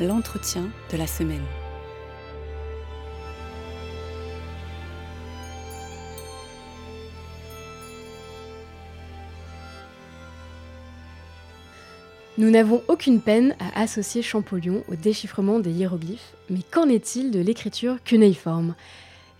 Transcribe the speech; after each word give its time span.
l'entretien 0.00 0.68
de 0.90 0.96
la 0.96 1.06
semaine. 1.06 1.44
Nous 12.36 12.50
n'avons 12.50 12.82
aucune 12.88 13.20
peine 13.20 13.54
à 13.60 13.80
associer 13.80 14.20
Champollion 14.20 14.82
au 14.88 14.96
déchiffrement 14.96 15.60
des 15.60 15.70
hiéroglyphes, 15.70 16.34
mais 16.50 16.62
qu'en 16.68 16.88
est-il 16.88 17.30
de 17.30 17.38
l'écriture 17.38 18.02
cunéiforme? 18.02 18.74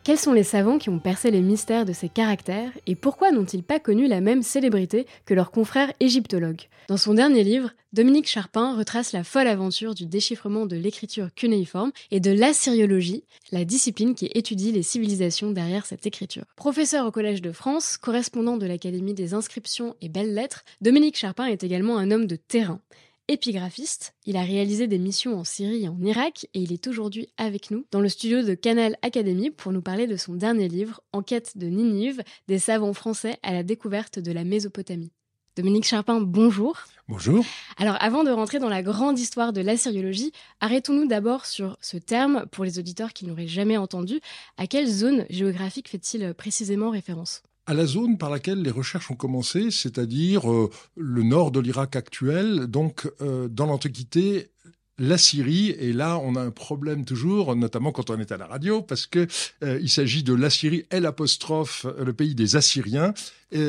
Quels 0.04 0.18
sont 0.18 0.34
les 0.34 0.44
savants 0.44 0.76
qui 0.76 0.90
ont 0.90 0.98
percé 0.98 1.30
les 1.30 1.40
mystères 1.40 1.86
de 1.86 1.94
ces 1.94 2.10
caractères 2.10 2.70
et 2.86 2.94
pourquoi 2.94 3.32
n'ont-ils 3.32 3.62
pas 3.62 3.80
connu 3.80 4.06
la 4.06 4.20
même 4.20 4.42
célébrité 4.42 5.06
que 5.24 5.32
leurs 5.32 5.50
confrères 5.50 5.92
égyptologues? 5.98 6.68
Dans 6.88 6.98
son 6.98 7.14
dernier 7.14 7.42
livre, 7.42 7.70
Dominique 7.94 8.28
Charpin 8.28 8.76
retrace 8.76 9.12
la 9.12 9.24
folle 9.24 9.46
aventure 9.46 9.94
du 9.94 10.04
déchiffrement 10.04 10.66
de 10.66 10.76
l'écriture 10.76 11.32
cunéiforme 11.34 11.90
et 12.10 12.20
de 12.20 12.30
l'assyriologie, 12.30 13.24
la 13.50 13.64
discipline 13.64 14.14
qui 14.14 14.26
étudie 14.34 14.72
les 14.72 14.82
civilisations 14.82 15.52
derrière 15.52 15.86
cette 15.86 16.06
écriture. 16.06 16.44
Professeur 16.54 17.06
au 17.06 17.10
Collège 17.10 17.40
de 17.40 17.52
France, 17.52 17.96
correspondant 17.96 18.58
de 18.58 18.66
l'Académie 18.66 19.14
des 19.14 19.32
inscriptions 19.32 19.96
et 20.02 20.10
belles-lettres, 20.10 20.64
Dominique 20.82 21.16
Charpin 21.16 21.46
est 21.46 21.64
également 21.64 21.96
un 21.96 22.10
homme 22.10 22.26
de 22.26 22.36
terrain. 22.36 22.80
Épigraphiste, 23.26 24.14
il 24.26 24.36
a 24.36 24.42
réalisé 24.42 24.86
des 24.86 24.98
missions 24.98 25.38
en 25.38 25.44
Syrie 25.44 25.84
et 25.84 25.88
en 25.88 25.98
Irak 26.02 26.46
et 26.52 26.60
il 26.60 26.74
est 26.74 26.86
aujourd'hui 26.86 27.30
avec 27.38 27.70
nous 27.70 27.86
dans 27.90 28.00
le 28.00 28.10
studio 28.10 28.42
de 28.42 28.52
Canal 28.52 28.98
Académie 29.00 29.50
pour 29.50 29.72
nous 29.72 29.80
parler 29.80 30.06
de 30.06 30.18
son 30.18 30.34
dernier 30.34 30.68
livre, 30.68 31.00
Enquête 31.14 31.56
de 31.56 31.68
Ninive, 31.68 32.22
des 32.48 32.58
savants 32.58 32.92
français 32.92 33.38
à 33.42 33.54
la 33.54 33.62
découverte 33.62 34.18
de 34.18 34.30
la 34.30 34.44
Mésopotamie. 34.44 35.10
Dominique 35.56 35.86
Charpin, 35.86 36.20
bonjour. 36.20 36.76
Bonjour. 37.08 37.46
Alors 37.78 37.96
avant 38.00 38.24
de 38.24 38.30
rentrer 38.30 38.58
dans 38.58 38.68
la 38.68 38.82
grande 38.82 39.18
histoire 39.18 39.54
de 39.54 39.62
l'assyriologie, 39.62 40.32
arrêtons-nous 40.60 41.06
d'abord 41.06 41.46
sur 41.46 41.78
ce 41.80 41.96
terme 41.96 42.44
pour 42.52 42.66
les 42.66 42.78
auditeurs 42.78 43.14
qui 43.14 43.24
n'auraient 43.24 43.46
jamais 43.46 43.78
entendu. 43.78 44.20
À 44.58 44.66
quelle 44.66 44.86
zone 44.86 45.24
géographique 45.30 45.88
fait-il 45.88 46.34
précisément 46.34 46.90
référence? 46.90 47.42
À 47.66 47.74
la 47.74 47.86
zone 47.86 48.18
par 48.18 48.30
laquelle 48.30 48.62
les 48.62 48.70
recherches 48.70 49.10
ont 49.10 49.16
commencé, 49.16 49.70
c'est-à-dire 49.70 50.50
euh, 50.50 50.70
le 50.96 51.22
nord 51.22 51.50
de 51.50 51.60
l'Irak 51.60 51.96
actuel, 51.96 52.66
donc 52.66 53.10
euh, 53.20 53.48
dans 53.48 53.66
l'Antiquité, 53.66 54.50
la 54.98 55.18
Syrie, 55.18 55.70
et 55.70 55.92
là 55.92 56.18
on 56.18 56.36
a 56.36 56.40
un 56.40 56.50
problème 56.50 57.04
toujours, 57.04 57.56
notamment 57.56 57.92
quand 57.92 58.10
on 58.10 58.18
est 58.18 58.32
à 58.32 58.36
la 58.36 58.46
radio, 58.46 58.82
parce 58.82 59.06
que 59.06 59.26
euh, 59.62 59.78
il 59.82 59.88
s'agit 59.88 60.22
de 60.22 60.34
la 60.34 60.50
Syrie, 60.50 60.84
L 60.90 61.06
apostrophe, 61.06 61.86
le 61.98 62.12
pays 62.12 62.34
des 62.34 62.56
Assyriens, 62.56 63.14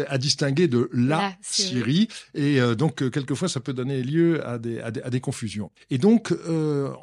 à 0.08 0.18
distinguer 0.18 0.68
de 0.68 0.90
la, 0.94 1.36
Syrie. 1.44 2.08
Et 2.34 2.60
donc, 2.76 3.08
quelquefois, 3.12 3.48
ça 3.48 3.60
peut 3.60 3.74
donner 3.74 4.02
lieu 4.02 4.44
à 4.44 4.58
des, 4.58 4.80
à 4.80 4.90
des, 4.90 5.20
confusions. 5.20 5.70
Et 5.92 6.00
donc, 6.00 6.34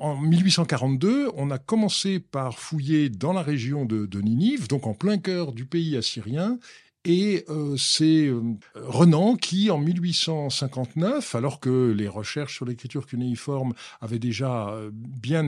en 0.01 0.17
1842, 0.17 1.29
on 1.37 1.53
a 1.53 1.59
commencé 1.59 2.19
par 2.19 2.59
fouiller 2.59 3.09
dans 3.09 3.33
la 3.33 3.43
région 3.43 3.85
de, 3.85 4.07
de 4.07 4.21
Ninive, 4.21 4.67
donc 4.67 4.89
en 4.89 4.95
plein 4.95 5.19
cœur 5.19 5.53
du 5.53 5.65
pays 5.65 5.97
assyrien, 5.97 6.59
et 7.05 7.45
euh, 7.49 7.77
c'est 7.77 8.27
euh, 8.27 8.41
Renan 8.75 9.35
qui, 9.37 9.71
en 9.71 9.79
1859, 9.79 11.35
alors 11.35 11.59
que 11.59 11.91
les 11.91 12.07
recherches 12.07 12.55
sur 12.55 12.65
l'écriture 12.65 13.07
cunéiforme 13.07 13.75
avaient 14.01 14.21
déjà 14.21 14.69
euh, 14.69 14.91
bien 14.93 15.43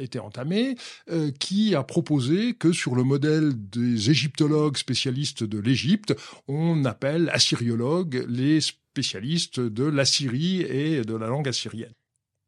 été 0.00 0.18
entamées, 0.18 0.76
qui 1.38 1.74
a 1.74 1.82
proposé 1.82 2.54
que 2.54 2.72
sur 2.72 2.94
le 2.94 3.02
modèle 3.02 3.52
des 3.54 4.10
égyptologues 4.10 4.76
spécialistes 4.76 5.44
de 5.44 5.58
l'Égypte, 5.58 6.14
on 6.48 6.84
appelle 6.84 7.30
assyriologues 7.32 8.24
les 8.28 8.60
spécialistes 8.60 9.60
de 9.60 9.84
l'Assyrie 9.84 10.62
et 10.62 11.02
de 11.02 11.14
la 11.14 11.26
langue 11.26 11.48
assyrienne. 11.48 11.92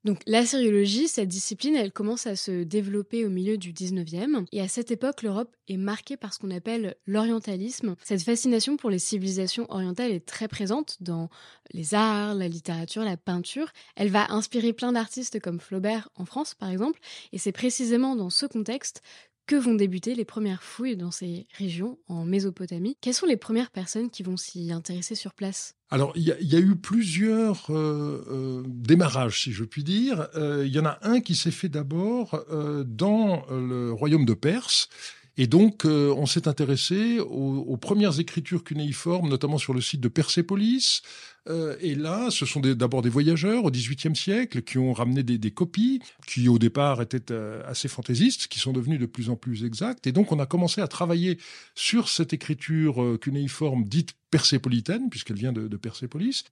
Donc 0.04 0.20
l'assyriologie, 0.26 1.08
cette 1.08 1.28
discipline, 1.28 1.76
elle 1.76 1.92
commence 1.92 2.26
à 2.26 2.36
se 2.36 2.62
développer 2.62 3.24
au 3.24 3.30
milieu 3.30 3.56
du 3.56 3.72
19e. 3.72 4.46
Et 4.52 4.60
à 4.60 4.68
cette 4.68 4.90
époque, 4.90 5.22
l'Europe 5.22 5.56
est 5.68 5.78
marquée 5.78 6.18
par 6.18 6.34
ce 6.34 6.38
qu'on 6.38 6.50
appelle 6.50 6.96
l'orientalisme. 7.06 7.96
Cette 8.02 8.22
fascination 8.22 8.76
pour 8.76 8.90
les 8.90 8.98
civilisations 8.98 9.66
orientales 9.70 10.12
est 10.12 10.26
très 10.26 10.46
présente 10.46 10.98
dans 11.00 11.30
les 11.72 11.94
arts, 11.94 12.34
la 12.34 12.48
littérature, 12.48 13.02
la 13.02 13.16
peinture. 13.16 13.72
Elle 13.96 14.10
va 14.10 14.30
inspirer 14.30 14.74
plein 14.74 14.92
d'artistes 14.92 15.40
comme 15.40 15.58
Flaubert 15.58 16.10
en 16.16 16.26
France, 16.26 16.54
par 16.54 16.68
exemple. 16.68 17.00
Et 17.32 17.38
c'est 17.38 17.52
précisément 17.52 18.14
dans 18.14 18.30
ce 18.30 18.44
contexte 18.44 19.02
que 19.46 19.56
vont 19.56 19.74
débuter 19.74 20.14
les 20.14 20.24
premières 20.24 20.62
fouilles 20.62 20.96
dans 20.96 21.10
ces 21.10 21.46
régions 21.56 21.98
en 22.08 22.24
Mésopotamie. 22.24 22.96
Quelles 23.00 23.14
sont 23.14 23.26
les 23.26 23.36
premières 23.36 23.70
personnes 23.70 24.10
qui 24.10 24.22
vont 24.22 24.36
s'y 24.36 24.72
intéresser 24.72 25.14
sur 25.14 25.34
place? 25.34 25.74
Alors, 25.90 26.12
il 26.16 26.24
y, 26.24 26.56
a 26.56 26.58
eu 26.58 26.74
plusieurs 26.76 27.70
euh, 27.70 28.24
euh, 28.28 28.62
démarrages, 28.66 29.42
si 29.42 29.52
je 29.52 29.64
puis 29.64 29.84
dire. 29.84 30.28
Euh, 30.34 30.64
il 30.66 30.72
y 30.72 30.78
en 30.78 30.86
a 30.86 30.98
un 31.02 31.20
qui 31.20 31.36
s'est 31.36 31.50
fait 31.50 31.68
d'abord 31.68 32.44
dans 32.86 33.44
le 33.50 33.92
royaume 33.92 34.24
de 34.24 34.34
Perse. 34.34 34.88
Et 35.36 35.46
donc, 35.46 35.84
on 35.84 36.26
s'est 36.26 36.46
intéressé 36.46 37.18
aux, 37.18 37.64
aux, 37.66 37.76
premières 37.76 38.20
écritures 38.20 38.62
cunéiformes, 38.62 39.28
notamment 39.28 39.58
sur 39.58 39.74
le 39.74 39.80
site 39.80 40.00
de 40.00 40.08
Persépolis, 40.08 41.02
euh, 41.48 41.76
et 41.80 41.94
là, 41.94 42.30
ce 42.30 42.46
sont 42.46 42.60
d'abord 42.60 43.02
des, 43.02 43.10
voyageurs 43.10 43.64
au 43.64 43.70
XVIIIe 43.70 44.16
siècle 44.16 44.62
qui 44.62 44.78
ont 44.78 44.92
ramené 44.92 45.22
des, 45.22 45.50
copies 45.50 46.00
qui 46.26 46.48
au 46.48 46.58
départ 46.58 47.02
étaient 47.02 47.32
euh, 47.32 47.62
assez 47.66 47.88
fantaisistes, 47.88 48.46
qui 48.48 48.58
sont 48.58 48.72
devenues 48.72 48.98
de 48.98 49.06
plus 49.06 49.28
en 49.28 49.36
plus 49.36 49.64
exactes. 49.64 50.06
Et 50.06 50.12
donc 50.12 50.32
on 50.32 50.38
a 50.38 50.46
commencé 50.46 50.80
à 50.80 50.88
travailler 50.88 51.38
sur 51.74 52.08
cette 52.08 52.32
écriture 52.32 53.02
euh, 53.02 53.18
cunéiforme 53.18 53.84
dite 53.84 54.14
persépolitaine, 54.30 55.10
puisqu'elle 55.10 55.36
vient 55.36 55.52
de, 55.52 55.76
Persépolis. 55.76 56.44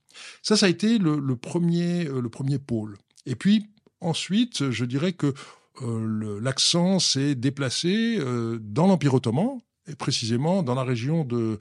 Ça, 0.43 0.57
ça 0.57 0.67
a 0.67 0.69
été 0.69 0.99
le, 0.99 1.37
premier, 1.37 2.05
le 2.05 2.29
premier 2.29 2.59
pôle. 2.59 2.97
Et 3.27 3.35
puis 3.35 3.67
ensuite, 4.01 4.71
je 4.71 4.85
dirais 4.85 5.13
que 5.13 5.35
l'accent 5.81 6.99
s'est 6.99 7.35
déplacé 7.35 8.19
dans 8.61 8.87
l'Empire 8.87 9.15
ottoman, 9.15 9.59
et 9.89 9.95
précisément 9.95 10.63
dans 10.63 10.75
la 10.75 10.85
région 10.85 11.25
de 11.25 11.37
euh, 11.37 11.59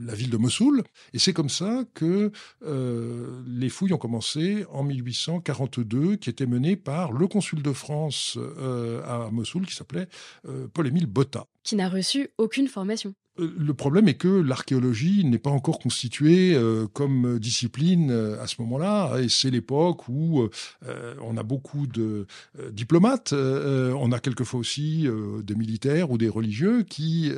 la 0.00 0.14
ville 0.14 0.30
de 0.30 0.36
Mossoul. 0.36 0.82
Et 1.12 1.18
c'est 1.18 1.32
comme 1.32 1.48
ça 1.48 1.84
que 1.94 2.32
euh, 2.64 3.42
les 3.46 3.68
fouilles 3.68 3.92
ont 3.92 3.98
commencé 3.98 4.64
en 4.70 4.82
1842, 4.82 6.16
qui 6.16 6.30
étaient 6.30 6.46
menées 6.46 6.76
par 6.76 7.12
le 7.12 7.26
consul 7.26 7.62
de 7.62 7.72
France 7.72 8.38
euh, 8.38 9.02
à 9.04 9.30
Mossoul, 9.30 9.66
qui 9.66 9.74
s'appelait 9.74 10.08
Paul-Émile 10.72 11.06
Botta. 11.06 11.46
Qui 11.62 11.76
n'a 11.76 11.88
reçu 11.88 12.30
aucune 12.38 12.68
formation. 12.68 13.14
Euh, 13.38 13.54
le 13.56 13.74
problème 13.74 14.08
est 14.08 14.14
que 14.14 14.28
l'archéologie 14.28 15.24
n'est 15.24 15.38
pas 15.38 15.50
encore 15.50 15.78
constituée 15.78 16.54
euh, 16.54 16.86
comme 16.86 17.38
discipline 17.38 18.10
euh, 18.10 18.40
à 18.42 18.46
ce 18.46 18.60
moment-là, 18.62 19.18
et 19.18 19.28
c'est 19.28 19.50
l'époque 19.50 20.08
où 20.08 20.48
on 21.20 21.36
a 21.36 21.42
beaucoup 21.42 21.86
de 21.86 22.26
diplomates, 22.70 23.32
on 23.32 24.12
a 24.12 24.18
quelquefois 24.18 24.60
aussi 24.60 25.06
des 25.42 25.54
militaires 25.54 26.10
ou 26.10 26.18
des 26.18 26.28
religieux 26.28 26.82
qui, 26.82 27.30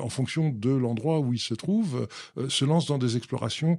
en 0.00 0.08
fonction 0.08 0.50
de 0.50 0.70
l'endroit 0.70 1.20
où 1.20 1.32
ils 1.32 1.38
se 1.38 1.54
trouvent, 1.54 2.06
se 2.48 2.64
lancent 2.64 2.86
dans 2.86 2.98
des 2.98 3.16
explorations 3.16 3.78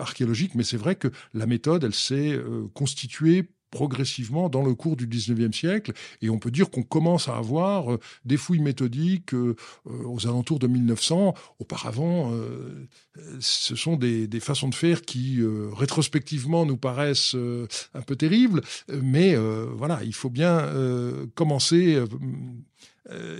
archéologiques. 0.00 0.54
Mais 0.54 0.64
c'est 0.64 0.76
vrai 0.76 0.96
que 0.96 1.08
la 1.34 1.46
méthode, 1.46 1.84
elle 1.84 1.94
s'est 1.94 2.38
constituée 2.74 3.50
progressivement 3.70 4.48
dans 4.48 4.62
le 4.62 4.74
cours 4.74 4.96
du 4.96 5.06
19e 5.06 5.52
siècle. 5.52 5.92
Et 6.22 6.30
on 6.30 6.38
peut 6.38 6.50
dire 6.50 6.70
qu'on 6.70 6.82
commence 6.82 7.28
à 7.28 7.36
avoir 7.36 7.92
euh, 7.92 8.00
des 8.24 8.36
fouilles 8.36 8.60
méthodiques 8.60 9.34
euh, 9.34 9.56
euh, 9.86 10.04
aux 10.04 10.26
alentours 10.26 10.58
de 10.58 10.66
1900. 10.66 11.34
Auparavant, 11.58 12.32
ce 13.40 13.76
sont 13.76 13.96
des, 13.96 14.26
des, 14.26 14.40
façons 14.40 14.68
de 14.68 14.74
faire 14.74 15.02
qui, 15.02 15.40
rétrospectivement, 15.72 16.66
nous 16.66 16.76
paraissent 16.76 17.36
un 17.94 18.02
peu 18.02 18.16
terribles. 18.16 18.60
Mais 19.02 19.36
voilà, 19.36 20.00
il 20.04 20.14
faut 20.14 20.30
bien 20.30 20.70
commencer 21.34 22.02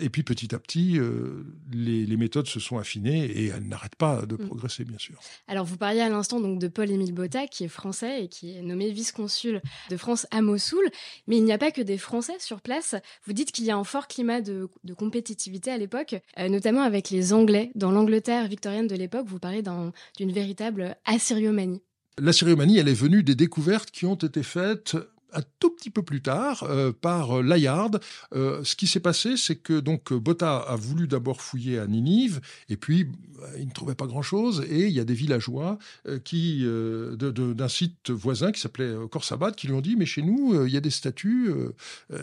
et 0.00 0.08
puis 0.08 0.22
petit 0.22 0.54
à 0.54 0.58
petit, 0.58 0.98
euh, 0.98 1.44
les, 1.72 2.16
méthodes 2.16 2.46
se 2.46 2.60
sont 2.60 2.78
affinées 2.78 3.24
et 3.24 3.46
elles 3.46 3.66
n'arrêtent 3.66 3.96
pas 3.96 4.24
de 4.24 4.34
mm. 4.36 4.46
progresser, 4.46 4.84
bien 4.84 4.98
sûr. 4.98 5.18
Alors 5.48 5.64
vous 5.64 5.76
parliez 5.76 6.00
à 6.00 6.08
l'instant 6.08 6.40
donc 6.40 6.58
de 6.58 6.68
Paul-Émile 6.68 7.12
Botta, 7.12 7.46
qui 7.46 7.64
est 7.64 7.68
français 7.68 8.24
et 8.24 8.28
qui 8.28 8.56
est 8.56 8.62
nommé 8.62 8.90
vice-consul 8.90 9.60
de 9.90 9.96
France 9.96 10.26
à 10.30 10.40
Mossoul. 10.40 10.84
Mais 11.26 11.36
il 11.36 11.44
n'y 11.44 11.52
a 11.52 11.58
pas 11.58 11.70
que 11.70 11.82
des 11.82 11.98
Français 11.98 12.36
sur 12.38 12.60
place. 12.60 12.94
Vous 13.26 13.32
dites 13.32 13.52
qu'il 13.52 13.64
y 13.64 13.70
a 13.70 13.76
un 13.76 13.84
fort 13.84 14.08
climat 14.08 14.40
de, 14.40 14.68
compétitivité 14.96 15.70
à 15.70 15.78
l'époque, 15.78 16.16
euh, 16.38 16.48
notamment 16.48 16.82
avec 16.82 17.10
les 17.10 17.32
Anglais. 17.32 17.70
Dans 17.74 17.90
l'Angleterre 17.90 18.48
victorienne 18.48 18.86
de 18.86 18.96
l'époque, 18.96 19.26
vous 19.26 19.38
parlez 19.38 19.62
d'une 19.62 20.32
véritable 20.32 20.96
assyriomanie. 21.04 21.82
L'assyriomanie, 22.18 22.78
elle 22.78 22.88
est 22.88 22.94
venue 22.94 23.22
des 23.22 23.34
découvertes 23.34 23.90
qui 23.90 24.06
ont 24.06 24.14
été 24.14 24.42
faites 24.42 24.96
un 25.36 25.42
tout 25.60 25.70
petit 25.70 25.90
peu 25.90 26.02
plus 26.02 26.22
tard 26.22 26.64
euh, 26.64 26.92
par 26.92 27.42
Layard. 27.42 28.00
Euh, 28.34 28.64
ce 28.64 28.74
qui 28.74 28.86
s'est 28.86 29.00
passé, 29.00 29.36
c'est 29.36 29.56
que 29.56 29.78
donc 29.78 30.12
Botta 30.12 30.56
a 30.56 30.76
voulu 30.76 31.06
d'abord 31.06 31.42
fouiller 31.42 31.78
à 31.78 31.86
Ninive, 31.86 32.40
et 32.68 32.76
puis 32.76 33.08
euh, 33.42 33.58
il 33.58 33.66
ne 33.66 33.72
trouvait 33.72 33.94
pas 33.94 34.06
grand-chose, 34.06 34.64
et 34.68 34.86
il 34.86 34.92
y 34.92 35.00
a 35.00 35.04
des 35.04 35.14
villageois 35.14 35.78
qui 36.24 36.64
d'un 36.66 37.68
site 37.68 38.10
voisin 38.10 38.52
qui 38.52 38.60
s'appelait 38.60 38.94
Korsabat 39.10 39.52
qui 39.52 39.66
lui 39.66 39.74
ont 39.74 39.80
dit 39.80 39.96
mais 39.96 40.06
chez 40.06 40.22
nous 40.22 40.64
il 40.64 40.72
y 40.72 40.76
a 40.76 40.80
des 40.80 40.90
statues, 40.90 41.50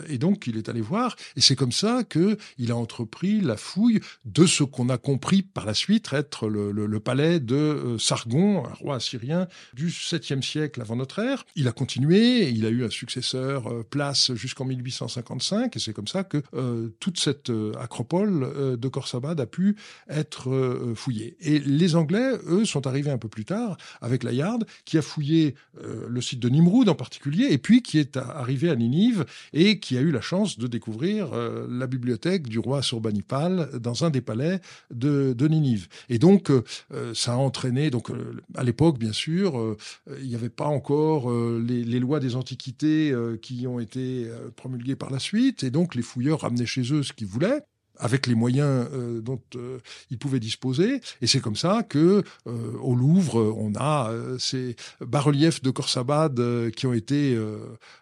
et 0.08 0.18
donc 0.18 0.46
il 0.46 0.56
est 0.56 0.68
allé 0.68 0.80
voir, 0.80 1.16
et 1.36 1.40
c'est 1.40 1.56
comme 1.56 1.72
ça 1.72 2.02
que 2.04 2.36
il 2.58 2.72
a 2.72 2.76
entrepris 2.76 3.40
la 3.40 3.56
fouille 3.56 4.00
de 4.24 4.46
ce 4.46 4.64
qu'on 4.64 4.88
a 4.88 4.98
compris 4.98 5.42
par 5.42 5.66
la 5.66 5.74
suite 5.74 6.12
être 6.12 6.48
le, 6.48 7.00
palais 7.00 7.40
de 7.40 7.96
Sargon, 7.98 8.64
un 8.66 8.72
roi 8.72 8.96
assyrien 8.96 9.48
du 9.74 9.88
7e 9.88 10.42
siècle 10.42 10.80
avant 10.80 10.96
notre 10.96 11.18
ère. 11.18 11.44
Il 11.54 11.68
a 11.68 11.72
continué, 11.72 12.48
il 12.48 12.66
a 12.66 12.70
eu 12.70 12.84
un 12.84 12.90
successeurs 13.04 13.84
place 13.90 14.32
jusqu'en 14.34 14.64
1855, 14.64 15.76
et 15.76 15.78
c'est 15.78 15.92
comme 15.92 16.08
ça 16.08 16.24
que 16.24 16.42
toute 17.00 17.18
cette 17.18 17.52
acropole 17.78 18.78
de 18.78 18.88
Khorsabad 18.88 19.40
a 19.40 19.46
pu 19.46 19.76
être 20.08 20.92
fouillée. 20.94 21.36
Et 21.40 21.58
les 21.58 21.96
Anglais, 21.96 22.32
eux, 22.46 22.64
sont 22.64 22.86
arrivés 22.86 23.10
un 23.10 23.18
peu 23.18 23.28
plus 23.28 23.44
tard 23.44 23.76
avec 24.00 24.22
la 24.22 24.32
Yard, 24.32 24.64
qui 24.84 24.96
a 24.98 25.02
fouillé 25.02 25.54
le 25.82 26.20
site 26.20 26.40
de 26.40 26.48
Nimroud 26.48 26.88
en 26.88 26.94
particulier, 26.94 27.48
et 27.50 27.58
puis 27.58 27.82
qui 27.82 27.98
est 27.98 28.16
arrivé 28.16 28.70
à 28.70 28.76
Ninive 28.76 29.26
et 29.52 29.78
qui 29.80 29.98
a 29.98 30.00
eu 30.00 30.10
la 30.10 30.20
chance 30.20 30.58
de 30.58 30.66
découvrir 30.66 31.28
la 31.68 31.86
bibliothèque 31.86 32.48
du 32.48 32.58
roi 32.58 32.82
Surbanipal 32.82 33.68
dans 33.80 34.04
un 34.04 34.10
des 34.10 34.20
palais 34.20 34.60
de, 34.90 35.34
Ninive. 35.46 35.88
Et 36.08 36.18
donc, 36.18 36.50
ça 37.12 37.34
a 37.34 37.36
entraîné, 37.36 37.90
donc 37.90 38.10
à 38.54 38.64
l'époque, 38.64 38.98
bien 38.98 39.12
sûr, 39.12 39.76
il 40.20 40.26
n'y 40.26 40.34
avait 40.34 40.48
pas 40.48 40.66
encore 40.66 41.30
les, 41.30 42.00
lois 42.00 42.20
des 42.20 42.36
antiquités 42.36 42.83
qui 43.42 43.66
ont 43.66 43.80
été 43.80 44.30
promulguées 44.56 44.96
par 44.96 45.10
la 45.10 45.18
suite, 45.18 45.64
et 45.64 45.70
donc 45.70 45.94
les 45.94 46.02
fouilleurs 46.02 46.40
ramenaient 46.40 46.66
chez 46.66 46.92
eux 46.92 47.02
ce 47.02 47.12
qu'ils 47.12 47.26
voulaient 47.26 47.62
avec 47.98 48.26
les 48.26 48.34
moyens 48.34 48.88
euh, 48.92 49.20
dont 49.20 49.40
euh, 49.56 49.78
ils 50.10 50.18
pouvaient 50.18 50.40
disposer. 50.40 51.00
Et 51.22 51.26
c'est 51.26 51.40
comme 51.40 51.56
ça 51.56 51.82
que 51.82 52.22
euh, 52.46 52.72
au 52.80 52.94
Louvre, 52.94 53.54
on 53.56 53.72
a 53.76 54.12
ces 54.38 54.76
bas-reliefs 55.00 55.62
de 55.62 55.70
Khorsabad 55.70 56.70
qui 56.70 56.86
ont 56.86 56.92
été 56.92 57.36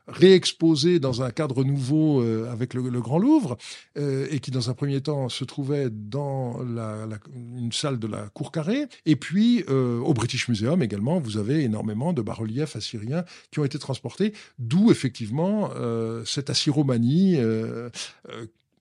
réexposés 0.06 0.98
dans 0.98 1.22
un 1.22 1.30
cadre 1.30 1.64
nouveau 1.64 2.22
avec 2.48 2.74
le, 2.74 2.82
Grand 3.00 3.18
Louvre 3.18 3.56
et 3.96 4.38
qui, 4.40 4.50
dans 4.50 4.70
un 4.70 4.74
premier 4.74 5.00
temps, 5.00 5.28
se 5.28 5.44
trouvaient 5.44 5.88
dans 5.90 6.62
la, 6.62 7.06
la, 7.06 7.18
une 7.56 7.72
salle 7.72 7.98
de 7.98 8.06
la 8.06 8.28
Cour 8.28 8.52
carrée. 8.52 8.86
Et 9.06 9.16
puis, 9.16 9.64
au 9.64 10.14
British 10.14 10.48
Museum 10.48 10.82
également, 10.82 11.20
vous 11.20 11.36
avez 11.36 11.62
énormément 11.62 12.12
de 12.12 12.22
bas-reliefs 12.22 12.76
assyriens 12.76 13.24
qui 13.50 13.60
ont 13.60 13.64
été 13.64 13.78
transportés, 13.78 14.32
d'où 14.58 14.90
effectivement 14.90 15.70
cette 16.24 16.50
assyromanie 16.50 17.38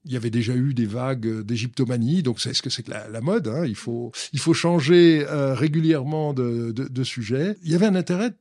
il 0.06 0.12
y 0.12 0.18
avait 0.18 0.30
déjà 0.30 0.56
eu 0.56 0.74
des 0.74 0.86
vagues 0.86 1.42
d'égyptomanie, 1.42 2.24
donc 2.24 2.40
c'est 2.40 2.54
ce 2.54 2.62
que 2.62 2.70
c'est 2.70 2.84
que 2.84 2.92
la, 2.92 3.22
mode. 3.22 3.48
Hein. 3.48 3.66
il 3.66 3.76
faut 3.76 4.12
il 4.34 4.40
faut 4.40 4.54
changer 4.54 5.26
euh, 5.28 5.54
régulièrement 5.54 6.34
de, 6.34 6.72
de, 6.72 7.04
sujet. 7.04 7.56
Il 7.64 7.72
y 7.72 7.76
avait 7.76 7.86
un 7.86 7.96
intérêt 7.96 8.34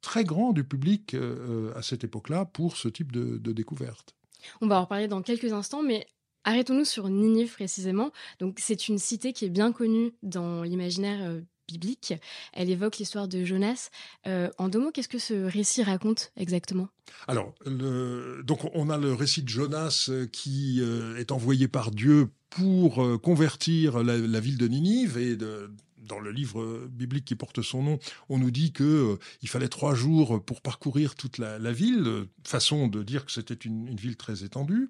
très 0.00 0.24
grand 0.24 0.52
du 0.52 0.64
public 0.64 1.14
euh, 1.14 1.72
à 1.74 1.82
cette 1.82 2.04
époque-là 2.04 2.44
pour 2.44 2.76
ce 2.76 2.88
type 2.88 3.12
de, 3.12 3.38
de 3.38 3.52
découverte. 3.52 4.14
On 4.60 4.68
va 4.68 4.78
en 4.78 4.82
reparler 4.82 5.08
dans 5.08 5.22
quelques 5.22 5.52
instants, 5.52 5.82
mais 5.82 6.06
arrêtons-nous 6.44 6.84
sur 6.84 7.08
Ninive 7.08 7.52
précisément. 7.52 8.10
Donc 8.38 8.56
c'est 8.58 8.88
une 8.88 8.98
cité 8.98 9.32
qui 9.32 9.44
est 9.44 9.50
bien 9.50 9.72
connue 9.72 10.12
dans 10.22 10.62
l'imaginaire 10.62 11.22
euh, 11.22 11.40
biblique. 11.66 12.14
Elle 12.52 12.70
évoque 12.70 12.98
l'histoire 12.98 13.28
de 13.28 13.44
Jonas. 13.44 13.90
Euh, 14.26 14.50
en 14.58 14.68
deux 14.68 14.80
mots, 14.80 14.90
qu'est-ce 14.90 15.08
que 15.08 15.18
ce 15.18 15.34
récit 15.34 15.82
raconte 15.82 16.32
exactement? 16.36 16.88
Alors, 17.28 17.54
donc 17.66 18.68
on 18.74 18.90
a 18.90 18.98
le 18.98 19.12
récit 19.12 19.42
de 19.42 19.48
Jonas 19.48 20.06
euh, 20.08 20.26
qui 20.26 20.80
euh, 20.80 21.16
est 21.16 21.32
envoyé 21.32 21.68
par 21.68 21.90
Dieu 21.90 22.28
pour 22.50 23.20
convertir 23.20 24.02
la, 24.02 24.40
ville 24.40 24.56
de 24.56 24.66
Ninive 24.66 25.18
et 25.18 25.36
dans 25.36 26.20
le 26.20 26.30
livre 26.30 26.86
biblique 26.86 27.26
qui 27.26 27.34
porte 27.34 27.60
son 27.60 27.82
nom, 27.82 27.98
on 28.30 28.38
nous 28.38 28.50
dit 28.50 28.72
que 28.72 29.18
il 29.42 29.48
fallait 29.48 29.68
trois 29.68 29.94
jours 29.94 30.42
pour 30.42 30.62
parcourir 30.62 31.16
toute 31.16 31.36
la, 31.36 31.72
ville, 31.72 32.24
façon 32.44 32.88
de 32.88 33.02
dire 33.02 33.26
que 33.26 33.32
c'était 33.32 33.52
une, 33.52 33.94
ville 33.94 34.16
très 34.16 34.42
étendue. 34.42 34.88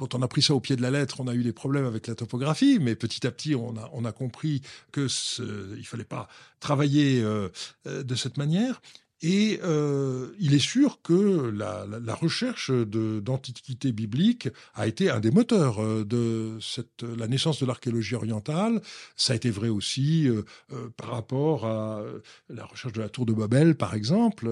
Quand 0.00 0.14
on 0.14 0.22
a 0.22 0.28
pris 0.28 0.40
ça 0.40 0.54
au 0.54 0.60
pied 0.60 0.76
de 0.76 0.80
la 0.80 0.90
lettre, 0.90 1.20
on 1.20 1.28
a 1.28 1.34
eu 1.34 1.42
des 1.42 1.52
problèmes 1.52 1.84
avec 1.84 2.06
la 2.06 2.14
topographie, 2.14 2.78
mais 2.80 2.94
petit 2.96 3.26
à 3.26 3.30
petit, 3.30 3.54
on 3.54 3.76
a, 3.76 4.12
compris 4.12 4.62
que 4.92 5.08
il 5.76 5.86
fallait 5.86 6.04
pas 6.04 6.26
travailler 6.58 7.20
euh, 7.20 7.50
euh, 7.86 8.02
de 8.02 8.14
cette 8.14 8.38
manière. 8.38 8.80
Et 9.22 9.60
euh, 9.62 10.28
il 10.38 10.54
est 10.54 10.58
sûr 10.58 11.00
que 11.02 11.50
la, 11.50 12.14
recherche 12.14 12.70
d'antiquité 12.70 13.92
biblique 13.92 14.48
a 14.74 14.86
été 14.86 15.10
un 15.10 15.20
des 15.20 15.30
moteurs 15.30 15.82
euh, 15.82 16.04
de 16.04 16.58
la 17.18 17.28
naissance 17.28 17.60
de 17.60 17.66
l'archéologie 17.66 18.14
orientale. 18.14 18.80
Ça 19.16 19.34
a 19.34 19.36
été 19.36 19.50
vrai 19.50 19.68
aussi 19.68 20.28
euh, 20.28 20.42
par 20.96 21.10
rapport 21.10 21.66
à 21.66 22.02
la 22.48 22.64
recherche 22.64 22.94
de 22.94 23.00
la 23.00 23.08
tour 23.08 23.26
de 23.26 23.32
Babel, 23.32 23.74
par 23.74 23.94
exemple. 23.94 24.48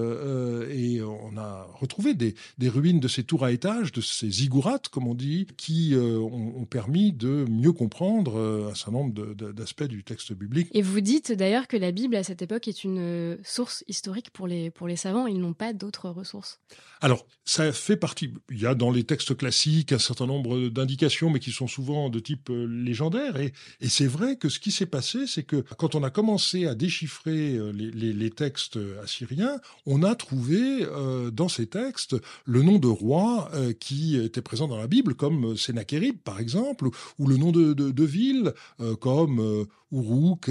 Et 0.71 1.01
on 1.01 1.37
a 1.37 1.67
retrouvé 1.79 2.13
des, 2.13 2.35
ruines 2.61 2.99
de 2.99 3.07
ces 3.07 3.23
tours 3.23 3.45
à 3.45 3.51
étages, 3.51 3.91
de 3.91 4.01
ces 4.01 4.29
ziggourats, 4.29 4.81
comme 4.91 5.07
on 5.07 5.15
dit, 5.15 5.47
qui 5.57 5.95
ont, 5.95 6.65
permis 6.69 7.11
de 7.11 7.45
mieux 7.49 7.71
comprendre 7.71 8.69
un 8.71 8.75
certain 8.75 8.91
nombre 8.91 9.33
d'aspects 9.33 9.83
du 9.83 10.03
texte 10.03 10.33
biblique. 10.33 10.69
Et 10.73 10.81
vous 10.81 11.01
dites 11.01 11.31
d'ailleurs 11.31 11.67
que 11.67 11.77
la 11.77 11.91
Bible, 11.91 12.15
à 12.15 12.23
cette 12.23 12.41
époque, 12.41 12.67
est 12.67 12.83
une 12.83 13.37
source 13.43 13.83
historique 13.87 14.29
pour 14.31 14.47
les 14.47 14.58
pour 14.73 14.87
les 14.87 14.95
savants, 14.95 15.27
ils 15.27 15.39
n'ont 15.39 15.53
pas 15.53 15.73
d'autres 15.73 16.09
ressources. 16.09 16.59
Alors, 17.01 17.25
ça 17.45 17.71
fait 17.71 17.95
partie. 17.95 18.33
Il 18.51 18.59
y 18.59 18.65
a 18.65 18.75
dans 18.75 18.91
les 18.91 19.03
textes 19.03 19.35
classiques 19.35 19.93
un 19.93 19.99
certain 19.99 20.27
nombre 20.27 20.69
d'indications, 20.69 21.29
mais 21.29 21.39
qui 21.39 21.51
sont 21.51 21.67
souvent 21.67 22.09
de 22.09 22.19
type 22.19 22.49
euh, 22.49 22.65
légendaire. 22.65 23.37
Et, 23.37 23.53
c'est 23.87 24.07
vrai 24.07 24.35
que 24.35 24.49
ce 24.49 24.59
qui 24.59 24.71
s'est 24.71 24.85
passé, 24.85 25.25
c'est 25.25 25.43
que 25.43 25.63
quand 25.77 25.95
on 25.95 26.03
a 26.03 26.09
commencé 26.09 26.67
à 26.67 26.75
déchiffrer 26.75 27.55
euh, 27.55 27.71
les, 27.71 28.29
textes 28.29 28.77
assyriens, 29.01 29.59
on 29.85 30.03
a 30.03 30.13
trouvé 30.13 30.83
euh, 30.83 31.31
dans 31.31 31.47
ces 31.47 31.67
textes 31.67 32.15
le 32.45 32.61
nom 32.61 32.77
de 32.77 32.87
roi 32.87 33.49
qui 33.79 34.17
était 34.17 34.41
présent 34.41 34.67
dans 34.67 34.77
la 34.77 34.87
Bible, 34.87 35.15
comme 35.15 35.57
Sennacherib, 35.57 36.17
par 36.17 36.39
exemple, 36.39 36.89
ou, 37.17 37.27
le 37.27 37.37
nom 37.37 37.51
de, 37.51 37.73
de, 37.73 37.91
de 37.91 38.03
ville, 38.03 38.53
comme 38.99 39.65
Uruk 39.91 40.49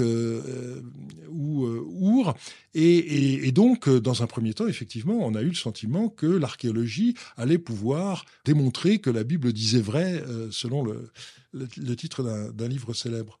ou 1.29 1.65
Our. 2.01 2.35
Et, 2.73 3.51
donc, 3.51 3.87
dans 3.99 4.23
un 4.23 4.27
premier 4.27 4.53
temps, 4.53 4.67
effectivement, 4.67 5.17
on 5.25 5.35
a 5.35 5.41
eu 5.41 5.49
le 5.49 5.53
sentiment 5.53 6.09
que 6.09 6.25
l'archéologie 6.25 7.15
allait 7.37 7.57
pouvoir 7.57 8.25
démontrer 8.45 8.99
que 8.99 9.09
la 9.09 9.23
Bible 9.23 9.53
disait 9.53 9.81
vrai, 9.81 10.23
euh, 10.27 10.49
selon 10.51 10.83
le, 10.83 11.95
titre 11.95 12.51
d'un 12.51 12.67
livre 12.67 12.93
célèbre. 12.93 13.39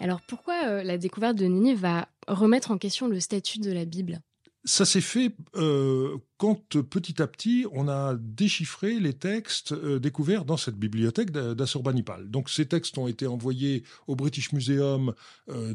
Alors 0.00 0.20
pourquoi 0.26 0.66
euh, 0.66 0.82
la 0.82 0.98
découverte 0.98 1.36
de 1.36 1.46
Ninive 1.46 1.80
va 1.80 2.08
remettre 2.28 2.70
en 2.70 2.78
question 2.78 3.08
le 3.08 3.20
statut 3.20 3.58
de 3.58 3.72
la 3.72 3.84
Bible? 3.84 4.20
Ça 4.64 4.86
s'est 4.86 5.00
fait 5.00 5.34
euh, 5.56 6.16
quand 6.38 6.80
petit 6.80 7.20
à 7.20 7.26
petit 7.26 7.66
on 7.72 7.88
a 7.88 8.14
déchiffré 8.18 8.98
les 8.98 9.12
textes 9.12 9.72
euh, 9.72 9.98
découverts 9.98 10.44
dans 10.44 10.56
cette 10.56 10.76
bibliothèque 10.76 11.30
d'Assurbanipal. 11.30 12.30
Donc 12.30 12.48
ces 12.48 12.66
textes 12.66 12.96
ont 12.96 13.06
été 13.06 13.26
envoyés 13.26 13.84
au 14.06 14.16
British 14.16 14.52
Museum 14.52 15.12
euh, 15.50 15.74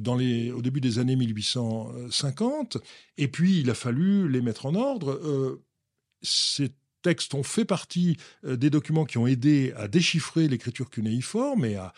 au 0.54 0.62
début 0.62 0.82
des 0.82 0.98
années 0.98 1.16
1850 1.16 2.78
et 3.18 3.28
puis 3.28 3.60
il 3.60 3.70
a 3.70 3.76
fallu 3.76 4.28
les 4.30 4.42
mettre 4.42 4.66
en 4.66 4.76
ordre. 4.76 5.60
ces 6.22 6.72
textes 7.02 7.34
ont 7.34 7.44
fait 7.44 7.66
partie 7.66 8.18
des 8.44 8.70
documents 8.70 9.06
qui 9.06 9.18
ont 9.18 9.28
aidé 9.28 9.74
à 9.76 9.88
déchiffrer 9.88 10.48
l'écriture 10.48 10.90
cunéiforme 10.90 11.66
et 11.66 11.76
à, 11.76 11.94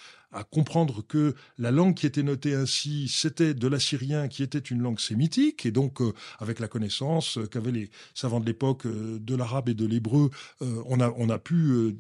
comprendre 0.50 1.06
que 1.06 1.36
la 1.58 1.72
langue 1.72 1.94
qui 1.94 2.06
était 2.06 2.24
notée 2.24 2.54
ainsi, 2.54 3.10
c'était 3.10 3.54
de 3.54 3.68
l'assyrien 3.68 4.30
qui 4.30 4.44
était 4.44 4.60
une 4.60 4.82
langue 4.82 5.02
sémitique, 5.02 5.66
et 5.66 5.72
donc 5.72 6.02
euh, 6.02 6.14
avec 6.40 6.62
la 6.62 6.70
connaissance 6.70 7.38
qu'avaient 7.52 7.74
les 7.74 7.90
savants 8.14 8.40
de 8.40 8.46
l'époque 8.46 8.86
euh, 8.86 9.20
de 9.20 9.36
l'arabe 9.36 9.68
et 9.68 9.74
de 9.74 9.86
l'hébreu, 9.86 10.30
euh, 10.62 10.82
on, 10.86 11.02
a, 11.02 11.14
on 11.18 11.30
a 11.30 11.38
pu 11.38 11.98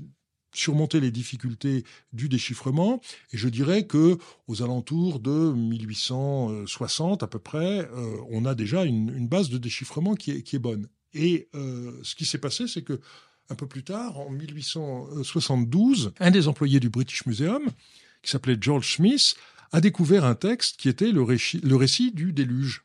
surmonter 0.53 1.01
les 1.01 1.11
difficultés 1.11 1.83
du 2.13 2.29
déchiffrement. 2.29 3.01
Et 3.33 3.37
je 3.37 3.49
dirais 3.49 3.85
que 3.85 4.17
aux 4.47 4.61
alentours 4.63 5.19
de 5.19 5.51
1860 5.51 7.23
à 7.23 7.27
peu 7.27 7.39
près, 7.39 7.89
on 8.29 8.45
a 8.45 8.55
déjà 8.55 8.85
une, 8.85 9.27
base 9.27 9.49
de 9.49 9.57
déchiffrement 9.57 10.15
qui 10.15 10.31
est, 10.31 10.41
qui 10.41 10.55
est 10.55 10.59
bonne. 10.59 10.87
Et 11.13 11.49
ce 11.53 12.15
qui 12.15 12.25
s'est 12.25 12.37
passé, 12.37 12.67
c'est 12.67 12.83
que 12.83 12.99
un 13.49 13.55
peu 13.55 13.67
plus 13.67 13.83
tard, 13.83 14.17
en 14.17 14.29
1872, 14.29 16.13
un 16.19 16.31
des 16.31 16.47
employés 16.47 16.79
du 16.79 16.89
British 16.89 17.25
Museum 17.25 17.63
qui 18.21 18.31
s'appelait 18.31 18.57
George 18.59 18.95
Smith, 18.95 19.35
a 19.71 19.81
découvert 19.81 20.25
un 20.25 20.35
texte 20.35 20.77
qui 20.77 20.89
était 20.89 21.11
le 21.11 21.75
récit 21.75 22.11
du 22.11 22.33
déluge. 22.33 22.83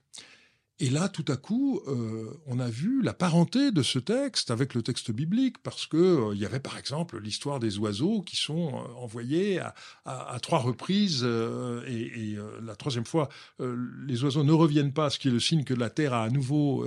Et 0.78 0.90
là, 0.90 1.08
tout 1.08 1.24
à 1.28 1.36
coup, 1.36 1.80
euh, 1.86 2.38
on 2.46 2.60
a 2.60 2.68
vu 2.68 3.00
la 3.00 3.14
parenté 3.14 3.70
de 3.70 3.82
ce 3.82 3.98
texte 3.98 4.50
avec 4.50 4.74
le 4.74 4.82
texte 4.82 5.10
biblique, 5.10 5.56
parce 5.62 5.86
que 5.86 5.96
euh, 5.96 6.34
il 6.34 6.40
y 6.40 6.44
avait 6.44 6.60
par 6.60 6.76
exemple 6.76 7.18
l'histoire 7.18 7.60
des 7.60 7.78
oiseaux 7.78 8.20
qui 8.20 8.36
sont 8.36 8.68
euh, 8.68 8.94
envoyés 8.98 9.58
à, 10.04 10.38
trois 10.42 10.58
reprises, 10.58 11.24
et, 11.24 11.90
et 11.90 12.38
la 12.62 12.76
troisième 12.76 13.06
fois, 13.06 13.28
les 13.58 14.22
oiseaux 14.22 14.44
ne 14.44 14.52
reviennent 14.52 14.92
pas, 14.92 15.10
ce 15.10 15.18
qui 15.18 15.28
est 15.28 15.32
le 15.32 15.40
signe 15.40 15.64
que 15.64 15.74
la 15.74 15.90
terre 15.90 16.12
a 16.12 16.24
à 16.24 16.30
nouveau 16.30 16.86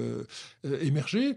émergé. 0.63 1.35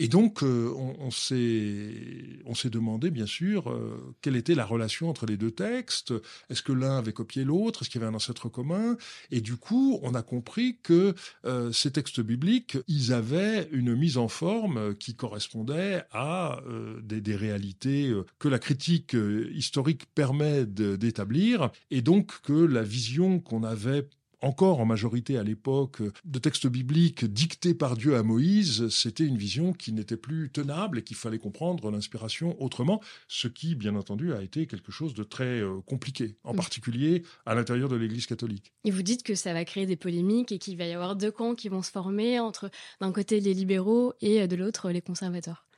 Et 0.00 0.06
donc, 0.06 0.44
euh, 0.44 0.72
on, 0.76 0.94
on 1.08 1.10
s'est 1.10 2.70
demandé, 2.70 3.10
bien 3.10 3.26
sûr, 3.26 3.68
euh, 3.68 4.14
quelle 4.22 4.36
était 4.36 4.54
la 4.54 4.64
relation 4.64 5.10
entre 5.10 5.26
les 5.26 5.36
deux 5.36 5.50
textes. 5.50 6.14
Est-ce 6.48 6.62
que 6.62 6.72
l'un 6.72 6.98
avait 6.98 7.12
copié 7.12 7.42
l'autre? 7.42 7.82
Est-ce 7.82 7.90
qu'il 7.90 8.00
y 8.00 8.04
avait 8.04 8.12
un 8.12 8.16
ancêtre 8.16 8.48
commun? 8.48 8.96
Et 9.32 9.40
du 9.40 9.56
coup, 9.56 9.98
on 10.02 10.14
a 10.14 10.22
compris 10.22 10.78
que 10.84 11.14
euh, 11.44 11.72
ces 11.72 11.90
textes 11.90 12.20
bibliques, 12.20 12.78
ils 12.86 13.12
avaient 13.12 13.68
une 13.72 13.96
mise 13.96 14.18
en 14.18 14.28
forme 14.28 14.94
qui 14.94 15.16
correspondait 15.16 16.04
à 16.12 16.60
des, 17.02 17.20
des, 17.20 17.34
réalités 17.34 18.12
que 18.38 18.48
la 18.48 18.58
critique 18.58 19.16
historique 19.52 20.06
permet 20.14 20.64
d'établir, 20.66 21.70
et 21.90 22.02
donc 22.02 22.40
que 22.42 22.52
la 22.52 22.82
vision 22.82 23.40
qu'on 23.40 23.64
avait 23.64 24.08
encore 24.40 24.80
en 24.80 24.84
majorité 24.84 25.38
à 25.38 25.42
l'époque 25.42 26.02
de 26.24 26.38
textes 26.38 26.66
bibliques 26.66 27.24
dictés 27.24 27.74
par 27.74 27.96
Dieu 27.96 28.16
à 28.16 28.22
Moïse, 28.22 28.88
c'était 28.88 29.24
une 29.24 29.36
vision 29.36 29.72
qui 29.72 29.92
n'était 29.92 30.16
plus 30.16 30.50
tenable 30.50 30.98
et 30.98 31.02
qu'il 31.02 31.16
fallait 31.16 31.38
comprendre 31.38 31.90
l'inspiration 31.90 32.60
autrement, 32.62 33.00
ce 33.26 33.48
qui, 33.48 33.74
bien 33.74 33.96
entendu, 33.96 34.32
a 34.32 34.42
été 34.42 34.66
quelque 34.66 34.92
chose 34.92 35.14
de 35.14 35.24
très 35.24 35.60
euh, 35.60 35.80
compliqué, 35.86 36.36
en 36.44 36.54
particulier 36.54 37.22
à 37.46 37.54
l'intérieur 37.54 37.88
de 37.88 37.96
l'Église 37.96 38.26
catholique. 38.26 38.72
Et 38.84 38.90
vous 38.90 39.02
dites 39.02 39.22
que 39.22 39.34
ça 39.34 39.52
va 39.52 39.64
créer 39.64 39.86
des 39.86 39.96
polémiques 39.96 40.52
et 40.52 40.58
qu'il 40.58 40.76
va 40.76 40.86
y 40.86 40.92
avoir 40.92 41.16
deux 41.16 41.30
camps 41.30 41.54
qui 41.54 41.68
vont 41.68 41.82
se 41.82 41.90
former 41.90 42.40
entre 42.40 42.70
d'un 43.00 43.12
côté 43.12 43.40
les 43.40 43.54
libéraux 43.54 44.14
et 44.20 44.46
de 44.46 44.56
l'autre 44.56 44.90
les 44.90 45.02
conservateurs. 45.02 45.68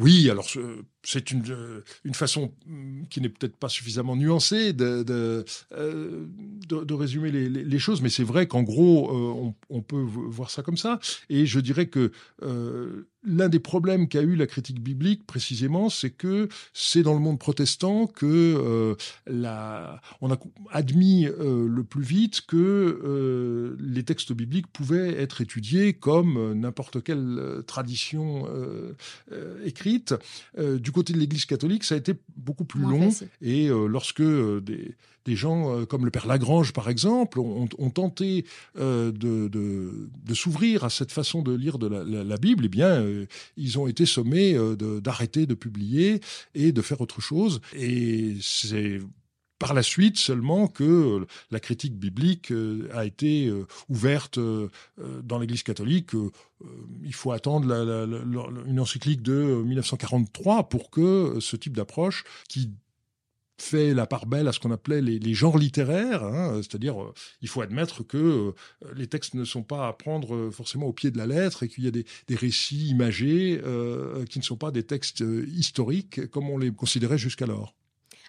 Oui, 0.00 0.30
alors 0.30 0.46
c'est 1.02 1.30
une, 1.30 1.42
euh, 1.50 1.84
une 2.04 2.14
façon 2.14 2.52
mm, 2.66 3.04
qui 3.10 3.20
n'est 3.20 3.28
peut-être 3.28 3.56
pas 3.56 3.68
suffisamment 3.68 4.16
nuancée 4.16 4.72
de, 4.72 5.02
de, 5.02 5.44
euh, 5.72 6.26
de, 6.68 6.94
résumer 6.94 7.30
les, 7.30 7.78
choses, 7.78 8.02
mais 8.02 8.10
c'est 8.10 8.24
vrai 8.24 8.46
qu'en 8.46 8.62
gros, 8.62 9.10
euh, 9.10 9.52
on, 9.70 9.82
peut 9.82 10.00
voir 10.00 10.50
ça 10.50 10.62
comme 10.62 10.76
ça. 10.76 11.00
Et 11.30 11.46
je 11.46 11.60
dirais 11.60 11.86
que 11.86 12.12
l'un 13.22 13.48
des 13.48 13.58
problèmes 13.58 14.08
qu'a 14.08 14.22
eu 14.22 14.34
la 14.34 14.46
critique 14.46 14.82
biblique, 14.82 15.26
précisément, 15.26 15.88
c'est 15.88 16.10
que 16.10 16.48
c'est 16.74 17.02
dans 17.02 17.14
le 17.14 17.20
monde 17.20 17.38
protestant 17.38 18.06
que 18.06 18.96
la, 19.26 20.00
on 20.20 20.30
a 20.30 20.38
admis 20.70 21.24
le 21.24 21.82
plus 21.82 22.02
vite 22.02 22.42
que 22.42 23.76
les 23.80 24.02
textes 24.02 24.32
bibliques 24.32 24.66
pouvaient 24.66 25.20
être 25.20 25.40
étudiés 25.40 25.94
comme 25.94 26.52
n'importe 26.52 27.02
quelle 27.02 27.62
tradition 27.66 28.46
écrite. 29.64 30.14
Côté 30.92 31.12
de 31.12 31.18
l'Église 31.18 31.44
catholique, 31.44 31.84
ça 31.84 31.94
a 31.94 31.98
été 31.98 32.14
beaucoup 32.36 32.64
plus 32.64 32.82
long. 32.82 33.10
Et 33.40 33.68
lorsque 33.68 34.22
des, 34.22 34.96
des 35.24 35.36
gens 35.36 35.74
euh, 35.74 35.86
comme 35.86 36.04
le 36.04 36.10
père 36.10 36.26
Lagrange, 36.26 36.72
par 36.72 36.88
exemple, 36.88 37.38
ont, 37.40 37.66
tenté 37.90 38.44
euh, 38.78 39.12
de, 39.12 39.48
de, 39.48 40.34
s'ouvrir 40.34 40.84
à 40.84 40.90
cette 40.90 41.12
façon 41.12 41.42
de 41.42 41.54
lire 41.54 41.78
de 41.78 41.86
la, 41.86 42.36
Bible, 42.36 42.64
eh 42.66 42.68
bien, 42.68 43.02
euh, 43.02 43.26
ils 43.56 43.78
ont 43.78 43.86
été 43.86 44.06
sommés 44.06 44.56
d'arrêter 45.02 45.46
de, 45.46 45.54
publier 45.54 46.20
et 46.54 46.72
de 46.72 46.82
faire 46.82 47.00
autre 47.00 47.20
chose. 47.20 47.60
Et 47.76 48.36
c'est 48.40 49.00
par 49.60 49.74
la 49.74 49.84
suite 49.84 50.18
seulement 50.18 50.66
que 50.66 51.24
la 51.52 51.60
critique 51.60 51.96
biblique 51.96 52.52
a 52.92 53.04
été 53.04 53.52
ouverte 53.88 54.40
dans 54.98 55.38
l'Église 55.38 55.62
catholique. 55.62 56.10
Il 57.04 57.14
faut 57.14 57.30
attendre 57.30 57.72
une 58.66 58.80
encyclique 58.80 59.22
de 59.22 59.62
1943 59.62 60.68
pour 60.68 60.90
que 60.90 61.36
ce 61.40 61.54
type 61.56 61.76
d'approche, 61.76 62.24
qui 62.48 62.70
fait 63.60 63.94
la 63.94 64.06
part 64.06 64.26
belle 64.26 64.48
à 64.48 64.52
ce 64.52 64.58
qu'on 64.58 64.70
appelait 64.70 65.00
les, 65.00 65.34
genres 65.34 65.58
littéraires, 65.58 66.24
hein, 66.24 66.56
c'est-à-dire 66.56 67.00
euh, 67.00 67.14
il 67.42 67.48
faut 67.48 67.60
admettre 67.60 68.02
que 68.02 68.16
euh, 68.16 68.52
les 68.94 69.06
textes 69.06 69.34
ne 69.34 69.44
sont 69.44 69.62
pas 69.62 69.86
à 69.86 69.92
prendre 69.92 70.34
euh, 70.34 70.50
forcément 70.50 70.86
au 70.86 70.92
pied 70.92 71.10
de 71.10 71.18
la 71.18 71.26
lettre 71.26 71.62
et 71.62 71.68
qu'il 71.68 71.84
y 71.84 71.88
a 71.88 71.90
des, 71.90 72.04
récits 72.30 72.88
imagés 72.88 73.60
qui 74.30 74.38
ne 74.38 74.44
sont 74.44 74.56
pas 74.56 74.70
des 74.70 74.84
textes 74.84 75.22
historiques 75.48 76.26
comme 76.30 76.48
on 76.48 76.56
les 76.56 76.72
considérait 76.72 77.18
jusqu'alors. 77.18 77.74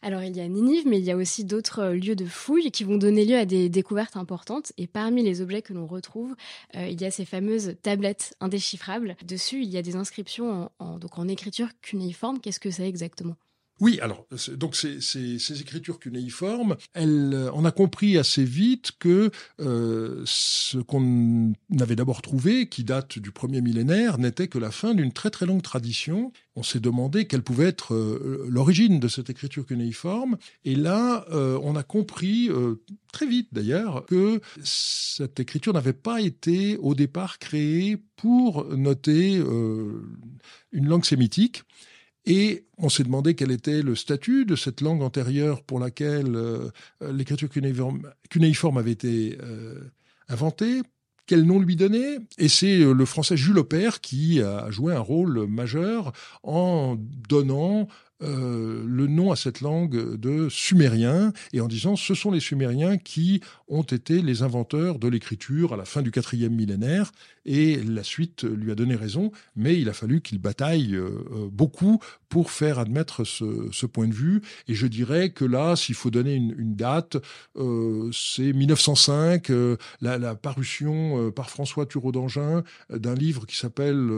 Alors 0.02 0.24
il 0.24 0.36
y 0.36 0.42
a 0.42 0.48
Ninive, 0.48 0.88
mais 0.88 1.00
il 1.00 1.06
y 1.06 1.12
a 1.12 1.16
aussi 1.16 1.46
d'autres 1.46 1.90
lieux 1.90 2.16
de 2.16 2.26
fouilles 2.26 2.72
qui 2.72 2.84
vont 2.84 2.98
donner 2.98 3.24
lieu 3.26 3.38
à 3.38 3.46
des 3.46 3.70
découvertes 3.70 4.18
importantes. 4.18 4.74
Et 4.78 4.88
parmi 4.88 5.24
les 5.24 5.42
objets 5.42 5.62
que 5.62 5.74
l'on 5.74 5.86
retrouve, 5.86 6.36
il 6.74 7.00
y 7.00 7.06
a 7.06 7.12
ces 7.12 7.26
fameuses 7.26 7.76
tablettes 7.84 8.36
indéchiffrables. 8.40 9.16
Dessus, 9.24 9.62
il 9.62 9.70
y 9.70 9.78
a 9.78 9.84
des 9.84 9.96
inscriptions 9.96 10.72
en, 10.80 10.98
donc 10.98 11.20
en 11.20 11.28
écriture 11.28 11.68
cunéiforme. 11.82 12.40
Qu'est-ce 12.40 12.60
que 12.60 12.72
c'est 12.72 12.88
exactement? 12.88 13.36
Oui, 13.82 14.00
alors 14.00 14.28
donc 14.58 14.76
ces, 14.76 15.02
ces, 15.02 15.60
écritures 15.60 16.00
cunéiformes, 16.00 16.78
euh, 16.96 17.50
on 17.56 17.66
a 17.66 17.72
compris 17.72 18.20
assez 18.20 18.44
vite 18.44 18.92
que 19.00 19.32
euh, 19.60 20.22
ce 20.24 20.78
qu'on 20.78 21.54
avait 21.80 21.96
d'abord 21.96 22.22
trouvé, 22.22 22.70
qui 22.70 22.84
date 22.84 23.18
du 23.18 23.32
premier 23.32 23.60
millénaire, 23.60 24.20
n'était 24.20 24.48
que 24.48 24.60
la 24.60 24.70
fin 24.70 24.94
d'une 24.94 25.12
très 25.12 25.32
très 25.32 25.48
longue 25.48 25.64
tradition. 25.64 26.32
On 26.56 26.62
s'est 26.62 26.80
demandé 26.80 27.26
quelle 27.26 27.42
pouvait 27.42 27.70
être 27.70 27.96
euh, 27.96 28.46
l'origine 28.48 29.00
de 29.00 29.08
cette 29.08 29.32
écriture 29.32 29.66
cunéiforme, 29.66 30.38
et 30.64 30.76
là, 30.76 31.26
on 31.32 31.76
a 31.76 31.84
compris 31.84 32.50
très 33.12 33.26
vite 33.26 33.50
d'ailleurs 33.52 34.06
que 34.06 34.42
cette 34.64 35.40
écriture 35.40 35.74
n'avait 35.74 35.94
pas 35.94 36.22
été 36.22 36.78
au 36.78 36.94
départ 36.94 37.40
créée 37.40 37.98
pour 38.16 38.66
noter 38.76 39.36
une 39.36 40.88
langue 40.88 41.06
sémitique 41.06 41.64
et 42.26 42.66
on 42.78 42.90
s'est 42.90 43.04
demandé 43.04 43.34
quel 43.36 43.52
était 43.52 43.82
le 43.82 43.96
statut 43.96 44.46
de 44.46 44.56
cette 44.56 44.82
langue 44.82 45.02
antérieure 45.02 45.64
pour 45.64 45.80
laquelle 45.80 46.36
euh, 46.36 46.70
l'écriture 47.02 47.50
cunéiforme 47.50 48.78
avait 48.78 48.92
été 48.92 49.38
euh, 49.42 49.80
inventée, 50.30 50.82
quel 51.26 51.44
nom 51.44 51.60
lui 51.60 51.76
donner. 51.76 52.20
Et 52.38 52.48
c'est 52.48 52.82
euh, 52.82 52.94
le 52.94 53.06
français 53.06 53.38
Jules 53.38 53.58
Aubert 53.58 54.02
qui 54.02 54.42
a 54.42 54.70
joué 54.70 54.94
un 54.94 55.00
rôle 55.00 55.48
majeur 55.48 56.14
en 56.44 56.96
donnant 57.28 57.88
euh, 58.24 58.84
le 58.86 59.08
nom 59.08 59.32
à 59.32 59.36
cette 59.36 59.62
langue 59.62 60.16
de 60.16 60.48
sumérien 60.50 61.34
et 61.54 61.62
en 61.62 61.68
disant 61.68 61.96
ce 61.96 62.14
sont 62.14 62.30
les 62.30 62.40
sumériens 62.40 62.98
qui 62.98 63.42
ont 63.68 63.82
été 63.82 64.22
les 64.22 64.44
inventeurs 64.44 65.00
de 65.00 65.08
l'écriture 65.08 65.74
à 65.74 65.78
la 65.78 65.86
fin 65.86 66.02
du 66.02 66.12
quatrième 66.12 66.54
millénaire 66.54 67.12
et 67.46 67.78
la 67.78 68.04
suite 68.04 68.44
lui 68.44 68.72
a 68.72 68.76
donné 68.76 68.96
raison, 68.96 69.32
mais 69.56 69.80
il 69.80 69.90
a 69.90 69.94
fallu 69.94 70.22
qu'il 70.22 70.38
bataille 70.38 70.94
euh, 70.94 71.26
euh, 71.32 71.50
beaucoup 71.52 72.00
pour 72.30 72.52
faire 72.52 72.78
admettre 72.78 73.24
ce, 73.24 73.86
point 73.88 74.08
de 74.08 74.14
vue. 74.14 74.42
Et 74.68 74.76
je 74.76 74.88
dirais 74.88 75.32
que 75.32 75.44
là, 75.44 75.76
s'il 75.76 75.96
faut 75.96 76.12
donner 76.12 76.36
une, 76.36 76.76
date, 76.76 77.18
c'est 78.14 78.54
1905, 78.54 79.52
la, 80.00 80.36
parution 80.36 81.30
par 81.32 81.50
François 81.50 81.86
Thureau 81.86 82.14
d'Angin 82.14 82.64
d'un 82.90 83.16
livre 83.16 83.46
qui 83.46 83.58
s'appelle 83.58 84.10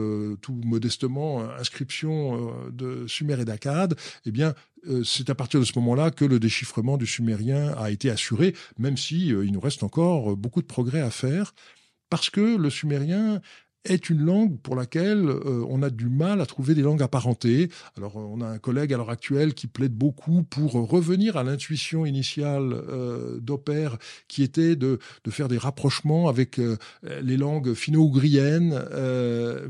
tout 0.42 0.60
modestement 0.64 1.42
Inscription 1.58 2.52
de 2.70 3.04
Sumer 3.08 3.40
et 3.40 3.44
d'Akkad, 3.44 3.93
eh 4.26 4.30
bien, 4.30 4.54
euh, 4.88 5.02
c'est 5.04 5.30
à 5.30 5.34
partir 5.34 5.60
de 5.60 5.64
ce 5.64 5.78
moment-là 5.78 6.10
que 6.10 6.24
le 6.24 6.38
déchiffrement 6.38 6.96
du 6.96 7.06
sumérien 7.06 7.74
a 7.76 7.90
été 7.90 8.10
assuré, 8.10 8.54
même 8.78 8.96
si 8.96 9.32
euh, 9.32 9.44
il 9.44 9.52
nous 9.52 9.60
reste 9.60 9.82
encore 9.82 10.32
euh, 10.32 10.36
beaucoup 10.36 10.62
de 10.62 10.66
progrès 10.66 11.00
à 11.00 11.10
faire, 11.10 11.54
parce 12.10 12.30
que 12.30 12.56
le 12.56 12.70
sumérien 12.70 13.40
est 13.84 14.10
une 14.10 14.24
langue 14.24 14.58
pour 14.60 14.76
laquelle 14.76 15.28
euh, 15.28 15.64
on 15.68 15.82
a 15.82 15.90
du 15.90 16.08
mal 16.08 16.40
à 16.40 16.46
trouver 16.46 16.74
des 16.74 16.82
langues 16.82 17.02
apparentées. 17.02 17.68
Alors 17.96 18.16
on 18.16 18.40
a 18.40 18.46
un 18.46 18.58
collègue 18.58 18.92
à 18.92 18.96
l'heure 18.96 19.10
actuelle 19.10 19.54
qui 19.54 19.66
plaide 19.66 19.92
beaucoup 19.92 20.42
pour 20.42 20.72
revenir 20.72 21.36
à 21.36 21.44
l'intuition 21.44 22.06
initiale 22.06 22.72
euh, 22.72 23.38
qui 24.28 24.42
était 24.42 24.76
de, 24.76 24.98
de, 25.24 25.30
faire 25.30 25.48
des 25.48 25.58
rapprochements 25.58 26.28
avec 26.28 26.58
euh, 26.58 26.76
les 27.22 27.36
langues 27.36 27.74
finno-ougriennes, 27.74 28.72
euh, 28.92 29.66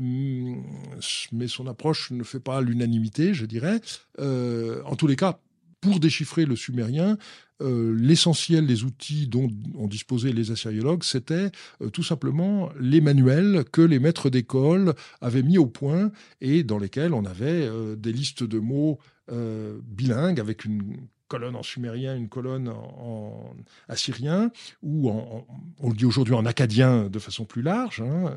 mais 1.31 1.47
son 1.47 1.67
approche 1.67 2.11
ne 2.11 2.23
fait 2.23 2.39
pas 2.39 2.61
l'unanimité, 2.61 3.33
je 3.33 3.45
dirais. 3.45 3.79
en 4.19 4.95
tous 4.95 5.07
les 5.07 5.15
cas, 5.15 5.39
pour 5.85 5.99
déchiffrer 5.99 6.45
le 6.45 6.55
sumérien, 6.55 7.17
euh, 7.61 7.95
l'essentiel 7.95 8.65
des 8.65 8.83
outils 8.83 9.27
dont 9.27 9.49
ont 9.75 9.87
disposé 9.87 10.33
les 10.33 10.49
assyriologues, 10.49 11.03
c'était 11.03 11.51
euh, 11.81 11.89
tout 11.91 12.01
simplement 12.01 12.69
les 12.79 13.01
manuels 13.01 13.63
que 13.71 13.81
les 13.81 13.99
maîtres 13.99 14.31
d'école 14.31 14.95
avaient 15.21 15.43
mis 15.43 15.59
au 15.59 15.67
point 15.67 16.11
et 16.41 16.63
dans 16.63 16.79
lesquels 16.79 17.13
on 17.13 17.23
avait 17.23 17.45
euh, 17.45 17.95
des 17.95 18.11
listes 18.11 18.43
de 18.43 18.59
mots 18.59 18.99
bilingues 19.27 20.39
avec 20.39 20.65
une 20.65 20.97
colonne 21.35 21.55
en 21.55 21.63
sumérien, 21.63 22.15
une 22.15 22.29
colonne 22.29 22.69
en, 22.69 23.55
assyrien, 23.89 24.51
ou 24.81 25.09
on 25.09 25.89
le 25.89 25.95
dit 25.95 26.05
aujourd'hui 26.05 26.33
en 26.33 26.45
acadien 26.45 27.09
de 27.09 27.19
façon 27.19 27.45
plus 27.45 27.61
large, 27.61 28.01
hein, 28.01 28.33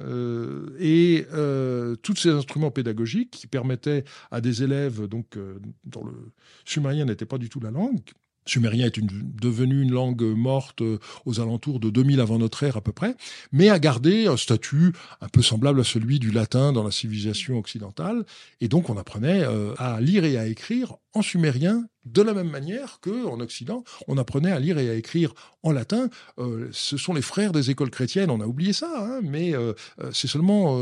et 0.81 1.27
tous 2.03 2.17
ces 2.17 2.31
instruments 2.31 2.71
pédagogiques 2.71 3.31
qui 3.31 3.47
permettaient 3.47 4.05
à 4.31 4.41
des 4.41 4.63
élèves, 4.63 5.07
donc 5.07 5.39
dont 5.85 6.05
le 6.05 6.33
sumérien 6.65 7.05
n'était 7.05 7.27
pas 7.27 7.39
du 7.39 7.49
tout 7.49 7.61
la 7.61 7.71
langue, 7.71 8.01
sumérien 8.49 8.87
est 8.87 8.97
une, 8.97 9.09
devenu 9.41 9.83
une 9.83 9.93
langue 9.93 10.23
morte 10.23 10.83
euh, 10.83 10.99
aux 11.27 11.41
alentours 11.41 11.81
de 11.81 11.91
2000 11.91 12.21
avant 12.21 12.39
notre 12.39 12.63
ère 12.63 12.77
à 12.77 12.81
peu 12.81 12.93
près, 12.93 13.15
mais 13.53 13.69
a 13.69 13.79
gardé 13.79 14.27
un 14.27 14.37
statut 14.37 14.93
un 15.21 15.29
peu 15.29 15.43
semblable 15.43 15.81
à 15.81 15.85
celui 15.85 16.19
du 16.19 16.31
latin 16.31 16.73
dans 16.73 16.83
la 16.83 16.91
civilisation 16.91 17.59
occidentale. 17.59 18.25
Et 18.61 18.69
donc 18.69 18.91
on 18.91 18.97
apprenait 18.97 19.43
euh, 19.43 19.75
à 19.77 20.01
lire 20.01 20.25
et 20.25 20.37
à 20.37 20.47
écrire 20.47 20.97
en 21.15 21.23
sumérien 21.23 21.87
de 22.13 22.23
la 22.23 22.35
même 22.35 22.51
manière 22.51 23.01
que 23.01 23.27
en 23.27 23.41
Occident, 23.41 23.85
on 24.07 24.19
apprenait 24.19 24.53
à 24.53 24.59
lire 24.59 24.79
et 24.79 24.91
à 24.91 24.95
écrire 24.95 25.35
en 25.63 25.73
latin. 25.73 26.09
Euh, 26.39 26.69
ce 26.73 26.97
sont 26.97 27.15
les 27.15 27.23
frères 27.23 27.53
des 27.53 27.71
écoles 27.71 27.91
chrétiennes, 27.91 28.31
on 28.31 28.41
a 28.41 28.47
oublié 28.47 28.73
ça, 28.73 28.93
hein, 28.97 29.21
mais 29.23 29.55
euh, 29.55 29.73
euh, 30.01 30.11
c'est 30.13 30.29
seulement 30.29 30.79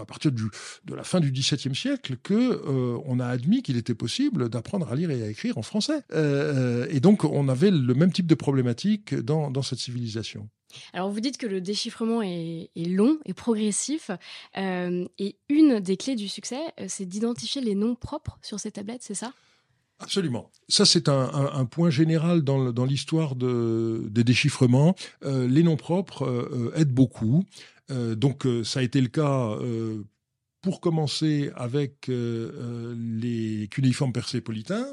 à 0.00 0.04
partir 0.04 0.32
de 0.32 0.94
la 0.94 1.04
fin 1.04 1.20
du 1.20 1.30
XVIIe 1.30 1.74
siècle 1.74 2.16
que 2.22 2.62
on 3.04 3.20
a 3.20 3.26
admis 3.26 3.62
qu'il 3.62 3.76
était 3.76 3.94
possible 3.94 4.48
d'apprendre 4.48 4.90
à 4.90 4.94
lire 4.94 5.10
et 5.10 5.22
à 5.22 5.28
écrire 5.28 5.58
en 5.58 5.62
français. 5.62 6.00
et 6.14 7.00
donc, 7.00 7.24
on 7.24 7.48
avait 7.48 7.70
le 7.70 7.94
même 7.94 8.12
type 8.12 8.26
de 8.26 8.34
problématique 8.34 9.14
dans, 9.14 9.62
cette 9.62 9.78
civilisation. 9.78 10.48
Alors 10.92 11.10
vous 11.10 11.20
dites 11.20 11.38
que 11.38 11.46
le 11.46 11.60
déchiffrement 11.60 12.22
est 12.22 12.70
long 12.76 13.18
et 13.24 13.34
progressif, 13.34 14.10
et 14.56 15.36
une 15.48 15.80
des 15.80 15.96
clés 15.96 16.16
du 16.16 16.28
succès, 16.28 16.60
c'est 16.88 17.06
d'identifier 17.06 17.62
les 17.62 17.74
noms 17.74 17.94
propres 17.94 18.38
sur 18.42 18.60
ces 18.60 18.70
tablettes, 18.70 19.02
c'est 19.02 19.14
ça? 19.14 19.32
Absolument. 19.98 20.50
Ça, 20.68 20.84
c'est 20.84 21.08
un, 21.08 21.64
point 21.64 21.90
général 21.90 22.42
dans, 22.42 22.84
l'histoire 22.84 23.34
des 23.34 24.24
déchiffrements. 24.24 24.94
Euh, 25.24 25.48
les 25.48 25.62
noms 25.62 25.76
propres 25.76 26.24
euh, 26.26 26.72
aident 26.76 26.92
beaucoup. 26.92 27.44
donc, 27.88 28.46
ça 28.64 28.80
a 28.80 28.82
été 28.82 29.00
le 29.00 29.08
cas 29.08 29.56
pour 30.60 30.80
commencer 30.80 31.52
avec 31.54 32.08
les 32.08 33.68
cunéiformes 33.70 34.12
persépolitains, 34.12 34.86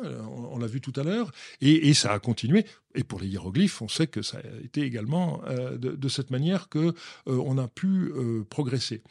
on, 0.51 0.59
l'a 0.59 0.67
vu 0.67 0.79
tout 0.79 0.93
à 0.97 1.03
l'heure, 1.03 1.31
et, 1.61 1.93
ça 1.95 2.13
a 2.13 2.19
continué. 2.19 2.65
Et 2.93 3.03
pour 3.03 3.19
les 3.19 3.27
hiéroglyphes, 3.27 3.81
on 3.81 3.87
sait 3.87 4.05
que 4.05 4.21
ça 4.21 4.37
a 4.37 4.63
été 4.63 4.83
également 4.83 5.41
de, 5.75 6.07
cette 6.07 6.29
manière 6.29 6.69
que 6.69 6.93
on 7.25 7.57
a 7.57 7.67
pu 7.67 8.13
progresser. 8.49 9.01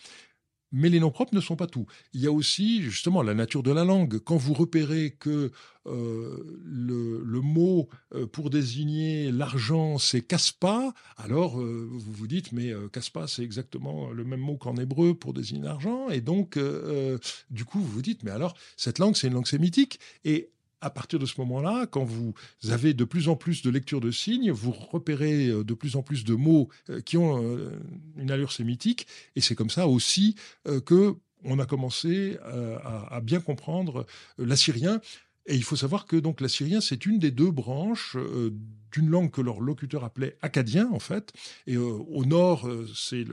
Mais 0.73 0.89
les 0.89 1.01
noms 1.01 1.11
propres 1.11 1.35
ne 1.35 1.41
sont 1.41 1.57
pas 1.57 1.67
tout. 1.67 1.87
Il 2.15 2.21
y 2.21 2.27
a 2.27 2.33
aussi 2.33 2.83
justement 2.83 3.23
la 3.23 3.35
nature 3.35 3.63
de 3.63 3.71
la 3.71 3.85
langue. 3.85 4.19
Quand 4.19 4.37
vous 4.37 4.55
repérez 4.55 5.17
que 5.19 5.53
euh, 5.87 6.61
le, 6.65 7.41
mot 7.41 7.89
euh, 8.15 8.27
pour 8.27 8.51
désigner 8.51 9.31
l'argent, 9.33 9.99
c'est 9.99 10.23
caspa, 10.23 10.95
alors 11.17 11.61
euh, 11.61 11.89
vous 11.91 12.13
vous 12.13 12.27
dites, 12.27 12.53
mais 12.53 12.73
caspa, 12.93 13.27
c'est 13.27 13.43
exactement 13.43 14.11
le 14.11 14.25
même 14.25 14.41
mot 14.41 14.57
qu'en 14.57 14.77
hébreu 14.77 15.15
pour 15.15 15.35
désigner 15.35 15.65
l'argent. 15.65 16.09
Et 16.09 16.21
donc, 16.21 16.59
du 17.51 17.65
coup, 17.65 17.81
vous 17.81 17.87
vous 17.87 18.03
dites, 18.03 18.23
mais 18.23 18.31
alors, 18.31 18.55
cette 18.77 18.99
langue, 18.99 19.17
c'est 19.17 19.29
une 19.29 19.35
langue 19.35 19.47
sémitique. 19.47 20.01
Et 20.25 20.51
à 20.83 20.91
partir 20.91 21.19
de 21.19 21.27
ce 21.27 21.41
moment-là, 21.41 21.87
quand 21.87 22.05
vous 22.05 22.35
avez 22.69 22.93
de 22.93 23.05
plus 23.05 23.29
en 23.29 23.37
plus 23.37 23.63
de 23.63 23.71
lecture 23.71 24.01
de 24.01 24.11
signes, 24.11 24.51
vous 24.51 24.73
repérez 24.73 25.47
euh, 25.47 25.65
de 25.65 25.75
plus 25.75 25.97
en 25.97 26.03
plus 26.03 26.25
de 26.25 26.35
mots 26.35 26.69
euh, 26.91 27.01
qui 27.01 27.17
ont 27.17 27.43
euh, 27.43 27.71
une 28.17 28.31
allure 28.31 28.53
sémitique, 28.53 29.07
et 29.37 29.41
c'est 29.41 29.55
comme 29.55 29.71
ça 29.71 29.87
aussi 29.87 30.35
que 30.85 31.15
on 31.45 31.59
a 31.59 31.67
commencé 31.67 32.39
à, 32.45 33.21
bien 33.21 33.41
comprendre 33.41 34.07
l'assyrien. 34.39 35.01
Et 35.47 35.57
il 35.57 35.65
faut 35.65 35.77
savoir 35.77 36.07
que 36.07 36.17
donc 36.17 36.41
l'assyrien, 36.41 36.81
c'est 36.81 37.05
une 37.05 37.19
des 37.19 37.33
deux 37.33 37.51
branches 37.51 38.17
euh, 38.17 38.51
d'une 38.93 39.09
langue 39.09 39.31
que 39.31 39.41
leur 39.41 39.61
locuteur 39.61 40.05
appelait 40.05 40.37
acadien, 40.41 40.89
en 40.93 41.01
fait. 41.01 41.33
Et 41.67 41.75
euh, 41.75 41.81
au 41.81 42.25
nord, 42.25 42.69
euh, 42.69 42.87
c'est 42.95 43.25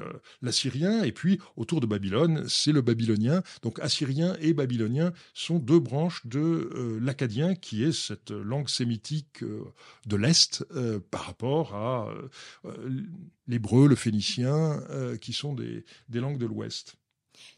l'assyrien, 0.41 1.03
et 1.03 1.11
puis 1.11 1.39
autour 1.55 1.81
de 1.81 1.85
Babylone, 1.85 2.45
c'est 2.47 2.71
le 2.71 2.81
babylonien. 2.81 3.43
Donc 3.61 3.79
assyrien 3.79 4.35
et 4.41 4.53
babylonien 4.53 5.13
sont 5.35 5.59
deux 5.59 5.79
branches 5.79 6.25
de 6.25 6.99
l'acadien, 7.01 7.53
qui 7.53 7.83
est 7.83 7.91
cette 7.91 8.31
langue 8.31 8.69
sémitique 8.69 9.43
de 9.43 10.15
l'Est 10.15 10.65
par 11.11 11.25
rapport 11.25 11.75
à 11.75 12.13
l'hébreu, 13.47 13.87
le 13.87 13.95
phénicien, 13.95 14.81
qui 15.21 15.33
sont 15.33 15.53
des 15.53 15.83
langues 16.19 16.37
de 16.37 16.45
l'Ouest. 16.45 16.97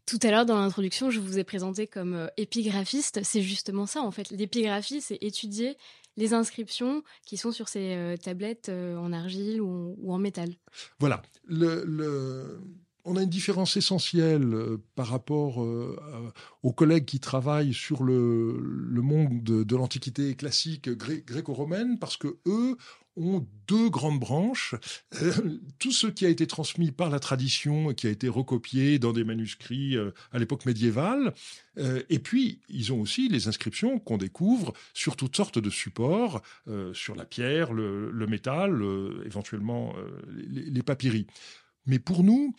Tout 0.05 0.19
à 0.23 0.31
l'heure, 0.31 0.45
dans 0.45 0.59
l'introduction, 0.59 1.09
je 1.09 1.19
vous 1.19 1.39
ai 1.39 1.43
présenté 1.43 1.87
comme 1.87 2.13
euh, 2.13 2.27
épigraphiste. 2.37 3.21
C'est 3.23 3.41
justement 3.41 3.85
ça, 3.85 4.01
en 4.01 4.11
fait. 4.11 4.29
L'épigraphie, 4.31 5.01
c'est 5.01 5.17
étudier 5.21 5.77
les 6.17 6.33
inscriptions 6.33 7.03
qui 7.25 7.37
sont 7.37 7.51
sur 7.51 7.69
ces 7.69 7.95
euh, 7.95 8.17
tablettes 8.17 8.69
euh, 8.69 8.97
en 8.97 9.13
argile 9.13 9.61
ou, 9.61 9.95
en 10.11 10.17
métal. 10.17 10.53
Voilà. 10.99 11.21
On 13.03 13.15
a 13.15 13.23
une 13.23 13.29
différence 13.29 13.77
essentielle 13.77 14.55
par 14.93 15.07
rapport 15.07 15.57
aux 16.61 16.71
collègues 16.71 17.05
qui 17.05 17.19
travaillent 17.19 17.73
sur 17.73 18.03
le, 18.03 18.53
monde 19.01 19.41
de, 19.41 19.75
l'Antiquité 19.75 20.35
classique 20.35 20.87
gréco-romaine, 20.87 21.97
parce 21.97 22.15
que 22.15 22.37
eux 22.45 22.77
ont 23.17 23.45
deux 23.67 23.89
grandes 23.89 24.19
branches. 24.19 24.75
Euh, 25.21 25.59
tout 25.79 25.91
ce 25.91 26.07
qui 26.07 26.25
a 26.25 26.29
été 26.29 26.47
transmis 26.47 26.91
par 26.91 27.09
la 27.09 27.19
tradition, 27.19 27.93
qui 27.93 28.07
a 28.07 28.09
été 28.09 28.27
recopié 28.27 28.99
dans 28.99 29.13
des 29.13 29.23
manuscrits 29.23 29.97
euh, 29.97 30.11
à 30.31 30.39
l'époque 30.39 30.65
médiévale. 30.65 31.33
Euh, 31.77 32.03
et 32.09 32.19
puis, 32.19 32.61
ils 32.69 32.93
ont 32.93 33.01
aussi 33.01 33.29
les 33.29 33.47
inscriptions 33.47 33.99
qu'on 33.99 34.17
découvre 34.17 34.73
sur 34.93 35.15
toutes 35.15 35.35
sortes 35.35 35.59
de 35.59 35.69
supports, 35.69 36.41
sur 36.93 37.15
la 37.15 37.25
pierre, 37.25 37.73
le, 37.73 38.27
métal, 38.27 38.81
éventuellement 39.25 39.93
les, 40.27 40.69
les 40.69 40.83
papyries. 40.83 41.27
Mais 41.85 41.99
pour 41.99 42.23
nous, 42.23 42.53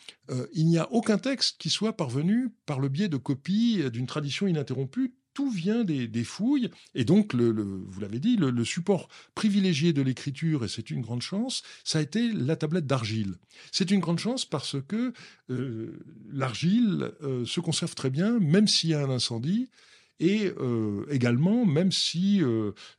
il 0.53 0.67
n'y 0.67 0.79
a 0.79 0.91
aucun 0.93 1.19
texte 1.19 1.61
qui 1.61 1.71
soit 1.71 1.97
parvenu 1.97 2.51
par 2.67 2.81
le 2.81 2.89
biais 2.89 3.09
de 3.09 3.17
copies 3.17 3.91
d'une 3.91 4.07
tradition 4.07 4.47
ininterrompue 4.47 5.15
tout 5.35 5.51
vient 5.51 5.85
des, 5.85 6.25
fouilles. 6.25 6.71
Et 6.95 7.05
donc, 7.05 7.35
vous 7.35 8.01
l'avez 8.01 8.19
dit, 8.19 8.37
le, 8.37 8.65
support 8.65 9.09
privilégié 9.35 9.93
de 9.93 10.03
l'écriture, 10.03 10.65
et 10.65 10.69
c'est 10.69 10.91
une 10.91 11.01
grande 11.01 11.23
chance, 11.23 11.63
ça 11.85 11.99
a 11.99 12.03
été 12.03 12.33
la 12.33 12.57
tablette 12.57 12.87
d'argile. 12.87 13.35
C'est 13.71 13.91
une 13.91 14.01
grande 14.01 14.19
chance 14.19 14.45
parce 14.45 14.77
que 14.87 15.13
euh, 15.51 15.99
l'argile 16.33 17.13
euh, 17.23 17.45
se 17.45 17.61
conserve 17.61 17.95
très 17.95 18.11
bien, 18.11 18.39
même 18.39 18.69
s'il 18.69 18.91
y 18.91 18.95
a 18.95 19.01
un 19.01 19.11
incendie. 19.11 19.69
Et 20.23 20.53
euh, 20.61 21.05
également, 21.11 21.67
même 21.67 21.93
si 21.93 22.41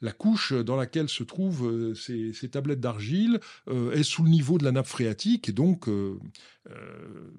la 0.01 0.11
couche 0.11 0.53
dans 0.53 0.75
laquelle 0.75 1.09
se 1.09 1.23
trouvent 1.23 1.95
ces, 1.95 2.33
ces, 2.33 2.49
tablettes 2.49 2.81
d'argile 2.81 3.39
est 3.67 4.03
sous 4.03 4.23
le 4.23 4.29
niveau 4.29 4.57
de 4.57 4.65
la 4.65 4.71
nappe 4.71 4.87
phréatique, 4.87 5.49
et 5.49 5.53
donc 5.53 5.87
euh, 6.71 6.77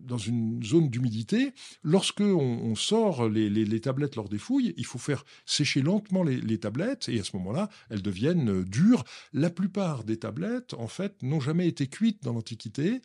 dans 0.01 0.19
une 0.19 0.63
zone 0.63 0.91
d'humidité, 0.91 1.55
lorsque 1.83 2.21
on, 2.21 2.75
sort 2.75 3.27
les, 3.27 3.81
tablettes 3.81 4.17
lors 4.17 4.29
des 4.29 4.37
fouilles, 4.37 4.75
il 4.77 4.85
faut 4.85 4.99
faire 4.99 5.25
sécher 5.47 5.81
lentement 5.81 6.23
les, 6.23 6.59
tablettes 6.59 7.09
et 7.09 7.21
à 7.21 7.25
ce 7.25 7.35
moment-là, 7.39 7.71
elles 7.89 8.03
deviennent 8.03 8.65
dures. 8.65 9.03
La 9.33 9.49
plupart 9.49 10.05
des 10.05 10.19
tablettes, 10.19 10.75
en 10.75 10.89
fait, 10.89 11.23
n'ont 11.23 11.41
jamais 11.41 11.67
été 11.69 11.87
cuites 11.87 12.23
dans 12.23 12.35
l'Antiquité. 12.35 13.01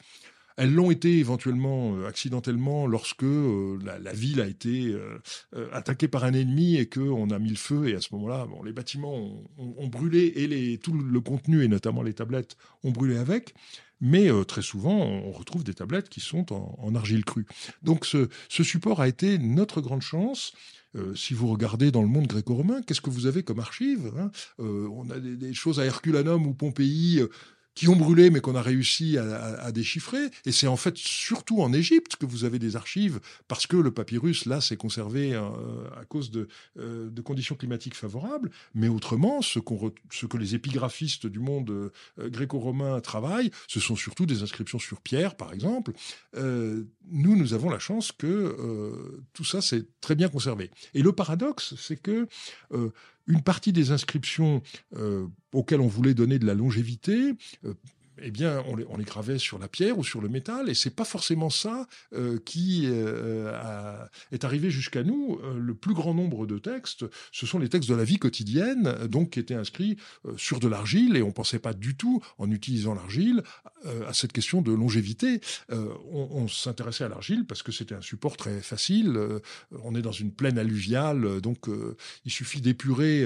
Elles 0.60 0.74
l'ont 0.74 0.91
été 0.91 1.17
éventuellement 1.17 1.95
euh, 1.95 2.08
accidentellement 2.08 2.86
lorsque 2.86 3.24
euh, 3.24 3.80
la, 3.84 4.13
ville 4.13 4.41
a 4.41 4.48
été 4.48 4.95
attaquée 5.72 6.08
par 6.08 6.24
un 6.24 6.34
ennemi 6.34 6.76
et 6.76 6.88
qu'on 6.88 7.30
a 7.30 7.39
mis 7.39 7.50
le 7.50 7.56
feu. 7.56 7.88
Et 7.88 7.95
à 7.95 8.02
ce 8.02 8.13
moment-là, 8.13 8.48
les 8.63 8.74
bâtiments 8.74 9.41
ont, 9.58 9.88
brûlé 9.88 10.34
et 10.36 10.78
tout 10.78 10.93
le 10.93 11.22
contenu, 11.22 11.63
et 11.63 11.67
notamment 11.67 12.04
les 12.04 12.13
tablettes, 12.13 12.58
ont 12.84 12.91
brûlé 12.91 13.17
avec 13.17 13.56
mais 14.02 14.32
euh, 14.32 14.43
très 14.43 14.62
souvent, 14.62 14.95
on 14.95 15.32
retrouve 15.32 15.63
des 15.63 15.74
tablettes 15.74 16.10
qui 16.10 16.22
sont 16.22 16.54
en, 16.54 16.95
argile 16.95 17.26
crue. 17.26 17.45
Donc 17.84 18.06
ce, 18.06 18.28
support 18.50 19.02
a 19.02 19.08
été 19.08 19.38
notre 19.38 19.82
grande 19.82 20.02
chance. 20.02 20.54
Euh, 20.95 21.13
si 21.15 21.34
vous 21.34 21.48
regardez 21.48 21.91
dans 21.91 22.02
le 22.02 22.08
monde 22.08 22.26
gréco-romain, 22.26 22.82
qu'est-ce 22.82 23.02
que 23.02 23.12
vous 23.12 23.28
avez 23.28 23.43
comme 23.43 23.60
archives 23.60 24.12
hein? 24.17 24.32
Euh, 24.60 24.89
On 24.91 25.10
a 25.12 25.19
des, 25.19 25.36
des, 25.36 25.54
choses 25.54 25.80
à 25.80 25.86
Herculanum 25.86 26.48
ou 26.48 26.54
Pompéi 26.54 27.22
qui 27.80 27.88
ont 27.88 27.96
brûlé, 27.96 28.30
mais 28.30 28.42
qu'on 28.42 28.56
a 28.56 28.62
réussi 28.62 29.18
à, 29.18 29.72
déchiffrer. 29.72 30.32
Et 30.46 30.52
c'est 30.52 30.68
en 30.68 30.76
fait 30.76 30.98
surtout 30.98 31.62
en 31.62 31.72
Égypte 31.72 32.18
que 32.18 32.26
vous 32.26 32.44
avez 32.44 32.60
des 32.60 32.76
archives, 32.76 33.22
parce 33.48 33.68
que 33.68 33.78
le 33.78 33.89
papyrus, 33.89 34.46
là, 34.48 34.60
s'est 34.60 34.76
conservé 34.76 35.34
euh, 35.34 35.48
à 35.98 36.04
cause 36.04 36.30
euh, 36.78 37.10
de, 37.10 37.22
conditions 37.22 37.56
climatiques 37.56 37.96
favorables. 37.96 38.52
Mais 38.76 38.89
autrement, 38.89 39.42
ce, 39.42 39.60
que 39.60 40.38
les 40.38 40.56
épigraphistes 40.56 41.26
du 41.26 41.39
monde 41.39 41.70
euh, 41.70 42.30
gréco-romain 42.30 43.00
travaillent, 43.00 43.52
ce 43.70 43.80
sont 43.80 43.96
surtout 43.96 44.26
des 44.26 44.44
inscriptions 44.44 44.80
sur 44.80 45.00
pierre, 45.00 45.36
par 45.38 45.54
exemple. 45.54 45.94
nous, 46.36 47.38
nous 47.38 47.54
avons 47.54 47.70
la 47.70 47.80
chance 47.80 48.12
que 48.12 49.22
tout 49.32 49.46
ça, 49.46 49.62
c'est 49.62 49.86
très 50.02 50.15
bien 50.15 50.28
conservé. 50.28 50.70
Et 50.94 51.02
le 51.02 51.13
paradoxe, 51.13 51.76
c'est 51.78 51.96
que 51.96 52.28
une 53.30 53.42
partie 53.42 53.72
des 53.72 53.92
inscriptions 53.92 54.62
euh, 54.98 55.28
auxquelles 55.54 55.82
on 55.82 55.88
voulait 55.88 56.13
donner 56.13 56.39
de 56.39 56.46
la 56.46 56.56
longévité 56.56 57.36
euh, 57.63 57.74
eh 58.22 58.32
bien, 58.32 58.64
on 58.68 58.76
les, 58.76 59.04
gravait 59.04 59.38
sur 59.38 59.60
la 59.60 59.68
pierre 59.68 59.98
ou 59.98 60.04
sur 60.04 60.22
le 60.22 60.30
métal, 60.30 60.70
et 60.70 60.74
c'est 60.74 60.96
pas 60.96 61.06
forcément 61.06 61.50
ça 61.50 61.88
euh, 62.14 62.38
qui 62.46 62.84
euh, 62.88 63.52
est 64.32 64.44
arrivé 64.44 64.70
jusqu'à 64.70 65.04
nous. 65.04 65.40
Euh, 65.44 65.58
le 65.58 65.74
plus 65.74 65.94
grand 65.94 66.14
nombre 66.14 66.46
de 66.46 66.58
textes, 66.58 67.06
ce 67.32 67.46
sont 67.46 67.60
les 67.60 67.70
textes 67.70 67.90
de 67.90 67.96
la 67.96 68.04
vie 68.04 68.18
quotidienne, 68.18 69.08
donc 69.08 69.32
qui 69.32 69.40
étaient 69.40 69.56
inscrits 69.56 69.98
sur 70.38 70.60
de 70.60 70.68
l'argile, 70.68 71.16
et 71.16 71.22
on 71.22 71.32
pensait 71.32 71.60
pas 71.60 71.74
du 71.74 71.96
tout, 71.96 72.22
en 72.38 72.52
utilisant 72.52 72.94
l'argile, 72.94 73.44
à 74.08 74.14
cette 74.14 74.34
question 74.34 74.62
de 74.62 74.72
longévité. 74.72 75.42
on, 75.70 76.48
s'intéressait 76.48 77.06
à 77.06 77.10
l'argile 77.10 77.46
parce 77.46 77.64
que 77.64 77.72
c'était 77.72 77.96
un 77.96 78.02
support 78.02 78.36
très 78.38 78.62
facile. 78.62 79.18
on 79.84 79.96
est 79.96 80.02
dans 80.02 80.12
une 80.12 80.32
plaine 80.32 80.58
alluviale, 80.58 81.42
donc 81.42 81.68
il 82.26 82.32
suffit 82.32 82.62
d'épurer 82.62 83.26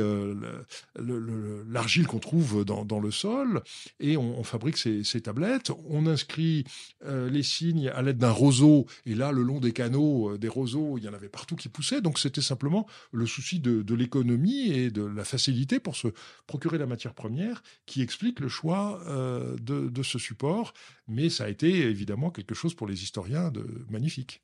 l'argile 1.69 2.07
qu'on 2.07 2.19
trouve 2.19 2.65
dans, 2.65 2.85
dans, 2.85 2.99
le 2.99 3.11
sol, 3.11 3.63
et 3.99 4.17
on, 4.17 4.39
on 4.39 4.43
fabrique 4.43 4.77
ces, 5.03 5.21
tablettes. 5.21 5.71
On 5.87 6.05
inscrit 6.07 6.65
euh, 7.05 7.29
les 7.29 7.43
signes 7.43 7.89
à 7.89 8.01
l'aide 8.01 8.17
d'un 8.17 8.31
roseau. 8.31 8.85
Et 9.05 9.15
là, 9.15 9.31
le 9.31 9.43
long 9.43 9.59
des 9.59 9.71
canaux, 9.71 10.31
euh, 10.31 10.37
des 10.37 10.47
roseaux, 10.47 10.97
il 10.97 11.03
y 11.03 11.09
en 11.09 11.13
avait 11.13 11.29
partout 11.29 11.55
qui 11.55 11.69
poussaient. 11.69 12.01
Donc 12.01 12.19
c'était 12.19 12.41
simplement 12.41 12.87
le 13.11 13.25
souci 13.25 13.59
de, 13.59 13.93
l'économie 13.93 14.71
et 14.71 14.91
de 14.91 15.03
la 15.03 15.23
facilité 15.23 15.79
pour 15.79 15.95
se 15.95 16.07
procurer 16.47 16.77
la 16.77 16.87
matière 16.87 17.13
première 17.13 17.63
qui 17.85 18.01
explique 18.01 18.39
le 18.39 18.49
choix 18.49 19.01
euh, 19.07 19.55
de, 19.57 19.89
de 19.89 20.03
ce 20.03 20.19
support. 20.19 20.73
Mais 21.07 21.29
ça 21.29 21.45
a 21.45 21.49
été 21.49 21.69
évidemment 21.69 22.31
quelque 22.31 22.55
chose 22.55 22.73
pour 22.73 22.87
les 22.87 23.03
historiens 23.03 23.51
de 23.51 23.85
magnifique. 23.89 24.41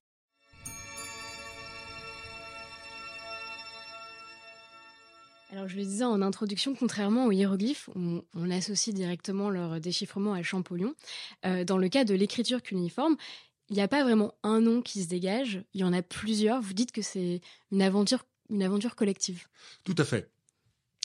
Alors, 5.52 5.68
je 5.68 5.78
le 5.78 5.84
disais 5.84 6.04
en 6.04 6.22
introduction, 6.22 6.76
contrairement 6.76 7.26
aux 7.26 7.32
hiéroglyphes, 7.32 7.90
on, 7.96 8.52
associe 8.52 8.96
directement 8.96 9.50
leur 9.50 9.80
déchiffrement 9.80 10.34
à 10.34 10.44
Champollion. 10.44 10.94
Euh, 11.46 11.64
dans 11.64 11.78
le 11.78 11.90
cas 11.90 12.04
de 12.04 12.14
l'écriture 12.14 12.62
cuniforme, 12.62 13.18
il 13.70 13.76
n'y 13.76 13.82
a 13.82 13.88
pas 13.88 14.04
vraiment 14.04 14.34
un 14.44 14.62
nom 14.62 14.82
qui 14.82 15.04
se 15.04 15.08
dégage, 15.08 15.64
il 15.74 15.82
y 15.82 15.84
en 15.84 15.94
a 15.94 16.02
plusieurs. 16.02 16.62
Vous 16.62 16.74
dites 16.74 16.92
que 16.92 17.02
c'est 17.02 17.42
une 17.72 17.82
aventure, 17.82 18.26
une 18.50 18.62
aventure 18.62 18.96
collective. 18.96 19.48
Tout 19.84 19.96
à 19.98 20.06
fait. 20.06 20.30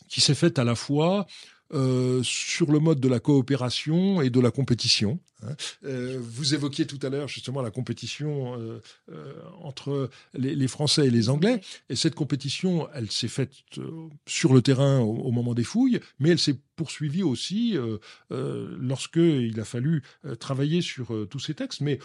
qui 0.09 0.21
s'est 0.21 0.35
faite 0.35 0.59
à 0.59 0.65
la 0.65 0.75
fois 0.75 1.27
euh, 1.73 2.23
sur 2.23 2.71
le 2.71 2.79
mode 2.79 3.01
de 3.01 3.09
la 3.09 3.21
coopération 3.21 4.21
et 4.21 4.29
de 4.29 4.41
la 4.41 4.51
compétition. 4.51 5.19
Hein. 5.47 5.57
Euh, 5.85 6.19
vous 6.21 6.55
évoquiez 6.55 6.87
tout 6.87 6.99
à 7.03 7.09
l'heure 7.09 7.29
justement 7.29 7.63
la 7.63 7.71
compétition 7.71 8.57
euh, 8.59 9.35
entre 9.63 10.11
les, 10.35 10.69
Français 10.69 11.07
et 11.07 11.11
les 11.11 11.29
Anglais. 11.29 11.61
Et 11.89 11.97
cette 11.97 12.15
compétition, 12.15 12.89
elle 12.95 13.11
s'est 13.11 13.29
faite 13.29 13.53
sur 14.27 14.55
le 14.55 14.63
terrain 14.63 15.01
au, 15.01 15.31
moment 15.31 15.55
des 15.55 15.65
fouilles, 15.65 16.01
mais 16.19 16.31
elle 16.31 16.39
s'est 16.39 16.59
poursuivie 16.77 17.23
aussi 17.23 17.77
lorsque 18.31 19.17
il 19.17 19.59
a 19.61 19.65
fallu 19.65 20.03
travailler 20.41 20.81
sur 20.81 21.13
tous 21.29 21.39
ces 21.39 21.55
textes. 21.55 21.81
Mais 21.81 21.99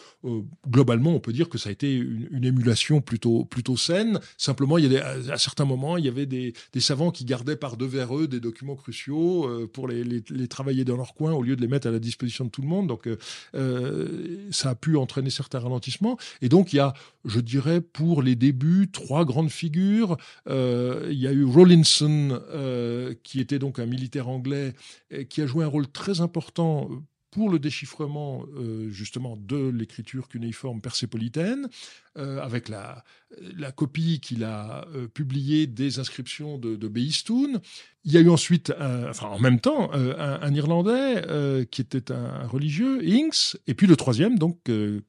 globalement, 0.67 1.11
on 1.11 1.19
peut 1.19 1.33
dire 1.33 1.49
que 1.49 1.57
ça 1.57 1.69
a 1.69 1.71
été 1.71 1.93
une, 1.93 2.43
émulation 2.43 3.01
plutôt, 3.01 3.47
saine. 3.77 4.19
Simplement, 4.37 4.75
à 4.75 5.37
certains 5.37 5.65
moments, 5.65 5.97
il 5.97 6.05
y 6.05 6.07
avait 6.07 6.25
des, 6.25 6.53
savants 6.79 7.11
qui 7.11 7.25
gardaient 7.25 7.55
par 7.55 7.77
devers 7.77 8.17
eux 8.17 8.27
des 8.27 8.39
documents 8.39 8.75
cruciaux 8.75 9.45
euh, 9.45 9.67
pour 9.67 9.87
les, 9.87 10.21
travailler 10.47 10.85
dans 10.85 10.97
leur 10.97 11.13
coin 11.13 11.33
au 11.33 11.43
lieu 11.43 11.55
de 11.55 11.61
les 11.61 11.67
mettre 11.67 11.87
à 11.87 11.91
la 11.91 11.99
disposition 11.99 12.45
de 12.45 12.49
tout 12.49 12.61
le 12.61 12.67
monde. 12.67 12.87
Donc, 12.87 13.07
euh, 13.55 13.69
euh, 13.69 14.47
ça 14.51 14.71
a 14.71 14.75
pu 14.75 14.97
entraîner 14.97 15.29
certains 15.29 15.59
ralentissements. 15.59 16.17
Et 16.41 16.49
donc, 16.49 16.73
il 16.73 16.77
y 16.77 16.79
a, 16.79 16.93
je 17.25 17.39
dirais, 17.39 17.81
pour 17.81 18.21
les 18.21 18.35
débuts, 18.35 18.89
trois 18.91 19.25
grandes 19.25 19.49
figures. 19.49 20.17
il 20.47 21.19
y 21.19 21.27
a 21.27 21.31
eu 21.31 21.43
Rawlinson, 21.43 22.41
qui 23.23 23.39
était 23.39 23.59
donc 23.59 23.79
un 23.79 23.85
militaire 23.85 24.27
anglais, 24.27 24.73
qui 25.29 25.41
a 25.41 25.47
joué 25.47 25.63
un 25.63 25.67
rôle 25.67 25.87
très 25.87 26.21
important 26.21 26.89
pour 27.31 27.49
le 27.49 27.59
déchiffrement 27.59 28.45
euh, 28.55 28.89
justement 28.89 29.37
de 29.37 29.69
l'écriture 29.69 30.27
cunéiforme 30.27 30.81
persépolitaine, 30.81 31.69
euh, 32.17 32.41
avec 32.41 32.69
la, 32.69 33.03
copie 33.75 34.19
qu'il 34.19 34.43
a 34.43 34.87
euh, 34.95 35.07
publiée 35.07 35.67
des 35.67 35.99
inscriptions 35.99 36.57
de, 36.57 36.75
de 36.75 36.87
Beistoun. 36.87 37.61
Il 38.03 38.11
y 38.11 38.17
a 38.17 38.21
eu 38.21 38.29
ensuite, 38.29 38.73
enfin 39.09 39.27
en 39.27 39.39
même 39.39 39.59
temps, 39.59 39.91
un, 39.93 40.53
Irlandais 40.53 41.67
qui 41.69 41.81
était 41.81 42.11
un, 42.11 42.47
religieux, 42.47 43.01
Inks, 43.05 43.57
et 43.67 43.73
puis 43.73 43.87
le 43.87 43.97
troisième, 43.97 44.39
donc 44.39 44.57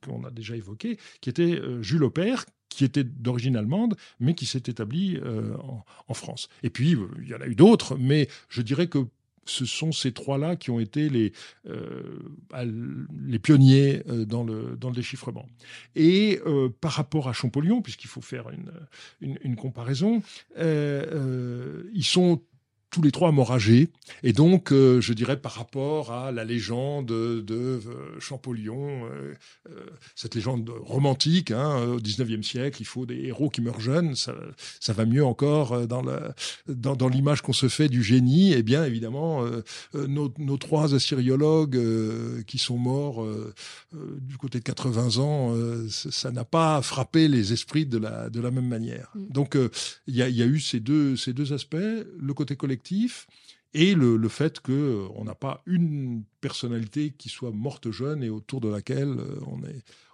qu'on 0.05 0.25
a 0.25 0.31
déjà 0.31 0.57
évoqué, 0.57 0.99
qui 1.21 1.31
était 1.31 1.63
Jules 1.81 2.03
Aubert, 2.03 2.45
qui 2.69 2.85
était 2.85 3.05
d'origine 3.05 3.57
allemande, 3.57 3.97
mais 4.19 4.35
qui 4.35 4.45
s'est 4.45 4.65
établi 4.67 5.19
en, 6.09 6.15
France. 6.15 6.49
Et 6.65 6.69
puis, 6.69 6.97
il 7.23 7.29
y 7.29 7.35
en 7.35 7.41
a 7.41 7.47
eu 7.47 7.55
d'autres, 7.55 7.97
mais 7.97 8.29
je 8.49 8.61
dirais 8.61 8.89
que 8.89 9.07
ce 9.45 9.65
sont 9.65 9.93
ces 9.93 10.13
trois-là 10.13 10.57
qui 10.57 10.71
ont 10.71 10.81
été 10.81 11.09
les, 11.09 11.33
euh, 11.69 12.23
les 13.27 13.39
pionniers 13.39 14.03
euh, 14.09 14.25
dans, 14.25 14.45
le, 14.45 14.77
dans 14.77 14.89
le 14.89 14.95
déchiffrement. 14.95 15.47
Et 15.95 16.41
euh, 16.47 16.69
par 16.81 16.93
rapport 16.93 17.29
à 17.29 17.33
Champollion, 17.33 17.83
puisqu'il 17.83 18.09
faut 18.09 18.21
faire 18.21 18.51
une, 18.51 19.39
une, 19.43 19.57
comparaison, 19.57 20.23
ils 20.57 22.05
sont 22.05 22.41
tous 22.91 23.03
les 23.03 23.13
trois 23.13 23.31
hémorragés. 23.31 23.89
Et 24.23 24.33
donc, 24.33 24.73
euh, 24.73 25.01
je 25.01 25.13
dirais 25.13 25.41
par 25.41 25.53
rapport 25.53 26.13
à 26.13 26.33
la 26.33 26.45
légende 26.45 27.07
de, 27.07 27.45
euh, 27.53 27.81
Champollion, 28.19 29.05
euh, 29.07 29.35
cette 30.17 30.35
légende 30.35 30.69
romantique 30.83 31.53
hein, 31.53 31.85
au 31.85 32.01
19e 32.01 32.43
siècle, 32.43 32.83
il 32.83 32.85
faut 32.85 33.07
des 33.07 33.27
héros 33.27 33.49
qui 33.49 33.61
meurent 33.61 33.81
jeunes, 33.81 34.17
ça, 34.17 34.35
ça 34.81 34.93
va 34.93 35.07
mieux 35.07 35.25
encore 35.25 35.87
dans, 35.87 36.03
dans, 36.69 36.97
dans 36.97 37.09
l'image 37.09 37.43
qu'on 37.43 37.53
se 37.53 37.69
fait 37.69 37.89
du 37.89 38.03
génie. 38.03 38.53
Et 38.53 38.59
eh 38.59 38.63
bien, 38.63 38.85
évidemment, 38.85 39.45
nos, 39.95 40.33
nos, 40.39 40.57
trois 40.57 40.95
assyriologues 40.95 41.81
qui 42.45 42.59
sont 42.59 42.77
morts 42.77 43.27
du 43.93 44.37
côté 44.37 44.59
de 44.59 44.65
80 44.65 45.19
ans, 45.19 45.55
ça 45.89 46.31
n'a 46.31 46.45
pas 46.45 46.83
frappé 46.83 47.29
les 47.29 47.53
esprits 47.53 47.87
de 47.87 47.99
la, 47.99 48.29
de 48.29 48.41
la 48.41 48.51
même 48.51 48.69
manière. 48.69 49.11
Mm. 49.15 49.27
Donc, 49.31 49.59
il 50.07 50.17
y 50.17 50.23
a, 50.23 50.29
y, 50.29 50.43
a, 50.43 50.47
eu 50.47 50.61
ces 50.61 50.81
deux, 50.81 51.17
ces 51.17 51.33
deux 51.33 51.53
aspects, 51.53 51.77
le 51.77 52.35
côté 52.35 52.57
collectif 52.57 52.80
et 53.73 53.95
le, 53.95 54.29
fait 54.29 54.59
qu'on 54.59 54.73
euh, 54.73 55.25
n'a 55.25 55.35
pas 55.35 55.63
une 55.65 56.25
personnalité 56.41 57.13
qui 57.17 57.29
soit 57.29 57.53
morte 57.53 57.91
jeune 57.91 58.23
et 58.25 58.29
autour 58.29 58.61
de 58.61 58.69
laquelle 58.69 59.09
euh, 59.09 59.41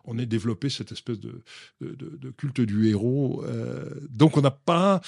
on 0.05 0.19
est, 0.19 0.27
développé 0.27 0.69
cette 0.69 0.93
espèce 0.93 1.19
de, 1.21 1.43
de, 1.81 2.31
culte 2.31 2.61
du 2.61 2.89
héros. 2.89 3.43
Euh, 3.45 3.89
donc 4.11 4.37
on 4.37 4.43
n'a 4.43 4.51
pas 4.51 5.01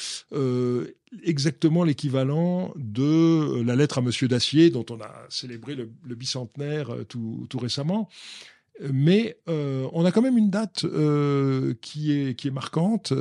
exactement 1.22 1.84
l'équivalent 1.84 2.72
de 2.76 3.62
la 3.62 3.76
lettre 3.76 3.98
à 3.98 4.00
Monsieur 4.00 4.28
Dacier, 4.28 4.70
dont 4.70 4.86
on 4.90 5.00
a 5.00 5.26
célébré 5.28 5.74
le, 5.74 6.14
bicentenaire 6.14 6.90
tout, 7.08 7.46
tout, 7.48 7.58
récemment. 7.58 8.08
Mais 8.92 9.38
on 9.46 10.04
a 10.04 10.12
quand 10.12 10.22
même 10.22 10.38
une 10.38 10.50
date 10.50 10.86
qui, 11.80 12.12
est, 12.12 12.34
qui 12.34 12.48
est 12.48 12.52
marquante, 12.52 13.12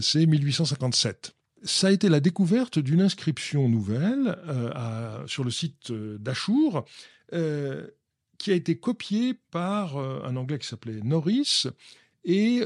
c'est 0.00 0.26
1857 0.26 1.35
ça 1.62 1.88
a 1.88 1.90
été 1.90 2.08
la 2.08 2.20
découverte 2.20 2.78
d'une 2.78 3.00
inscription 3.00 3.68
nouvelle 3.68 4.38
euh, 4.46 5.26
sur 5.26 5.44
le 5.44 5.50
site 5.50 5.90
euh, 5.90 6.18
d'Achour, 6.18 6.84
euh, 7.32 7.86
qui 8.38 8.50
a 8.50 8.54
été 8.54 8.78
copiée 8.78 9.34
par 9.50 9.96
un 9.96 10.36
Anglais 10.36 10.58
qui 10.58 10.66
s'appelait 10.66 11.00
Norris 11.02 11.64
et 12.24 12.60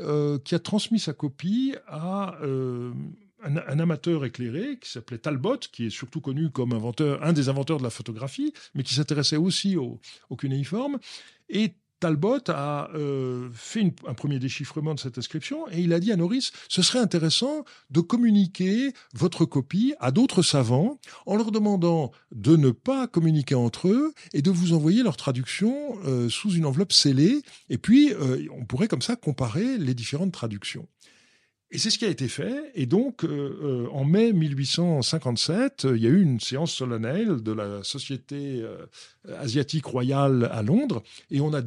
qui 0.45 0.55
a 0.57 0.59
transmis 0.59 0.99
sa 0.99 1.13
copie 1.13 1.77
à 1.87 2.37
un, 2.43 3.79
amateur 3.79 4.25
éclairé 4.25 4.81
qui 4.81 4.91
s'appelait 4.91 5.19
Talbot, 5.19 5.59
qui 5.71 5.87
est 5.87 5.91
surtout 5.91 6.21
connu 6.21 6.51
comme 6.51 6.73
un 6.73 7.33
des 7.33 7.49
inventeurs 7.49 7.79
de 7.79 7.85
la 7.85 7.91
photographie, 7.91 8.53
mais 8.75 8.83
qui 8.83 8.95
s'intéressait 8.95 9.37
aussi 9.37 9.77
au, 9.77 10.01
au 10.29 10.35
cunéiforme. 10.35 10.99
Et 11.49 11.75
Talbot 12.01 12.41
a 12.49 12.91
euh, 12.95 13.51
fait 13.53 13.93
un 14.07 14.15
premier 14.15 14.39
déchiffrement 14.39 14.95
de 14.95 15.01
cette 15.01 15.19
inscription 15.19 15.69
et 15.71 15.81
il 15.81 15.93
a 15.93 16.01
dit 16.01 16.11
à 16.13 16.17
Norris, 16.17 16.51
ce 16.69 16.83
serait 16.83 16.99
intéressant 16.99 17.65
de 17.91 18.01
communiquer 18.01 18.93
votre 19.15 19.45
copie 19.45 19.95
à 20.01 20.11
d'autres 20.11 20.43
savants 20.43 20.99
en 21.27 21.37
leur 21.37 21.53
demandant 21.53 22.11
de 22.33 22.57
ne 22.57 22.71
pas 22.71 23.07
communiquer 23.07 23.55
entre 23.55 23.89
eux 23.89 24.15
et 24.33 24.41
de 24.41 24.51
vous 24.51 24.73
envoyer 24.73 25.03
leur 25.03 25.17
traduction 25.17 25.99
euh, 26.07 26.29
sous 26.31 26.53
une 26.53 26.65
enveloppe 26.65 26.93
scellée. 26.93 27.43
Et 27.69 27.77
puis, 27.77 28.13
euh, 28.15 28.47
on 28.59 28.65
pourrait 28.65 28.89
comme 28.89 29.03
ça 29.03 29.17
comparer 29.17 29.77
les 29.77 29.95
différentes 29.95 30.33
traductions. 30.33 30.89
Et 31.73 31.79
c'est 31.79 31.91
ce 31.91 31.99
qui 31.99 32.05
a 32.05 32.09
été 32.09 32.27
fait. 32.27 32.73
Et 32.75 32.87
donc, 32.87 33.25
en 33.25 34.05
mai 34.05 34.33
1857, 34.33 35.87
il 35.95 36.03
y 36.03 36.07
a 36.07 36.11
eu 36.11 36.21
une 36.21 36.41
séance 36.41 36.73
solennelle 36.73 37.43
de 37.43 37.53
la 37.53 37.85
Société 37.85 38.65
asiatique 39.39 39.87
royale 39.87 40.49
à 40.51 40.63
Londres, 40.63 41.05
et 41.31 41.41
on 41.41 41.55
a 41.55 41.63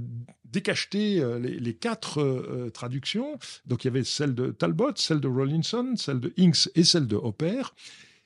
décacheté 0.54 1.20
euh, 1.20 1.40
les, 1.40 1.74
quatre 1.74 2.22
euh, 2.22 2.70
traductions. 2.70 3.38
Donc 3.66 3.84
il 3.84 3.88
y 3.88 3.90
avait 3.90 4.06
celle 4.06 4.36
de 4.36 4.52
Talbot, 4.52 4.94
celle 4.96 5.20
de 5.20 5.28
Rollinson, 5.28 5.96
celle 5.98 6.20
de 6.20 6.32
Inks 6.38 6.70
et 6.76 6.86
celle 6.86 7.08
de 7.08 7.18
Hopper. 7.18 7.64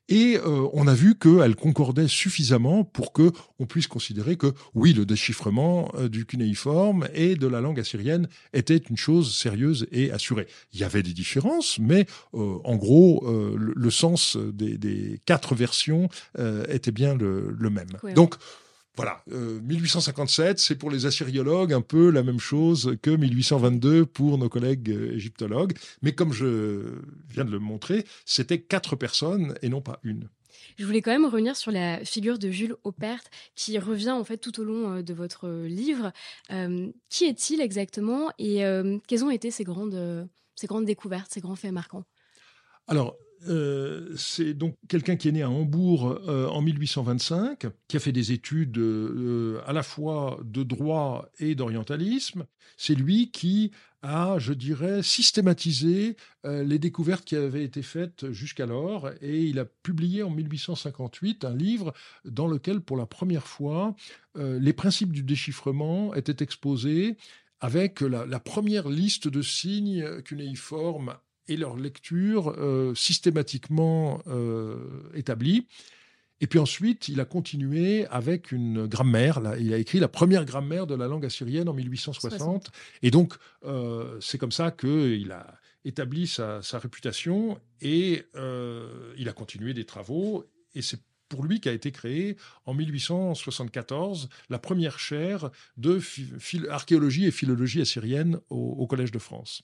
Et 0.09 0.37
euh, 0.37 0.67
on 0.73 0.87
a 0.87 0.93
vu 0.93 1.15
qu'elles 1.15 1.55
concordaient 1.55 2.07
suffisamment 2.07 2.83
pour 2.83 3.13
que 3.13 3.31
on 3.59 3.65
puisse 3.65 3.87
considérer 3.87 4.37
que 4.37 4.53
oui, 4.73 4.93
le 4.93 5.05
déchiffrement 5.05 5.91
du 6.09 6.25
cunéiforme 6.25 7.07
et 7.13 7.35
de 7.35 7.47
la 7.47 7.61
langue 7.61 7.79
assyrienne 7.79 8.27
était 8.53 8.77
une 8.77 8.97
chose 8.97 9.35
sérieuse 9.35 9.87
et 9.91 10.11
assurée. 10.11 10.47
Il 10.73 10.79
y 10.79 10.83
avait 10.83 11.03
des 11.03 11.13
différences, 11.13 11.79
mais 11.79 12.05
en 12.33 12.75
gros, 12.75 13.25
le, 13.27 13.89
sens 13.89 14.37
des, 14.37 15.19
quatre 15.25 15.55
versions 15.55 16.09
était 16.69 16.91
bien 16.91 17.15
le, 17.15 17.69
même. 17.69 17.87
Donc 18.15 18.35
voilà, 18.97 19.23
1857, 19.27 20.47
euh, 20.47 20.53
c'est 20.57 20.75
pour 20.75 20.89
les 20.89 21.05
assyriologues 21.05 21.71
un 21.71 21.81
peu 21.81 22.09
la 22.09 22.23
même 22.23 22.39
chose 22.39 22.97
que 23.03 23.11
1822 23.11 24.07
pour 24.07 24.39
nos 24.39 24.49
collègues 24.49 24.89
euh, 24.89 25.13
égyptologues. 25.13 25.77
Mais 26.01 26.13
comme 26.13 26.33
je 26.33 26.99
viens 27.29 27.45
de 27.45 27.51
le 27.51 27.59
montrer, 27.59 28.05
c'était 28.25 28.59
quatre 28.59 28.95
personnes 28.95 29.55
et 29.61 29.69
non 29.69 29.81
pas 29.81 29.99
une. 30.03 30.29
Je 30.79 30.85
voulais 30.85 31.03
quand 31.03 31.11
même 31.11 31.25
revenir 31.25 31.55
sur 31.55 31.71
la 31.71 32.03
figure 32.03 32.39
de 32.39 32.49
Jules 32.49 32.75
Aupert 32.83 33.21
qui 33.55 33.77
revient 33.77 34.11
en 34.11 34.23
fait 34.23 34.37
tout 34.37 34.59
au 34.59 34.63
long 34.63 34.95
euh, 34.95 35.01
de 35.03 35.13
votre 35.13 35.47
livre. 35.47 36.11
qui 37.09 37.25
est-il 37.25 37.61
exactement 37.61 38.31
et 38.39 38.63
quelles 39.07 39.23
ont 39.23 39.29
été 39.29 39.51
ces 39.51 39.63
grandes, 39.63 40.27
ces 40.55 40.65
grandes 40.65 40.85
découvertes, 40.85 41.31
ces 41.31 41.41
grands 41.41 41.55
faits 41.55 41.71
marquants? 41.71 42.03
Alors, 42.87 43.15
euh, 43.47 44.13
c'est 44.15 44.53
donc 44.53 44.75
quelqu'un 44.87 45.15
qui 45.15 45.29
est 45.29 45.31
né 45.31 45.41
à 45.41 45.49
Hambourg 45.49 46.19
euh, 46.27 46.47
en 46.47 46.61
1825, 46.61 47.67
qui 47.87 47.97
a 47.97 47.99
fait 47.99 48.11
des 48.11 48.31
études 48.31 48.77
euh, 48.77 49.61
à 49.65 49.73
la 49.73 49.83
fois 49.83 50.39
de 50.43 50.63
droit 50.63 51.29
et 51.39 51.55
d'orientalisme. 51.55 52.45
C'est 52.77 52.95
lui 52.95 53.31
qui 53.31 53.71
a, 54.01 54.37
je 54.39 54.53
dirais, 54.53 55.01
systématisé 55.01 56.15
les 56.43 56.77
découvertes 56.77 57.25
qui 57.25 57.35
avaient 57.35 57.63
été 57.63 57.81
faites 57.81 58.31
jusqu'alors 58.31 59.09
et 59.21 59.43
il 59.43 59.57
a 59.57 59.65
publié 59.65 60.21
en 60.21 60.29
1858 60.29 61.43
un 61.43 61.55
livre 61.55 61.93
dans 62.23 62.47
lequel, 62.47 62.79
pour 62.79 62.95
la 62.95 63.07
première 63.07 63.47
fois, 63.47 63.95
les 64.35 64.73
principes 64.73 65.11
du 65.11 65.23
déchiffrement 65.23 66.13
étaient 66.13 66.43
exposés 66.43 67.17
avec 67.59 68.01
la, 68.01 68.25
la 68.27 68.39
première 68.39 68.87
liste 68.87 69.27
de 69.27 69.41
signes 69.41 70.21
cunéiformes 70.21 71.17
et 71.47 71.57
leur 71.57 71.75
lecture 71.75 72.53
euh, 72.57 72.93
systématiquement 72.95 74.21
euh, 74.27 74.77
établie. 75.13 75.67
Et 76.39 76.47
puis 76.47 76.59
ensuite, 76.59 77.07
il 77.07 77.19
a 77.19 77.25
continué 77.25 78.05
avec 78.07 78.51
une 78.51 78.85
grammaire. 78.85 79.39
Là, 79.39 79.57
il 79.57 79.73
a 79.73 79.77
écrit 79.77 79.99
la 79.99 80.07
première 80.07 80.45
grammaire 80.45 80.85
de 80.85 80.93
la 80.93 81.07
langue 81.07 81.25
assyrienne 81.25 81.67
en 81.67 81.73
1860. 81.73 82.71
Et 83.01 83.09
donc, 83.09 83.33
euh, 83.65 84.19
c'est 84.21 84.37
comme 84.37 84.51
ça 84.51 84.69
qu'il 84.69 85.31
a 85.31 85.59
établi 85.83 86.27
sa, 86.27 86.61
réputation 86.73 87.59
et 87.81 88.25
il 89.17 89.29
a 89.29 89.33
continué 89.33 89.73
des 89.73 89.85
travaux. 89.85 90.45
et 90.75 90.81
c'est 90.81 90.99
pour 91.29 91.43
lui 91.43 91.59
qu'a 91.59 91.71
été 91.71 91.91
créée 91.91 92.37
en 92.65 92.73
1874 92.73 94.29
la 94.49 94.59
première 94.59 94.99
chaire 94.99 95.49
de 95.77 95.99
et 95.99 97.31
philologie 97.31 97.81
assyrienne 97.81 98.39
au, 98.49 98.87
Collège 98.87 99.11
de 99.11 99.19
France. 99.19 99.63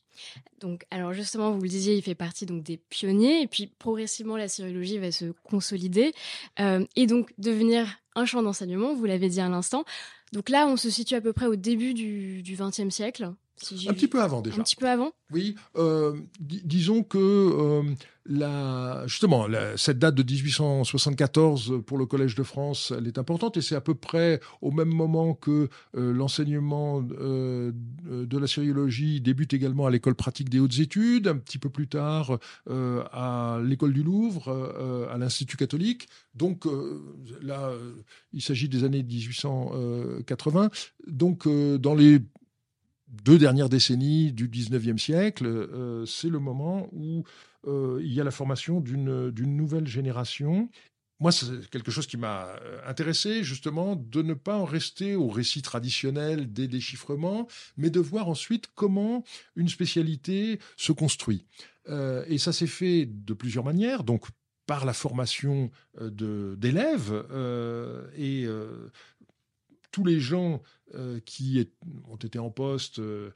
Donc, 0.60 0.86
alors 0.92 1.14
justement, 1.14 1.52
vous 1.52 1.62
le 1.62 1.70
disiez, 1.70 1.96
il 1.96 2.02
fait 2.02 2.16
partie 2.16 2.46
donc 2.46 2.62
des 2.62 2.78
pionniers, 2.78 3.42
et 3.42 3.48
puis 3.48 3.68
progressivement 3.68 4.36
la 4.36 4.50
syriologie 4.50 4.98
va 4.98 5.12
se 5.12 5.32
consolider 5.44 6.12
euh, 6.60 6.86
et 6.98 7.08
donc 7.08 7.34
devenir 7.38 7.88
un 8.16 8.26
champ 8.26 8.44
d'enseignement. 8.44 8.94
Vous 8.94 9.06
l'avez 9.06 9.30
dit 9.30 9.40
à 9.40 9.48
l'instant. 9.48 9.86
Donc 10.34 10.50
là, 10.50 10.68
on 10.68 10.76
se 10.76 10.90
situe 10.90 11.16
à 11.16 11.22
peu 11.22 11.32
près 11.32 11.46
au 11.46 11.56
début 11.56 11.94
du 11.94 12.44
XXe 12.44 12.90
siècle 12.90 13.34
un 13.88 13.94
petit 13.94 14.08
peu 14.08 14.22
avant 14.22 14.42
déjà. 14.42 14.60
Un 14.60 14.64
petit 14.64 14.76
peu 14.76 14.90
avant? 14.90 15.12
Oui. 15.32 15.56
Euh, 15.76 16.16
disons 16.40 17.04
que 17.04 17.18
euh, 17.18 17.84
la, 18.26 19.04
justement, 19.08 19.48
cette 19.78 20.00
date 20.00 20.16
de 20.16 20.24
1874 20.24 21.82
pour 21.86 21.98
le 21.98 22.06
Collège 22.06 22.36
de 22.36 22.44
France, 22.44 22.94
elle 22.96 23.08
est 23.08 23.18
importante 23.18 23.58
et 23.58 23.62
c'est 23.62 23.76
à 23.76 23.82
peu 23.82 23.96
près 23.96 24.40
au 24.62 24.72
même 24.72 24.90
moment 24.90 25.34
que 25.34 25.70
euh, 25.96 26.14
l'enseignement 26.14 27.02
de 27.02 28.38
la 28.38 28.48
sériologie 28.48 29.22
débute 29.22 29.54
également 29.54 29.86
à 29.86 29.92
l'école 29.92 30.16
pratique 30.16 30.50
des 30.50 30.60
hautes 30.60 30.80
études, 30.80 31.28
un 31.28 31.38
petit 31.38 31.58
peu 31.58 31.70
plus 31.70 31.88
tard 31.88 32.40
à 32.70 33.60
l'école 33.64 33.94
du 33.94 34.04
Louvre, 34.04 35.08
à 35.12 35.18
l'Institut 35.18 35.58
catholique. 35.58 36.08
Donc 36.36 36.66
là, 37.42 37.72
il 38.34 38.42
s'agit 38.42 38.70
des 38.70 38.84
années 38.84 39.04
1880. 39.04 40.70
Donc 41.08 41.48
dans 41.48 41.96
les 41.96 42.22
deux 43.22 43.38
dernières 43.38 43.70
décennies 43.70 44.32
du 44.34 44.50
19e 44.50 44.98
siècle, 44.98 45.46
euh, 45.46 46.06
c'est 46.06 46.30
le 46.30 46.40
moment 46.40 46.90
où 46.92 47.24
euh, 47.68 48.00
il 48.04 48.12
y 48.12 48.20
a 48.20 48.24
la 48.24 48.32
formation 48.32 48.82
d'une 48.82 49.56
nouvelle 49.56 49.88
génération. 49.88 50.70
Moi, 51.20 51.32
c'est 51.32 51.70
quelque 51.70 51.92
chose 51.92 52.08
qui 52.08 52.18
m'a 52.18 52.48
euh, 52.48 52.82
intéressé, 52.88 53.44
justement, 53.44 53.96
de 53.96 54.22
ne 54.24 54.34
pas 54.34 54.58
en 54.58 54.66
rester 54.66 55.16
au 55.16 55.28
récit 55.28 55.62
traditionnel 55.62 56.52
des 56.52 56.68
déchiffrements, 56.68 57.48
mais 57.78 57.92
de 57.92 58.00
voir 58.00 58.28
ensuite 58.28 58.68
comment 58.74 59.24
une 59.56 59.70
spécialité 59.70 60.60
se 60.76 60.92
construit. 60.92 61.46
et 62.28 62.38
ça 62.38 62.54
s'est 62.54 62.68
fait 62.68 63.06
de 63.06 63.34
plusieurs 63.34 63.66
manières, 63.66 64.04
donc 64.04 64.26
par 64.66 64.86
la 64.86 64.94
formation 64.94 65.70
d'élèves 66.00 67.14
et 68.16 68.48
tous 69.94 70.04
les 70.04 70.20
gens 70.20 70.62
euh, 70.96 71.22
qui 71.24 71.66
ont 72.10 72.18
été 72.18 72.40
en 72.40 72.50
poste 72.50 73.00
euh, 73.00 73.30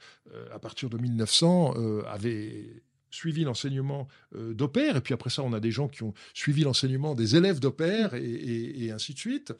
à 0.52 0.58
partir 0.58 0.90
de 0.90 0.98
1900 0.98 1.74
euh, 1.76 2.02
avaient 2.06 2.82
suivi 3.10 3.42
l'enseignement 3.44 4.06
d'opère, 4.34 4.96
et 4.96 5.00
puis 5.00 5.14
après 5.14 5.30
ça, 5.30 5.42
on 5.42 5.54
a 5.54 5.60
des 5.60 5.70
gens 5.70 5.88
qui 5.88 6.02
ont 6.02 6.12
suivi 6.34 6.62
l'enseignement 6.62 7.14
des 7.14 7.36
élèves 7.36 7.58
d'opère, 7.58 8.12
et, 8.12 8.90
ainsi 8.92 9.14
de 9.14 9.18
suite. 9.18 9.54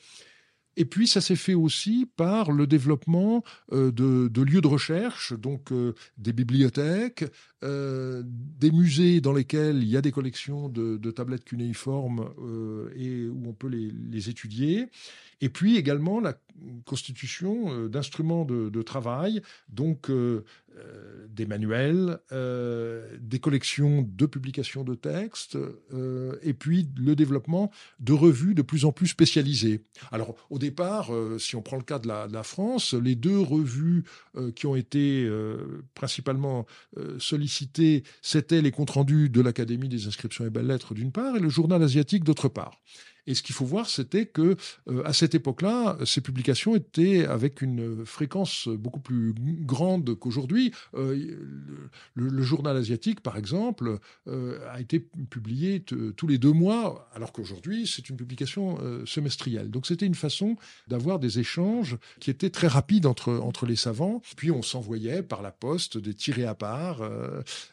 Et 0.77 0.85
puis, 0.85 1.09
ça 1.09 1.23
s'est 1.23 1.35
fait 1.35 1.55
aussi 1.55 2.07
par 2.15 2.53
le 2.53 2.67
développement 2.67 3.43
de, 3.73 4.43
lieux 4.43 4.61
de 4.61 4.67
recherche, 4.67 5.33
donc 5.33 5.73
des 6.19 6.35
bibliothèques, 6.35 7.25
des 7.63 8.71
musées 8.71 9.23
dans 9.23 9.33
lesquels 9.33 9.83
il 9.83 9.89
y 9.89 9.97
a 9.97 10.03
des 10.03 10.13
collections 10.13 10.69
de, 10.69 11.11
tablettes 11.11 11.47
cunéiformes 11.47 12.29
et 12.97 13.29
où 13.29 13.49
on 13.49 13.55
peut 13.55 13.69
les, 13.69 13.91
les 14.11 14.29
étudier. 14.29 14.91
Et 15.41 15.49
puis 15.49 15.77
également 15.77 16.21
la 16.21 16.35
constitution 16.85 17.73
euh, 17.73 17.89
d'instruments 17.89 18.45
de, 18.45 18.83
travail, 18.83 19.43
donc 19.69 20.09
euh, 20.09 20.45
euh, 20.77 21.27
des 21.29 21.47
manuels, 21.47 22.19
des 23.21 23.39
collections 23.39 24.03
de 24.03 24.27
publications 24.27 24.85
de 24.85 24.95
textes, 24.95 25.59
et 26.43 26.55
puis 26.55 26.89
le 26.97 27.17
développement 27.17 27.71
de 28.01 28.13
revues 28.13 28.55
de 28.55 28.63
plus 28.63 28.85
en 28.85 28.93
plus 28.93 29.09
spécialisées. 29.09 29.83
Alors 30.13 30.37
au 30.51 30.59
départ, 30.59 31.11
si 31.39 31.57
on 31.57 31.63
prend 31.63 31.77
le 31.77 31.83
cas 31.83 31.99
de 31.99 32.09
la, 32.09 32.43
France, 32.43 32.95
les 32.95 33.15
deux 33.15 33.39
revues 33.39 34.05
qui 34.55 34.67
ont 34.67 34.77
été 34.77 35.29
principalement 35.95 36.67
sollicitées, 37.19 38.05
c'était 38.23 38.63
les 38.63 38.71
comptes 38.71 38.91
rendus 38.91 39.29
de 39.29 39.41
l'Académie 39.41 39.89
des 39.89 40.07
inscriptions 40.07 40.47
et 40.47 40.51
belles-lettres 40.51 40.95
d'une 40.95 41.13
part, 41.13 41.37
et 41.37 41.41
le 41.41 41.49
journal 41.49 41.83
asiatique 41.83 42.25
d'autre 42.25 42.49
part. 42.49 42.81
Et 43.29 43.35
ce 43.35 43.43
qu'il 43.43 43.55
faut 43.55 43.67
voir, 43.67 43.91
c'était 43.91 44.25
que 44.25 44.57
euh, 44.89 45.03
à 45.05 45.13
cette 45.13 45.35
époque-là, 45.35 45.99
ces 46.07 46.23
publications 46.23 46.75
étaient 46.75 47.27
avec 47.27 47.61
une 47.61 48.07
fréquence 48.07 48.69
beaucoup 48.69 49.01
plus 49.01 49.35
grande 49.37 50.15
qu'aujourd'hui. 50.19 50.73
Euh, 50.95 51.37
le, 52.15 52.43
journal 52.43 52.75
asiatique, 52.75 53.21
par 53.21 53.37
exemple, 53.37 53.99
euh, 54.29 54.59
a 54.73 54.81
été 54.81 54.99
publié 55.29 55.81
tous 55.81 56.27
les 56.27 56.39
deux 56.39 56.53
mois, 56.53 57.11
alors 57.15 57.33
qu'aujourd'hui, 57.33 57.87
c'est 57.87 58.09
une 58.09 58.17
publication 58.17 58.79
semestrielle. 59.05 59.71
Donc 59.71 59.87
c'était 59.87 60.07
une 60.07 60.15
façon 60.15 60.57
d'avoir 60.87 61.19
des 61.19 61.39
échanges 61.39 61.99
qui 62.21 62.31
étaient 62.31 62.49
très 62.49 62.69
rapides 62.69 63.05
entre, 63.05 63.35
entre 63.35 63.67
les 63.67 63.77
savants. 63.77 64.23
Puis 64.37 64.51
on 64.51 64.63
s'envoyait 64.63 65.23
par 65.23 65.43
la 65.43 65.51
poste 65.51 65.99
des 65.99 66.15
tirés 66.15 66.47
à 66.47 66.55
part. 66.55 67.03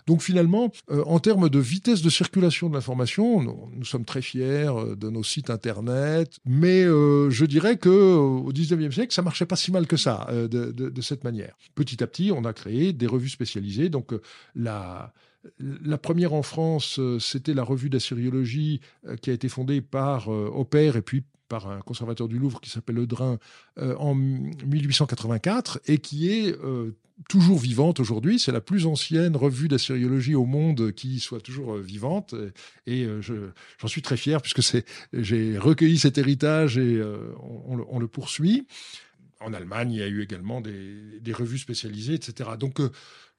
donc 0.08 0.22
finalement, 0.22 0.72
en 0.90 1.20
termes 1.20 1.48
de 1.48 1.60
vitesse 1.60 2.02
de 2.02 2.10
circulation 2.10 2.68
de 2.68 2.74
l'information, 2.74 3.42
nous, 3.42 3.70
nous 3.72 3.86
sommes 3.86 4.06
très 4.06 4.22
fiers 4.22 4.70
de 4.98 5.10
nos 5.10 5.24
sites 5.24 5.45
Internet. 5.50 6.40
Mais 6.46 6.84
euh, 6.84 7.30
je 7.30 7.46
dirais 7.46 7.78
que 7.78 7.90
euh, 7.90 8.16
au 8.16 8.52
19e 8.52 8.92
siècle, 8.92 9.14
ça 9.14 9.22
marchait 9.22 9.46
pas 9.46 9.56
si 9.56 9.72
mal 9.72 9.88
que 9.88 9.98
ça 9.98 10.28
euh, 10.30 10.48
de, 10.48 11.02
cette 11.02 11.24
manière. 11.24 11.58
Petit 11.76 12.04
à 12.04 12.08
petit, 12.08 12.32
on 12.32 12.46
a 12.46 12.54
créé 12.54 12.94
des 12.94 13.08
revues 13.08 13.30
spécialisées. 13.30 13.90
Donc 13.90 14.14
la 14.56 15.12
première 16.02 16.34
en 16.34 16.42
France, 16.42 17.00
c'était 17.20 17.54
la 17.54 17.64
revue 17.64 17.90
d'assyriologie 17.90 18.82
qui 19.22 19.30
a 19.30 19.34
été 19.34 19.50
fondée 19.50 19.82
par 19.82 20.30
Opère 20.30 20.96
et 20.96 21.02
puis 21.02 21.24
par 21.48 21.70
un 21.70 21.82
conservateur 21.82 22.28
du 22.28 22.40
Louvre 22.40 22.60
qui 22.62 22.70
s'appelle 22.70 22.96
Le 22.96 23.08
Drin 23.08 23.38
en 23.78 24.16
1884 24.16 25.80
et 25.88 25.98
qui 26.00 26.30
est 26.30 26.56
toujours 27.30 27.60
vivante 27.60 28.00
aujourd'hui. 28.00 28.40
C'est 28.40 28.52
la 28.52 28.62
plus 28.62 28.86
ancienne 28.86 29.36
revue 29.36 29.68
d'assyriologie 29.68 30.36
au 30.36 30.46
monde 30.46 30.92
qui 30.92 31.20
soit 31.20 31.42
toujours 31.42 31.76
euh, 31.76 31.82
vivante. 31.82 32.36
Et 32.86 33.06
euh, 33.06 33.22
j'en 33.22 33.88
suis 33.88 34.02
très 34.02 34.18
fier 34.18 34.42
puisque 34.42 34.62
j'ai 35.14 35.58
recueilli 35.58 35.98
cet 35.98 36.18
héritage 36.18 36.78
et 36.78 36.96
euh, 36.96 37.34
on, 37.40 38.00
le, 38.00 38.08
poursuit. 38.08 38.68
En 39.40 39.54
Allemagne, 39.54 39.92
il 39.92 40.00
y 40.00 40.04
a 40.04 40.08
eu 40.08 40.22
également 40.22 40.62
des, 40.62 41.34
revues 41.34 41.58
spécialisées, 41.58 42.14
etc. 42.14 42.52
Donc, 42.60 42.80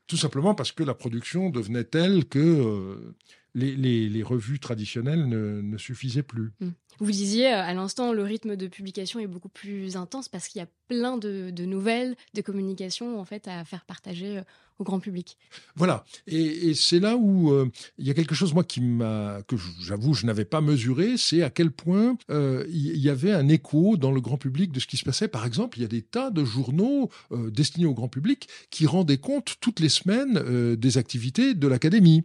tout 0.06 0.16
simplement 0.16 0.54
parce 0.54 0.72
que 0.72 0.82
la 0.82 0.94
production 0.94 1.50
devenait 1.50 1.84
telle 1.84 2.26
que 2.26 3.14
les, 3.56 4.22
revues 4.22 4.60
traditionnelles 4.60 5.28
ne, 5.28 5.78
suffisaient 5.78 6.22
plus. 6.22 6.52
Mmh. 6.60 6.68
Vous 6.98 7.10
disiez 7.10 7.48
à 7.48 7.74
l'instant, 7.74 8.12
le 8.12 8.22
rythme 8.22 8.56
de 8.56 8.66
publication 8.68 9.20
est 9.20 9.26
beaucoup 9.26 9.50
plus 9.50 9.96
intense 9.96 10.28
parce 10.28 10.48
qu'il 10.48 10.60
y 10.60 10.62
a 10.62 10.68
plein 10.88 11.18
de, 11.18 11.52
nouvelles, 11.64 12.16
de 12.34 12.40
communications 12.40 13.20
en 13.20 13.24
fait 13.24 13.48
à 13.48 13.64
faire 13.64 13.84
partager 13.84 14.38
euh, 14.38 14.42
au 14.78 14.84
grand 14.84 15.00
public. 15.00 15.36
Voilà, 15.74 16.04
et, 16.26 16.74
c'est 16.74 17.00
là 17.00 17.16
où 17.16 17.50
euh, 17.50 17.70
il 17.98 18.06
y 18.06 18.10
a 18.10 18.14
quelque 18.14 18.34
chose 18.34 18.52
moi 18.54 18.62
qui 18.62 18.80
m'a 18.82 19.40
que 19.48 19.56
j'avoue 19.80 20.12
je 20.14 20.26
n'avais 20.26 20.44
pas 20.44 20.60
mesuré, 20.60 21.16
c'est 21.16 21.42
à 21.42 21.50
quel 21.50 21.70
point 21.70 22.16
euh, 22.30 22.64
il 22.68 22.98
y 22.98 23.08
avait 23.08 23.32
un 23.32 23.48
écho 23.48 23.96
dans 23.96 24.12
le 24.12 24.20
grand 24.20 24.36
public 24.36 24.72
de 24.72 24.80
ce 24.80 24.86
qui 24.86 24.96
se 24.96 25.04
passait. 25.04 25.28
Par 25.28 25.46
exemple, 25.46 25.78
il 25.78 25.82
y 25.82 25.84
a 25.84 25.88
des 25.88 26.02
tas 26.02 26.30
de 26.30 26.44
journaux 26.44 27.10
destinés 27.30 27.86
au 27.86 27.94
grand 27.94 28.08
public 28.08 28.48
qui 28.70 28.86
rendaient 28.86 29.18
compte 29.18 29.56
toutes 29.60 29.80
les 29.80 29.88
semaines 29.88 30.76
des 30.76 30.98
activités 30.98 31.54
de 31.54 31.66
l'académie. 31.68 32.24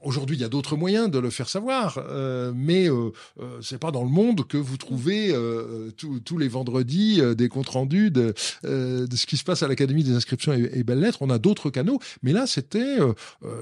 Aujourd'hui, 0.00 0.36
il 0.36 0.40
y 0.40 0.44
a 0.44 0.48
d'autres 0.48 0.76
moyens 0.76 1.10
de 1.10 1.18
le 1.18 1.30
faire 1.30 1.48
savoir, 1.48 1.98
euh, 2.08 2.52
mais 2.54 2.88
euh, 2.88 3.10
euh, 3.40 3.58
c'est 3.62 3.78
pas 3.78 3.90
dans 3.90 4.04
le 4.04 4.10
monde 4.10 4.46
que 4.46 4.56
vous 4.56 4.76
trouvez 4.76 5.32
euh, 5.32 5.90
tous 5.96 6.38
les 6.38 6.48
vendredis 6.48 7.20
des 7.36 7.48
comptes 7.48 7.68
rendus 7.68 8.10
de, 8.10 8.32
ce 8.62 9.26
qui 9.26 9.36
se 9.36 9.44
passe 9.44 9.62
à 9.62 9.68
l'Académie 9.68 10.04
des 10.04 10.12
inscriptions 10.12 10.52
et, 10.52 10.84
belles-lettres. 10.84 11.18
On 11.22 11.30
a 11.30 11.38
d'autres 11.38 11.70
canaux, 11.70 11.98
mais 12.22 12.32
là, 12.32 12.46
c'était, 12.46 12.98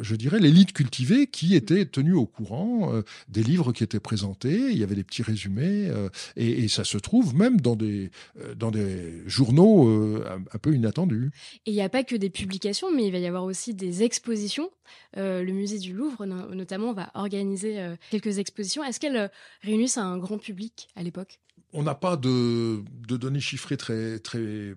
je 0.01 0.17
dirais, 0.17 0.39
l'élite 0.39 0.73
cultivée 0.73 1.27
qui 1.27 1.55
était 1.55 1.87
tenue 1.87 2.15
au 2.15 2.27
courant 2.27 2.93
des 3.29 3.43
livres 3.43 3.73
qui 3.73 3.83
étaient 3.83 4.01
présentés. 4.01 4.71
Il 4.71 4.79
y 4.79 4.83
avait 4.83 4.95
des 4.95 5.05
petits 5.05 5.23
résumés, 5.23 5.91
et, 6.37 6.65
et, 6.65 6.69
ça 6.69 6.85
se 6.85 6.99
trouve 6.99 7.35
même 7.35 7.61
dans 7.61 7.77
des 7.77 8.11
dans 8.57 8.71
des 8.71 9.23
journaux 9.27 9.89
un, 9.89 10.43
un, 10.53 10.59
peu 10.59 10.75
inattendus. 10.75 11.31
Et 11.65 11.71
il 11.71 11.75
n'y 11.75 11.83
a 11.83 11.89
pas 11.89 12.05
que 12.05 12.17
des 12.17 12.31
publications, 12.31 12.89
mais 12.95 13.07
il 13.07 13.13
va 13.13 13.19
y 13.19 13.27
avoir 13.27 13.45
aussi 13.45 13.75
des 13.75 14.03
expositions. 14.03 14.71
le 15.17 15.51
musée 15.53 15.79
du 15.79 15.93
Louvre 15.93 16.26
notamment, 16.27 16.93
va 16.93 17.11
organiser 17.15 17.81
euh, 17.81 17.97
quelques 18.11 18.39
expositions. 18.39 18.85
Est-ce 18.85 19.01
qu'elles 19.01 19.17
euh, 19.17 19.29
réunissent 19.63 19.99
un 19.99 20.19
grand 20.19 20.39
public 20.39 20.89
à 20.97 21.03
l'époque? 21.03 21.41
On 21.73 21.83
n'a 21.83 21.95
pas 21.95 22.17
de, 22.17 22.85
données 23.09 23.41
chiffrées 23.41 23.77
très, 23.77 24.19
très 24.19 24.75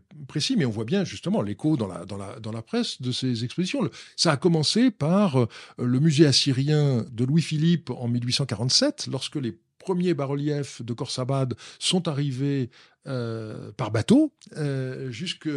mais 0.58 0.66
on 0.66 0.70
voit 0.70 0.86
bien 0.86 1.04
justement 1.04 1.42
l'écho 1.42 1.78
dans 1.78 1.88
la, 1.88 2.06
dans, 2.06 2.18
la, 2.18 2.40
dans 2.40 2.52
la 2.52 2.62
presse 2.62 3.02
de 3.02 3.12
ces 3.12 3.44
expositions. 3.44 3.88
Ça 4.16 4.32
a 4.32 4.38
commencé 4.38 4.92
par 4.92 5.40
euh, 5.40 5.48
le 5.78 6.00
musée 6.00 6.26
assyrien 6.26 7.06
de 7.12 7.24
Louis-Philippe 7.24 7.90
en 7.92 8.08
1847, 8.08 9.08
lorsque 9.12 9.36
les 9.36 9.58
premiers 9.78 10.14
bas-reliefs 10.14 10.82
de 10.82 10.94
Khorsabad 10.94 11.56
sont 11.80 12.08
arrivés 12.08 12.70
par 13.78 13.92
bateau 13.92 14.34
jusqu'au 15.10 15.50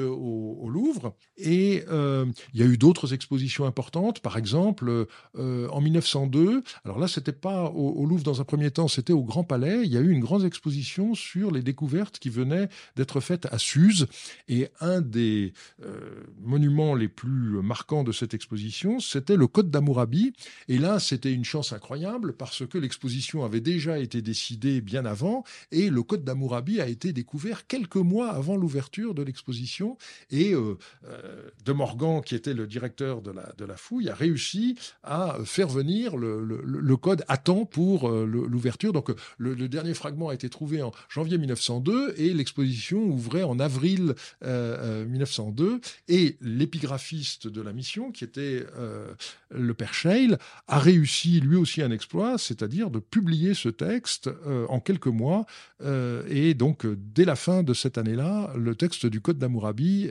au 0.61 0.69
Louvre. 0.69 1.15
Et 1.37 1.85
il 1.89 2.61
y 2.61 2.63
a 2.63 2.67
eu 2.67 2.79
d'autres 2.79 3.15
expositions 3.15 3.65
importantes. 3.67 4.21
Par 4.21 4.37
exemple, 4.37 5.07
en 5.37 5.81
1902, 5.81 6.63
alors 6.85 6.99
là, 6.99 7.09
c'était 7.09 7.33
pas 7.33 7.65
au, 7.71 8.07
Louvre 8.07 8.23
dans 8.23 8.41
un 8.41 8.45
premier 8.45 8.71
temps, 8.71 8.89
c'était 8.89 9.13
au 9.13 9.23
Grand 9.23 9.45
Palais. 9.45 9.83
Il 9.85 9.93
y 9.93 9.97
a 9.97 10.01
eu 10.01 10.11
une 10.11 10.21
grande 10.21 10.45
exposition 10.45 11.15
sur 11.15 11.51
les 11.51 11.63
découvertes 11.63 12.19
qui 12.19 12.31
venaient 12.31 12.69
d'être 12.97 13.21
faites 13.21 13.47
à 13.47 13.59
Suse. 13.59 14.07
Et 14.49 14.69
un 14.81 15.01
des 15.01 15.53
monuments 16.41 16.95
les 16.95 17.09
plus 17.09 17.61
marquants 17.63 18.05
de 18.05 18.13
cette 18.13 18.35
exposition, 18.35 19.01
c'était 19.01 19.37
le 19.37 19.47
Côte 19.47 19.71
d'Amourabi. 19.71 20.33
Et 20.69 20.79
là, 20.79 20.99
c'était 20.99 21.33
une 21.33 21.45
chance 21.45 21.73
incroyable 21.73 22.35
parce 22.35 22.67
que 22.67 22.79
l'exposition 22.79 23.45
avait 23.45 23.61
déjà 23.61 23.99
été 23.99 24.23
décidée 24.23 24.81
bien 24.81 25.05
avant 25.05 25.45
et 25.71 25.91
le 25.91 26.03
Côte 26.03 26.25
d'Amourabi 26.25 26.81
a 26.81 26.89
été 26.89 27.13
découvert 27.13 27.42
quelques 27.67 27.97
mois 27.97 28.31
avant 28.31 28.57
l'ouverture 28.57 29.15
de 29.15 29.23
l'exposition. 29.23 29.97
Et 30.31 30.53
euh, 30.53 30.77
euh, 31.09 31.51
De 31.65 31.73
Morgan, 31.73 32.23
qui 32.25 32.35
était 32.35 32.55
le 32.55 32.67
directeur 32.67 33.23
de 33.23 33.31
la, 33.31 33.53
de 33.59 33.65
la 33.65 33.77
fouille, 33.77 34.09
a 34.09 34.15
réussi 34.15 34.77
à 35.03 35.39
faire 35.45 35.69
venir 35.69 36.17
le, 36.17 36.43
le, 36.45 36.97
code 36.97 37.25
à 37.29 37.37
temps 37.37 37.65
pour 37.65 38.09
euh, 38.09 38.27
l'ouverture. 38.27 38.93
Donc 38.93 39.11
le, 39.39 39.69
dernier 39.69 39.95
fragment 39.95 40.29
a 40.29 40.35
été 40.35 40.49
trouvé 40.49 40.83
en 40.83 40.93
janvier 41.09 41.39
1902 41.39 42.15
et 42.17 42.33
l'exposition 42.33 43.05
ouvrait 43.05 43.43
en 43.43 43.59
avril 43.59 44.15
1902. 44.43 45.81
Et 46.09 46.37
l'épigraphiste 46.41 47.49
de 47.49 47.63
la 47.63 47.73
mission, 47.73 48.13
qui 48.13 48.25
était 48.25 48.65
le 49.51 49.75
père 49.75 49.95
Scheil, 49.95 50.37
a 50.69 50.79
réussi 50.79 51.41
lui 51.41 51.57
aussi 51.57 51.83
un 51.83 51.91
exploit, 51.91 52.39
c'est-à-dire 52.39 52.91
de 52.91 52.99
publier 52.99 53.55
ce 53.55 53.69
texte 53.69 54.31
en 54.69 54.81
quelques 54.81 55.07
mois. 55.07 55.47
et 56.29 56.55
donc, 56.55 56.87
dès 56.87 57.22
la 57.25 57.37
fin 57.37 57.63
de 57.63 57.75
cette 57.75 57.99
année-là, 57.99 58.53
le 58.57 58.75
texte 58.75 59.07
du 59.07 59.21
Code 59.21 59.39
d'Amourabi 59.39 60.11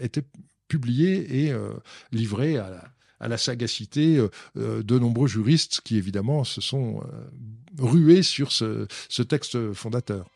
était 0.00 0.24
publié 0.70 1.44
et 1.44 1.52
euh, 1.52 1.74
livré 2.12 2.56
à 2.56 3.28
la, 3.28 3.36
sagacité 3.36 4.16
euh, 4.16 4.30
euh, 4.56 4.82
de 4.82 4.98
nombreux 4.98 5.28
juristes 5.28 5.82
qui, 5.84 5.98
évidemment, 5.98 6.44
se 6.44 6.62
sont 6.62 7.02
rués 7.78 8.22
sur 8.22 8.52
ce, 8.52 8.86
texte 9.22 9.74
fondateur. 9.74 10.30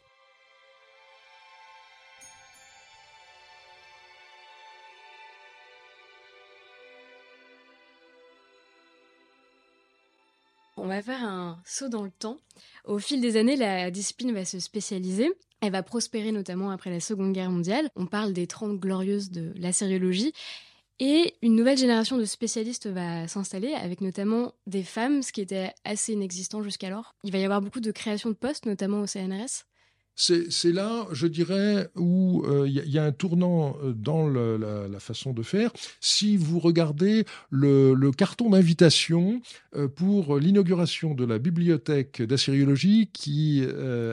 Va 10.94 11.02
faire 11.02 11.24
un 11.24 11.60
saut 11.64 11.88
dans 11.88 12.02
le 12.02 12.10
temps. 12.10 12.38
Au 12.84 12.98
fil 12.98 13.20
des 13.20 13.36
années, 13.36 13.56
la 13.56 13.90
discipline 13.90 14.32
va 14.32 14.44
se 14.44 14.60
spécialiser. 14.60 15.32
Elle 15.60 15.72
va 15.72 15.82
prospérer 15.82 16.30
notamment 16.30 16.70
après 16.70 16.90
la 16.90 17.00
Seconde 17.00 17.32
Guerre 17.32 17.50
mondiale. 17.50 17.88
On 17.96 18.06
parle 18.06 18.32
des 18.32 18.46
30 18.46 18.78
glorieuses 18.78 19.30
de 19.30 19.52
la 19.56 19.72
sériologie. 19.72 20.32
Et 21.00 21.34
une 21.42 21.56
nouvelle 21.56 21.78
génération 21.78 22.16
de 22.16 22.24
spécialistes 22.24 22.86
va 22.86 23.26
s'installer, 23.26 23.74
avec 23.74 24.00
notamment 24.00 24.52
des 24.68 24.84
femmes, 24.84 25.22
ce 25.22 25.32
qui 25.32 25.40
était 25.40 25.72
assez 25.84 26.12
inexistant 26.12 26.62
jusqu'alors. 26.62 27.16
Il 27.24 27.32
va 27.32 27.38
y 27.38 27.44
avoir 27.44 27.60
beaucoup 27.60 27.80
de 27.80 27.90
création 27.90 28.30
de 28.30 28.34
postes, 28.34 28.66
notamment 28.66 29.00
au 29.00 29.06
CNRS. 29.06 29.64
C'est 30.16 30.72
là, 30.72 31.06
je 31.12 31.26
dirais, 31.26 31.90
où 31.96 32.44
il 32.66 32.78
euh, 32.78 32.86
y, 32.86 32.98
a 32.98 33.04
un 33.04 33.10
tournant 33.10 33.76
euh, 33.82 33.92
dans 33.92 34.28
la, 34.28 35.00
façon 35.00 35.32
de 35.32 35.42
faire. 35.42 35.72
Si 36.00 36.36
vous 36.36 36.60
regardez 36.60 37.24
le, 37.50 38.10
carton 38.12 38.50
d'invitation 38.50 39.42
euh, 39.74 39.88
pour 39.88 40.38
l'inauguration 40.38 41.14
de 41.14 41.24
la 41.24 41.38
bibliothèque 41.38 42.22
d'assyriologie 42.22 43.10
qui 43.12 43.64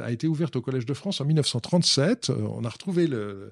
a 0.03 0.11
été 0.11 0.27
ouverte 0.27 0.55
au 0.55 0.61
Collège 0.61 0.85
de 0.85 0.93
France 0.93 1.21
en 1.21 1.25
1937, 1.25 2.31
on 2.31 2.63
a 2.65 2.69
retrouvé 2.69 3.07
le, 3.07 3.51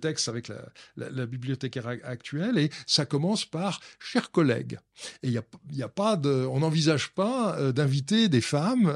texte 0.00 0.28
avec 0.28 0.48
la, 0.48 0.56
la, 0.96 1.26
bibliothécaire 1.26 1.86
actuelle 2.02 2.58
et 2.58 2.70
ça 2.86 3.06
commence 3.06 3.44
par 3.44 3.80
«chers 3.98 4.30
collègues». 4.30 4.78
Et 5.22 5.36
a, 5.36 5.88
pas 5.88 6.20
on 6.24 6.60
n'envisage 6.60 7.10
pas 7.10 7.72
d'inviter 7.72 8.28
des 8.28 8.40
femmes, 8.40 8.92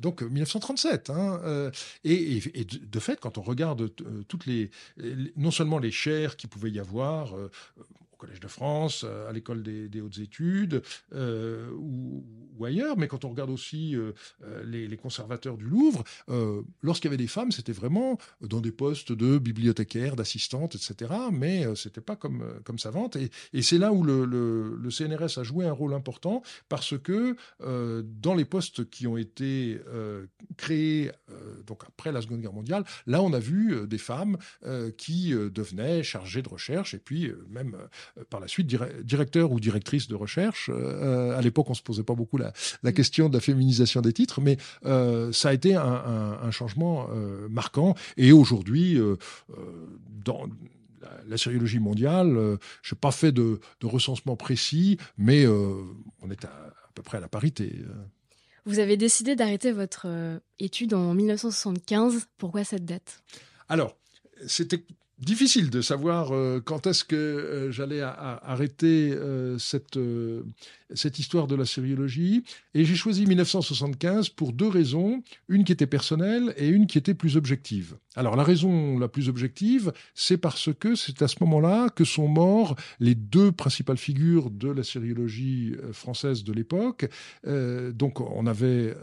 donc 0.00 0.22
1937. 0.22 1.10
Hein, 1.10 1.70
et 2.04 2.15
et, 2.16 2.64
de, 2.64 3.00
fait, 3.00 3.20
quand 3.20 3.38
on 3.38 3.42
regarde 3.42 3.82
euh, 3.82 4.22
toutes 4.28 4.46
les, 4.46 4.70
non 5.36 5.50
seulement 5.50 5.78
les 5.78 5.90
chaires 5.90 6.36
qui 6.36 6.46
pouvaient 6.46 6.70
y 6.70 6.80
avoir, 6.80 7.36
euh, 7.36 7.50
au 8.16 8.18
Collège 8.18 8.40
de 8.40 8.48
France, 8.48 9.04
euh, 9.04 9.28
à 9.28 9.32
l'école 9.32 9.62
des, 9.62 10.00
hautes 10.00 10.18
études 10.18 10.82
euh, 11.14 11.70
ou, 11.76 12.24
ailleurs, 12.64 12.96
mais 12.96 13.08
quand 13.08 13.24
on 13.24 13.28
regarde 13.28 13.50
aussi 13.50 13.94
euh, 13.94 14.12
les, 14.64 14.96
conservateurs 14.96 15.58
du 15.58 15.64
Louvre, 15.64 16.04
lorsqu'il 16.82 17.08
y 17.08 17.10
avait 17.10 17.22
des 17.22 17.26
femmes, 17.26 17.52
c'était 17.52 17.72
vraiment 17.72 18.18
dans 18.40 18.60
des 18.60 18.72
postes 18.72 19.12
de 19.12 19.38
bibliothécaires, 19.38 20.16
d'assistantes, 20.16 20.74
etc. 20.74 21.12
Mais 21.32 21.66
c'était 21.76 22.00
pas 22.00 22.16
comme, 22.16 22.42
comme 22.64 22.78
savantes. 22.78 23.16
Et, 23.16 23.30
et 23.52 23.62
c'est 23.62 23.78
là 23.78 23.92
où 23.92 24.02
le, 24.02 24.24
le, 24.24 24.90
CNRS 24.90 25.38
a 25.38 25.42
joué 25.42 25.66
un 25.66 25.72
rôle 25.72 25.92
important 25.92 26.42
parce 26.68 26.98
que 26.98 27.36
dans 27.60 28.34
les 28.34 28.46
postes 28.46 28.88
qui 28.88 29.06
ont 29.06 29.18
été 29.18 29.78
créés 30.56 31.10
donc 31.66 31.82
après 31.86 32.10
la 32.10 32.22
Seconde 32.22 32.40
Guerre 32.40 32.54
mondiale, 32.54 32.84
là 33.06 33.22
on 33.22 33.32
a 33.32 33.38
vu 33.38 33.86
des 33.86 33.98
femmes 33.98 34.38
qui 34.96 35.30
devenaient 35.30 36.02
chargées 36.02 36.42
de 36.42 36.48
recherche 36.48 36.94
et 36.94 36.98
puis 36.98 37.30
même 37.50 37.76
par 38.30 38.40
la 38.40 38.48
suite 38.48 38.66
directeur 38.66 39.52
ou 39.52 39.60
directrice 39.60 40.08
de 40.08 40.14
recherche. 40.14 40.70
Euh, 40.72 41.36
à 41.36 41.42
l'époque, 41.42 41.70
on 41.70 41.74
se 41.74 41.82
posait 41.82 42.02
pas 42.02 42.14
beaucoup 42.14 42.38
la, 42.38 42.52
question 42.92 43.28
de 43.28 43.34
la 43.34 43.40
féminisation 43.40 44.00
des 44.00 44.12
titres, 44.12 44.40
mais 44.40 44.56
euh, 44.84 45.32
ça 45.32 45.50
a 45.50 45.52
été 45.52 45.74
un, 45.74 46.50
changement 46.50 47.08
marquant. 47.50 47.94
Et 48.16 48.32
aujourd'hui, 48.32 48.98
dans 50.24 50.46
la, 51.26 51.36
sériologie 51.36 51.80
mondiale, 51.80 52.58
je 52.82 52.94
n'ai 52.94 52.98
pas 52.98 53.10
fait 53.10 53.32
de, 53.32 53.60
recensement 53.82 54.36
précis, 54.36 54.98
mais 55.18 55.46
on 55.46 56.30
est 56.30 56.44
à, 56.44 56.72
peu 56.94 57.02
près 57.02 57.18
à 57.18 57.20
la 57.20 57.28
parité. 57.28 57.82
Vous 58.64 58.78
avez 58.78 58.96
décidé 58.96 59.36
d'arrêter 59.36 59.72
votre 59.72 60.06
étude 60.58 60.94
en 60.94 61.14
1975. 61.14 62.26
Pourquoi 62.38 62.64
cette 62.64 62.84
date? 62.84 63.22
Alors, 63.68 63.96
c'était 64.46 64.84
difficile 65.18 65.70
de 65.70 65.80
savoir 65.80 66.34
euh, 66.34 66.60
quand 66.64 66.86
est-ce 66.86 67.04
que 67.04 67.16
euh, 67.16 67.70
j'allais 67.70 68.02
arrêter 68.02 69.12
euh, 69.14 69.58
cette, 69.58 69.98
cette 70.94 71.18
histoire 71.18 71.46
de 71.46 71.54
la 71.54 71.64
sériologie. 71.64 72.44
Et 72.74 72.84
j'ai 72.84 72.94
choisi 72.94 73.26
1975 73.26 74.28
pour 74.30 74.52
deux 74.52 74.68
raisons, 74.68 75.22
une 75.48 75.64
qui 75.64 75.72
était 75.72 75.86
personnelle 75.86 76.54
et 76.56 76.68
une 76.68 76.86
qui 76.86 76.98
était 76.98 77.14
plus 77.14 77.36
objective. 77.36 77.96
Alors 78.14 78.36
la 78.36 78.44
raison 78.44 78.98
la 78.98 79.08
plus 79.08 79.28
objective, 79.28 79.92
c'est 80.14 80.38
parce 80.38 80.70
que 80.72 80.94
c'est 80.94 81.22
à 81.22 81.28
ce 81.28 81.36
moment-là 81.40 81.88
que 81.90 82.04
sont 82.04 82.28
morts 82.28 82.76
les 83.00 83.14
deux 83.14 83.52
principales 83.52 83.98
figures 83.98 84.50
de 84.50 84.68
la 84.68 84.82
sériologie 84.82 85.74
française 85.92 86.44
de 86.44 86.52
l'époque. 86.52 87.08
donc 87.44 88.20
on 88.20 88.46
avait 88.46 88.94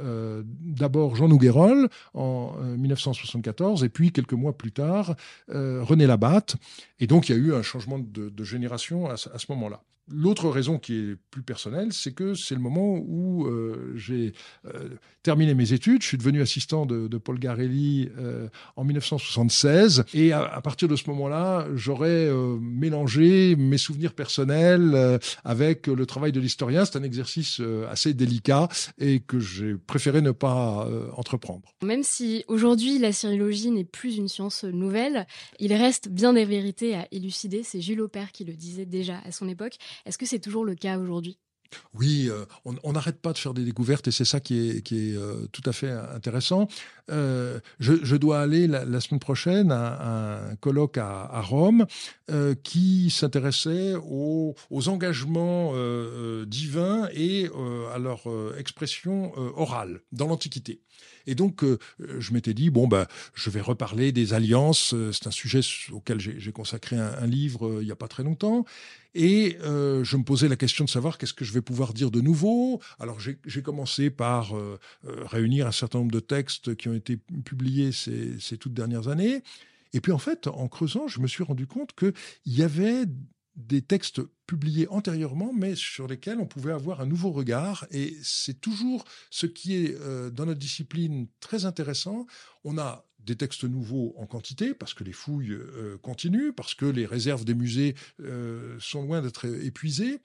d'abord 0.62 1.16
Jean 1.16 1.28
Nouguerol 1.28 1.90
en 2.14 2.56
1974 2.78 3.84
et 3.84 3.90
puis 3.90 4.12
quelques 4.12 4.34
mois 4.34 4.58
plus 4.58 4.72
tard 4.72 5.16
René 5.50 6.08
la 6.08 6.18
batte. 6.18 6.56
Et 7.00 7.08
donc, 7.08 7.30
il 7.30 7.36
y 7.36 7.36
a 7.36 7.42
eu 7.42 7.54
un 7.54 7.62
changement 7.62 8.00
de, 8.00 8.44
génération 8.44 9.10
à, 9.10 9.18
ce 9.18 9.46
moment-là. 9.50 9.82
L'autre 10.10 10.50
raison 10.50 10.80
qui 10.80 10.96
est 10.96 11.16
plus 11.32 11.44
personnelle, 11.44 11.94
c'est 11.94 12.12
que 12.12 12.34
c'est 12.34 12.56
le 12.56 12.62
moment 12.62 12.98
où 12.98 13.48
euh, 13.48 13.94
j'ai 13.96 14.34
euh, 14.66 14.90
terminé 15.24 15.54
mes 15.54 15.72
études. 15.72 16.02
Je 16.02 16.08
suis 16.08 16.18
devenu 16.18 16.42
assistant 16.42 16.86
de, 16.86 17.08
Paul 17.18 17.40
Garelli 17.40 18.10
euh, 18.18 18.50
en 18.76 18.84
1976. 18.84 20.04
Et 20.14 20.34
à, 20.34 20.60
partir 20.62 20.90
de 20.90 20.98
ce 20.98 21.10
moment-là, 21.10 21.68
j'aurais 21.74 22.30
mélangé 22.60 23.56
mes 23.56 23.78
souvenirs 23.78 24.14
personnels 24.14 25.20
avec 25.46 25.88
le 25.88 26.06
travail 26.06 26.34
de 26.34 26.42
l'historien. 26.42 26.84
C'est 26.84 26.98
un 26.98 27.04
exercice 27.04 27.62
assez 27.90 28.14
délicat 28.14 28.68
et 28.98 29.22
que 29.22 29.40
j'ai 29.40 29.76
préféré 29.76 30.22
ne 30.22 30.32
pas 30.32 30.88
entreprendre. 31.16 31.74
Même 31.82 32.04
si 32.04 32.44
aujourd'hui 32.48 33.00
la 33.00 33.14
sériologie 33.14 33.72
n'est 33.72 33.84
plus 33.86 34.18
une 34.18 34.28
science 34.28 34.66
nouvelle, 34.66 35.28
il 35.60 35.74
reste 35.74 36.10
bien 36.10 36.34
des 36.34 36.46
vérités 36.46 36.96
à 36.96 37.08
élucider. 37.12 37.64
C'est 37.64 37.80
Jules 37.80 38.02
Aupert 38.02 38.32
qui 38.34 38.44
le 38.44 38.54
disait 38.54 38.86
déjà 38.86 39.20
à 39.26 39.32
son 39.32 39.48
époque. 39.48 39.78
Est-ce 40.06 40.18
que 40.18 40.26
c'est 40.26 40.40
toujours 40.40 40.66
le 40.66 40.76
cas 40.76 40.98
aujourd'hui? 40.98 41.38
Oui, 41.94 42.30
euh, 42.30 42.46
on 42.84 42.94
n'arrête 42.94 43.20
pas 43.22 43.34
de 43.34 43.38
faire 43.38 43.54
des 43.54 43.64
découvertes 43.64 44.08
et 44.08 44.12
c'est 44.12 44.26
ça 44.26 44.40
qui 44.40 44.70
est, 44.70 44.92
euh, 44.94 45.48
tout 45.52 45.62
à 45.66 45.74
fait 45.74 45.92
intéressant. 45.92 46.68
Euh, 47.12 47.60
je, 47.80 48.16
dois 48.16 48.42
aller 48.42 48.68
la, 48.68 49.00
semaine 49.02 49.20
prochaine 49.20 49.72
à, 49.72 50.50
un 50.50 50.56
colloque 50.56 50.98
à, 50.98 51.42
Rome 51.42 51.86
qui 52.64 53.10
s'intéressait 53.10 53.96
aux, 53.96 54.56
engagements 54.88 55.74
divins 56.46 57.08
et 57.14 57.50
à 57.94 58.00
leur 58.00 58.22
expression 58.58 59.34
orale 59.58 60.02
dans 60.12 60.28
l'Antiquité. 60.28 60.82
Et 61.28 61.36
donc, 61.36 61.64
je 62.00 62.34
m'étais 62.34 62.54
dit, 62.54 62.70
bon, 62.70 62.88
bah, 62.88 63.08
je 63.34 63.50
vais 63.50 63.62
reparler 63.62 64.12
des 64.12 64.34
alliances. 64.34 64.94
C'est 65.12 65.28
un 65.28 65.32
sujet 65.32 65.62
auquel 65.92 66.20
j'ai 66.20 66.52
consacré 66.52 66.98
un, 66.98 67.26
livre 67.28 67.80
il 67.82 67.86
n'y 67.86 67.92
a 67.92 67.96
pas 67.96 68.08
très 68.08 68.24
longtemps. 68.24 68.66
Et 69.16 69.58
euh, 69.62 70.04
je 70.04 70.18
me 70.18 70.24
posais 70.24 70.48
la 70.48 70.56
question 70.56 70.86
de 70.86 70.90
savoir 70.90 71.18
qu'est-ce 71.18 71.34
que 71.34 71.46
je 71.46 71.54
vais 71.54 71.62
pouvoir 71.62 71.94
dire 71.94 72.10
de 72.10 72.22
nouveau. 72.22 72.82
Alors 73.00 73.20
j'ai 73.20 73.62
commencé 73.62 74.10
par 74.10 74.58
euh, 74.58 74.80
euh, 75.06 75.26
réunir 75.26 75.68
un 75.68 75.72
certain 75.72 76.00
nombre 76.00 76.12
de 76.12 76.20
textes 76.20 76.76
qui 76.76 76.90
ont 76.90 76.94
été 76.94 77.18
publiés 77.18 77.92
ces, 77.92 78.40
ces, 78.40 78.58
toutes 78.58 78.74
dernières 78.74 79.08
années. 79.08 79.44
Et 79.94 80.02
puis 80.02 80.12
en 80.12 80.18
fait, 80.18 80.48
en 80.48 80.68
creusant, 80.68 81.08
je 81.08 81.20
me 81.20 81.28
suis 81.28 81.44
rendu 81.44 81.68
compte 81.68 81.94
qu'il 81.94 82.14
y 82.48 82.64
avait 82.64 83.06
des 83.56 83.82
textes 83.82 84.22
publiés 84.48 84.88
antérieurement, 84.90 85.54
mais 85.54 85.76
sur 85.76 86.08
lesquels 86.08 86.40
on 86.40 86.46
pouvait 86.46 86.74
avoir 86.74 87.02
un 87.02 87.06
nouveau 87.06 87.32
regard. 87.32 87.86
Et 87.92 88.18
c'est 88.24 88.60
toujours 88.60 89.06
ce 89.30 89.46
qui 89.46 89.76
est 89.76 89.98
dans 90.32 90.46
notre 90.46 90.60
discipline 90.60 91.28
très 91.40 91.66
intéressant. 91.66 92.26
On 92.64 92.78
a 92.78 93.06
des 93.26 93.36
textes 93.36 93.64
nouveaux 93.64 94.14
en 94.18 94.26
quantité, 94.26 94.74
parce 94.74 94.94
que 94.94 95.04
les 95.04 95.14
fouilles 95.14 95.52
euh, 95.52 95.98
continuent, 96.02 96.52
parce 96.52 96.76
que 96.76 96.86
les 96.86 97.06
réserves 97.06 97.46
des 97.46 97.54
musées 97.54 97.96
euh, 98.22 98.76
sont 98.80 99.04
loin 99.04 99.22
d'être 99.22 99.46
épuisées. 99.46 100.22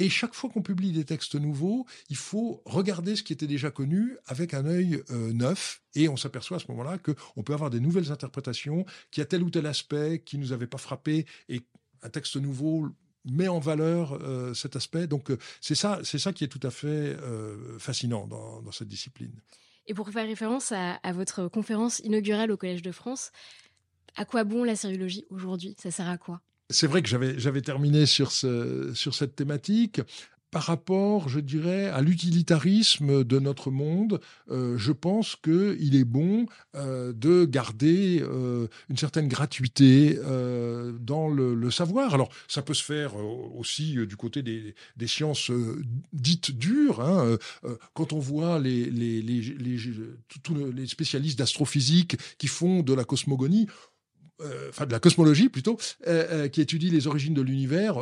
Et 0.00 0.08
chaque 0.08 0.34
fois 0.34 0.48
qu'on 0.48 0.62
publie 0.62 0.92
des 0.92 1.04
textes 1.04 1.34
nouveaux, 1.34 1.84
il 2.08 2.16
faut 2.16 2.62
regarder 2.64 3.16
ce 3.16 3.24
qui 3.24 3.32
était 3.32 3.48
déjà 3.48 3.72
connu 3.72 4.16
avec 4.26 4.54
un 4.54 4.64
œil 4.64 5.02
euh, 5.10 5.32
neuf. 5.32 5.82
Et 5.96 6.08
on 6.08 6.16
s'aperçoit 6.16 6.58
à 6.58 6.60
ce 6.60 6.66
moment-là 6.68 6.98
qu'on 6.98 7.42
peut 7.42 7.52
avoir 7.52 7.70
des 7.70 7.80
nouvelles 7.80 8.12
interprétations, 8.12 8.84
qu'il 9.10 9.20
y 9.20 9.22
a 9.22 9.26
tel 9.26 9.42
ou 9.42 9.50
tel 9.50 9.66
aspect 9.66 10.22
qui 10.24 10.38
nous 10.38 10.52
avait 10.52 10.68
pas 10.68 10.78
frappé, 10.78 11.26
et 11.48 11.62
un 12.02 12.10
texte 12.10 12.36
nouveau 12.36 12.88
met 13.24 13.48
en 13.48 13.58
valeur 13.58 14.18
cet 14.54 14.76
aspect. 14.76 15.06
Donc 15.06 15.30
c'est 15.60 15.74
ça, 15.74 16.00
c'est 16.04 16.18
ça 16.18 16.32
qui 16.32 16.44
est 16.44 16.48
tout 16.48 16.60
à 16.62 16.70
fait 16.70 17.16
fascinant 17.78 18.26
dans 18.26 18.72
cette 18.72 18.88
discipline. 18.88 19.32
Et 19.88 19.94
pour 19.94 20.08
faire 20.10 20.26
référence 20.26 20.70
à, 20.72 21.12
votre 21.12 21.48
conférence 21.48 22.00
inaugurale 22.00 22.52
au 22.52 22.58
Collège 22.58 22.82
de 22.82 22.92
France, 22.92 23.32
à 24.16 24.26
quoi 24.26 24.44
bon 24.44 24.62
la 24.62 24.76
sériologie 24.76 25.24
aujourd'hui? 25.30 25.74
Ça 25.78 25.90
sert 25.90 26.08
à 26.08 26.18
quoi? 26.18 26.42
C'est 26.68 26.86
vrai 26.86 27.02
que 27.02 27.08
j'avais 27.08 27.62
terminé 27.62 28.04
sur, 28.04 28.30
ce, 28.30 28.92
sur 28.92 29.14
cette 29.14 29.34
thématique 29.34 30.02
par 30.50 30.62
rapport, 30.62 31.28
je 31.28 31.40
dirais, 31.40 31.86
à 31.88 32.00
l'utilitarisme 32.00 33.22
de 33.22 33.38
notre 33.38 33.70
monde, 33.70 34.20
euh, 34.50 34.78
je 34.78 34.92
pense 34.92 35.36
qu'il 35.36 35.94
est 35.94 36.04
bon 36.04 36.46
euh, 36.74 37.12
de 37.12 37.44
garder 37.44 38.22
euh, 38.22 38.66
une 38.88 38.96
certaine 38.96 39.28
gratuité 39.28 40.18
dans 41.00 41.28
le, 41.28 41.70
savoir. 41.70 42.14
Alors, 42.14 42.30
ça 42.48 42.62
peut 42.62 42.74
se 42.74 42.82
faire 42.82 43.14
aussi 43.16 43.94
du 44.06 44.16
côté 44.16 44.42
des, 44.42 44.74
sciences 45.06 45.50
dites 46.12 46.50
dures. 46.50 47.00
Hein, 47.00 47.36
quand 47.94 48.12
on 48.12 48.18
voit 48.18 48.58
les, 48.58 48.90
tous 50.42 50.54
les 50.54 50.86
spécialistes 50.86 51.38
d'astrophysique 51.38 52.16
qui 52.38 52.46
font 52.46 52.82
de 52.82 52.94
la 52.94 53.04
cosmogonie, 53.04 53.66
de 54.40 54.92
la 54.92 55.00
cosmologie 55.00 55.48
plutôt, 55.48 55.78
qui 56.52 56.60
étudient 56.60 56.92
les 56.92 57.06
origines 57.06 57.34
de 57.34 57.42
l'univers, 57.42 57.98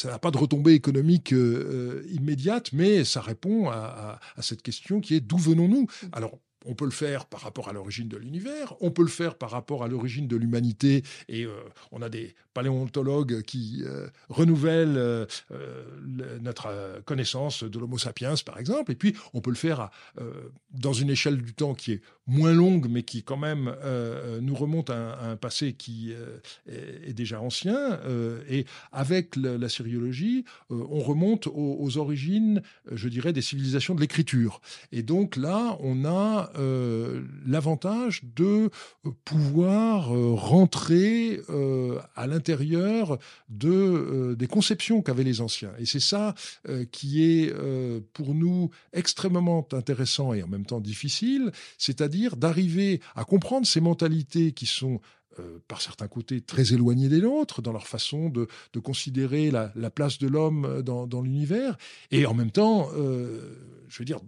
ça 0.00 0.08
n'a 0.08 0.18
pas 0.18 0.30
de 0.30 0.38
retombée 0.38 0.72
économique 0.72 1.34
euh, 1.34 2.02
euh, 2.02 2.12
immédiate, 2.14 2.72
mais 2.72 3.04
ça 3.04 3.20
répond 3.20 3.68
à, 3.68 4.18
cette 4.40 4.62
question 4.62 5.00
qui 5.00 5.14
est 5.14 5.20
d'où 5.20 5.36
venons-nous? 5.36 5.86
Alors, 6.12 6.38
on 6.66 6.74
peut 6.74 6.86
le 6.86 6.90
faire 6.90 7.26
par 7.26 7.40
rapport 7.40 7.68
à 7.68 7.72
l'origine 7.72 8.08
de 8.08 8.16
l'univers, 8.16 8.74
on 8.80 8.90
peut 8.90 9.02
le 9.02 9.08
faire 9.08 9.34
par 9.34 9.50
rapport 9.50 9.82
à 9.82 9.88
l'origine 9.88 10.26
de 10.26 10.36
l'humanité, 10.36 11.02
et 11.28 11.44
euh, 11.44 11.52
on 11.90 12.00
a 12.02 12.08
des 12.08 12.34
paléontologues 12.52 13.42
qui 13.42 13.84
renouvellent 14.28 15.26
notre 16.40 17.00
connaissance 17.04 17.62
de 17.62 17.78
l'Homo 17.78 17.96
sapiens, 17.96 18.34
par 18.44 18.58
exemple, 18.58 18.90
et 18.92 18.96
puis 18.96 19.14
on 19.34 19.40
peut 19.40 19.50
le 19.50 19.56
faire 19.56 19.90
dans 20.72 20.92
une 20.92 21.10
échelle 21.10 21.40
du 21.40 21.54
temps 21.54 21.74
qui 21.74 21.92
est 21.92 22.02
moins 22.30 22.52
longue, 22.52 22.86
mais 22.88 23.02
qui 23.02 23.22
quand 23.22 23.36
même 23.36 23.74
nous 24.40 24.54
remonte 24.54 24.90
à 24.90 25.30
un, 25.30 25.36
passé 25.36 25.72
qui 25.72 26.12
est, 26.68 27.12
déjà 27.12 27.40
ancien, 27.40 27.98
et 28.48 28.64
avec 28.92 29.36
la, 29.36 29.68
sériologie, 29.68 30.44
on 30.70 31.00
remonte 31.00 31.46
aux, 31.46 31.76
aux, 31.80 31.98
origines, 31.98 32.62
je 32.90 33.08
dirais, 33.08 33.32
des 33.32 33.42
civilisations 33.42 33.94
de 33.94 34.00
l'écriture. 34.00 34.60
Et 34.92 35.02
donc 35.02 35.36
là, 35.36 35.76
on 35.80 36.04
a 36.04 36.50
euh, 36.58 37.22
l'avantage 37.46 38.22
de 38.36 38.70
pouvoir 39.24 40.14
euh, 40.14 40.34
rentrer 40.34 41.40
euh, 41.50 41.98
à 42.14 42.26
l'intérieur 42.26 43.18
de, 43.48 44.34
des 44.38 44.46
conceptions 44.46 45.02
qu'avaient 45.02 45.24
les 45.24 45.40
anciens. 45.40 45.72
Et 45.78 45.86
c'est 45.86 46.00
ça 46.00 46.34
qui 46.92 47.22
est 47.22 47.54
pour 48.12 48.34
nous 48.34 48.70
extrêmement 48.92 49.66
intéressant 49.72 50.32
et 50.32 50.42
en 50.42 50.48
même 50.48 50.66
temps 50.66 50.80
difficile, 50.80 51.50
c'est-à-dire 51.78 52.19
d'arriver 52.28 53.00
à 53.14 53.24
comprendre 53.24 53.66
ces 53.66 53.80
mentalités 53.80 54.52
qui 54.52 54.66
sont 54.66 55.00
par 55.68 55.80
certains 55.80 56.08
côtés 56.08 56.42
très 56.42 56.74
éloignées 56.74 57.08
des 57.08 57.20
nôtres 57.20 57.62
dans 57.62 57.72
leur 57.72 57.86
façon 57.86 58.28
de, 58.28 58.46
de 58.74 58.80
considérer 58.80 59.50
la, 59.50 59.72
la, 59.74 59.88
place 59.88 60.18
de 60.18 60.28
l'homme 60.28 60.82
dans, 60.82 61.06
dans 61.06 61.22
l'univers, 61.22 61.78
et 62.10 62.26
en 62.26 62.34
même 62.34 62.50
temps, 62.50 62.90
je 62.92 63.98
veux 63.98 64.04
dire, 64.04 64.20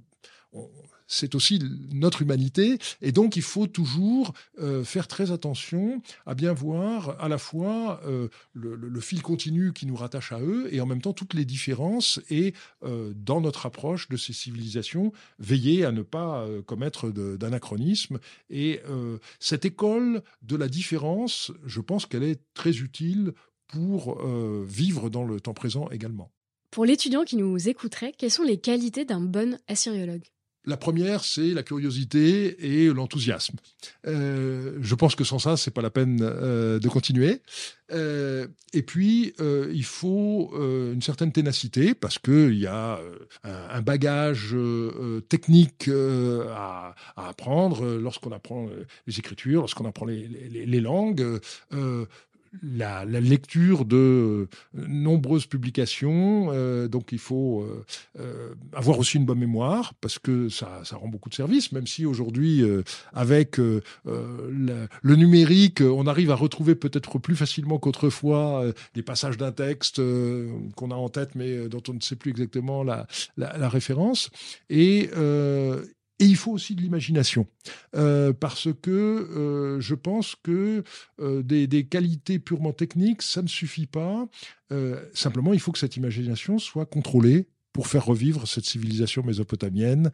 c'est 1.13 1.35
aussi 1.35 1.61
notre 1.93 2.23
humanité. 2.23 2.79
Et 3.03 3.13
donc, 3.13 3.37
il 3.37 3.43
faut 3.43 3.67
toujours 3.67 4.33
euh, 4.59 4.83
faire 4.83 5.09
très 5.09 5.31
attention 5.31 6.01
à 6.27 6.35
bien 6.35 6.53
voir 6.53 7.21
à 7.21 7.29
la 7.29 7.39
fois 7.39 8.01
euh, 8.07 8.29
le, 8.55 9.01
fil 9.01 9.21
continu 9.21 9.73
qui 9.73 9.87
nous 9.87 9.97
rattache 9.97 10.33
à 10.33 10.41
eux 10.41 10.73
et 10.73 10.81
en 10.81 10.87
même 10.87 11.03
temps 11.03 11.13
toutes 11.13 11.35
les 11.35 11.45
différences 11.45 12.21
et 12.31 12.55
euh, 12.83 13.13
dans 13.15 13.41
notre 13.41 13.67
approche 13.67 14.09
de 14.09 14.17
ces 14.17 14.33
civilisations, 14.33 15.13
veiller 15.39 15.85
à 15.85 15.93
ne 15.93 16.03
pas 16.03 16.47
commettre 16.67 17.11
d'anachronisme. 17.11 18.19
Et 18.49 18.81
cette 19.39 19.65
école 19.65 20.23
de 20.43 20.57
la 20.57 20.69
différence, 20.69 21.53
je 21.67 21.81
pense 21.81 22.07
qu'elle 22.07 22.23
est 22.23 22.41
très 22.55 22.79
utile 22.79 23.33
pour 23.67 24.23
vivre 24.65 25.11
dans 25.11 25.25
le 25.25 25.41
temps 25.41 25.55
présent 25.55 25.89
également. 25.91 26.31
Pour 26.71 26.85
l'étudiant 26.85 27.25
qui 27.25 27.37
nous 27.37 27.69
écouterait, 27.69 28.15
quelles 28.17 28.31
sont 28.31 28.45
les 28.45 28.59
qualités 28.59 29.05
d'un 29.05 29.21
bon 29.21 29.59
assyriologue? 29.69 30.25
La 30.65 30.77
première, 30.77 31.25
c'est 31.25 31.55
la 31.55 31.63
curiosité 31.63 32.85
et 32.85 32.93
l'enthousiasme. 32.93 33.57
Euh, 34.07 34.79
je 34.81 34.95
pense 34.95 35.17
que 35.17 35.25
sans 35.25 35.41
ça, 35.41 35.57
c'est 35.57 35.73
pas 35.73 35.83
la 35.83 35.91
peine 35.91 36.21
euh, 36.23 36.79
de 36.79 36.89
continuer. 36.89 37.43
Euh, 37.91 38.47
et 38.73 38.83
puis, 38.83 39.35
il 39.39 39.85
faut 39.85 40.53
une 40.57 41.03
certaine 41.03 41.33
ténacité 41.33 41.95
parce 41.95 42.19
qu'il 42.19 42.55
y 42.55 42.67
a 42.67 43.01
un, 43.45 43.83
bagage 43.83 44.57
technique 45.29 45.91
à, 46.49 46.95
apprendre 47.17 47.85
lorsqu'on 47.99 48.33
apprend 48.33 48.69
les 49.07 49.19
écritures, 49.19 49.61
lorsqu'on 49.61 49.85
apprend 49.85 50.07
les, 50.07 50.27
les 50.27 50.81
langues 50.81 51.41
la, 52.63 53.05
lecture 53.05 53.85
de 53.85 54.49
nombreuses 54.75 55.47
publications. 55.47 56.49
Euh, 56.53 56.89
donc 56.89 57.13
il 57.13 57.19
faut 57.19 57.63
euh, 57.63 57.85
euh, 58.19 58.55
avoir 58.73 58.99
aussi 58.99 59.17
une 59.17 59.25
bonne 59.25 59.39
mémoire 59.39 59.95
parce 60.01 60.19
que 60.19 60.49
ça, 60.49 60.81
ça 60.85 60.97
rend 60.97 61.09
beaucoup 61.09 61.29
de 61.29 61.35
service, 61.35 61.73
même 61.73 61.87
si 61.87 62.05
aujourd'hui, 62.05 62.63
avec 63.13 63.59
le, 63.59 63.83
numérique, 65.05 65.81
on 65.81 66.07
arrive 66.07 66.31
à 66.31 66.35
retrouver 66.35 66.75
peut-être 66.75 67.19
plus 67.19 67.37
facilement 67.37 67.79
qu'autrefois 67.79 68.65
des 68.95 69.03
passages 69.03 69.37
d'un 69.37 69.53
texte 69.53 70.01
qu'on 70.77 70.91
a 70.91 70.95
en 70.95 71.09
tête 71.09 71.35
mais 71.35 71.69
dont 71.69 71.83
on 71.89 71.95
ne 71.95 72.01
sait 72.01 72.17
plus 72.17 72.31
exactement 72.31 72.83
la, 72.83 73.07
la 73.37 73.69
référence. 73.69 74.31
Et 74.71 75.11
et 76.23 76.25
il 76.25 76.37
faut 76.37 76.53
aussi 76.53 76.77
de 76.77 76.83
l'imagination, 76.83 77.49
euh, 77.97 78.33
parce 78.33 78.69
que 78.81 78.91
euh, 78.91 79.81
je 79.81 79.97
pense 79.97 80.37
que 80.41 80.85
euh, 81.19 81.43
des, 81.43 81.85
qualités 81.87 82.39
purement 82.39 82.73
techniques, 82.73 83.23
ça 83.23 83.43
ne 83.43 83.49
suffit 83.49 83.87
pas. 83.87 84.29
simplement, 85.13 85.53
il 85.53 85.61
faut 85.61 85.73
que 85.73 85.81
cette 85.81 85.97
imagination 85.97 86.59
soit 86.59 86.87
contrôlée 86.87 87.49
pour 87.73 87.89
faire 87.89 88.07
revivre 88.07 88.47
cette 88.47 88.65
civilisation 88.65 89.23
mésopotamienne 89.25 90.13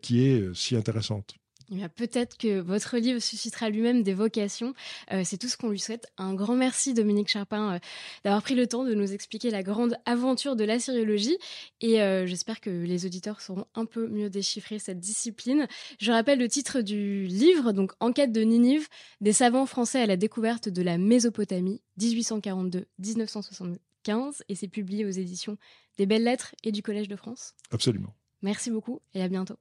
qui 0.00 0.22
est 0.22 0.54
si 0.54 0.76
intéressante. 0.76 1.39
Eh 1.72 1.88
peut-être 1.88 2.36
que 2.36 2.58
votre 2.58 2.98
livre 2.98 3.20
suscitera 3.20 3.70
lui-même 3.70 4.02
des 4.02 4.14
vocations. 4.14 4.74
Euh, 5.12 5.22
c'est 5.24 5.38
tout 5.38 5.46
ce 5.46 5.56
qu'on 5.56 5.68
lui 5.68 5.78
souhaite. 5.78 6.08
Un 6.18 6.34
grand 6.34 6.56
merci, 6.56 6.94
Dominique 6.94 7.28
Charpin, 7.28 7.74
euh, 7.74 7.78
d'avoir 8.24 8.42
pris 8.42 8.56
le 8.56 8.66
temps 8.66 8.82
de 8.84 8.92
nous 8.94 9.12
expliquer 9.12 9.50
la 9.50 9.62
grande 9.62 9.96
aventure 10.04 10.56
de 10.56 10.64
la 10.64 10.80
sériologie. 10.80 11.38
Et 11.80 12.02
euh, 12.02 12.26
j'espère 12.26 12.60
que 12.60 12.70
les 12.70 13.06
auditeurs 13.06 13.40
sauront 13.40 13.66
un 13.74 13.84
peu 13.84 14.08
mieux 14.08 14.30
déchiffrer 14.30 14.80
cette 14.80 14.98
discipline. 14.98 15.68
Je 16.00 16.10
rappelle 16.10 16.40
le 16.40 16.48
titre 16.48 16.80
du 16.80 17.26
livre, 17.26 17.70
donc 17.72 17.92
Enquête 18.00 18.32
de 18.32 18.40
Ninive, 18.40 18.88
des 19.20 19.32
savants 19.32 19.66
français 19.66 20.00
à 20.00 20.06
la 20.06 20.16
découverte 20.16 20.68
de 20.68 20.82
la 20.82 20.98
Mésopotamie, 20.98 21.82
1842-1975. 22.00 24.42
Et 24.48 24.56
c'est 24.56 24.68
publié 24.68 25.04
aux 25.04 25.10
éditions 25.10 25.58
des 25.98 26.06
Belles 26.06 26.24
Lettres 26.24 26.54
et 26.64 26.72
du 26.72 26.82
Collège 26.82 27.08
de 27.08 27.16
France. 27.16 27.54
Absolument. 27.70 28.14
Merci 28.42 28.70
beaucoup 28.70 29.00
et 29.14 29.22
à 29.22 29.28
bientôt. 29.28 29.56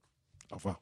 Au 0.52 0.56
revoir. 0.56 0.82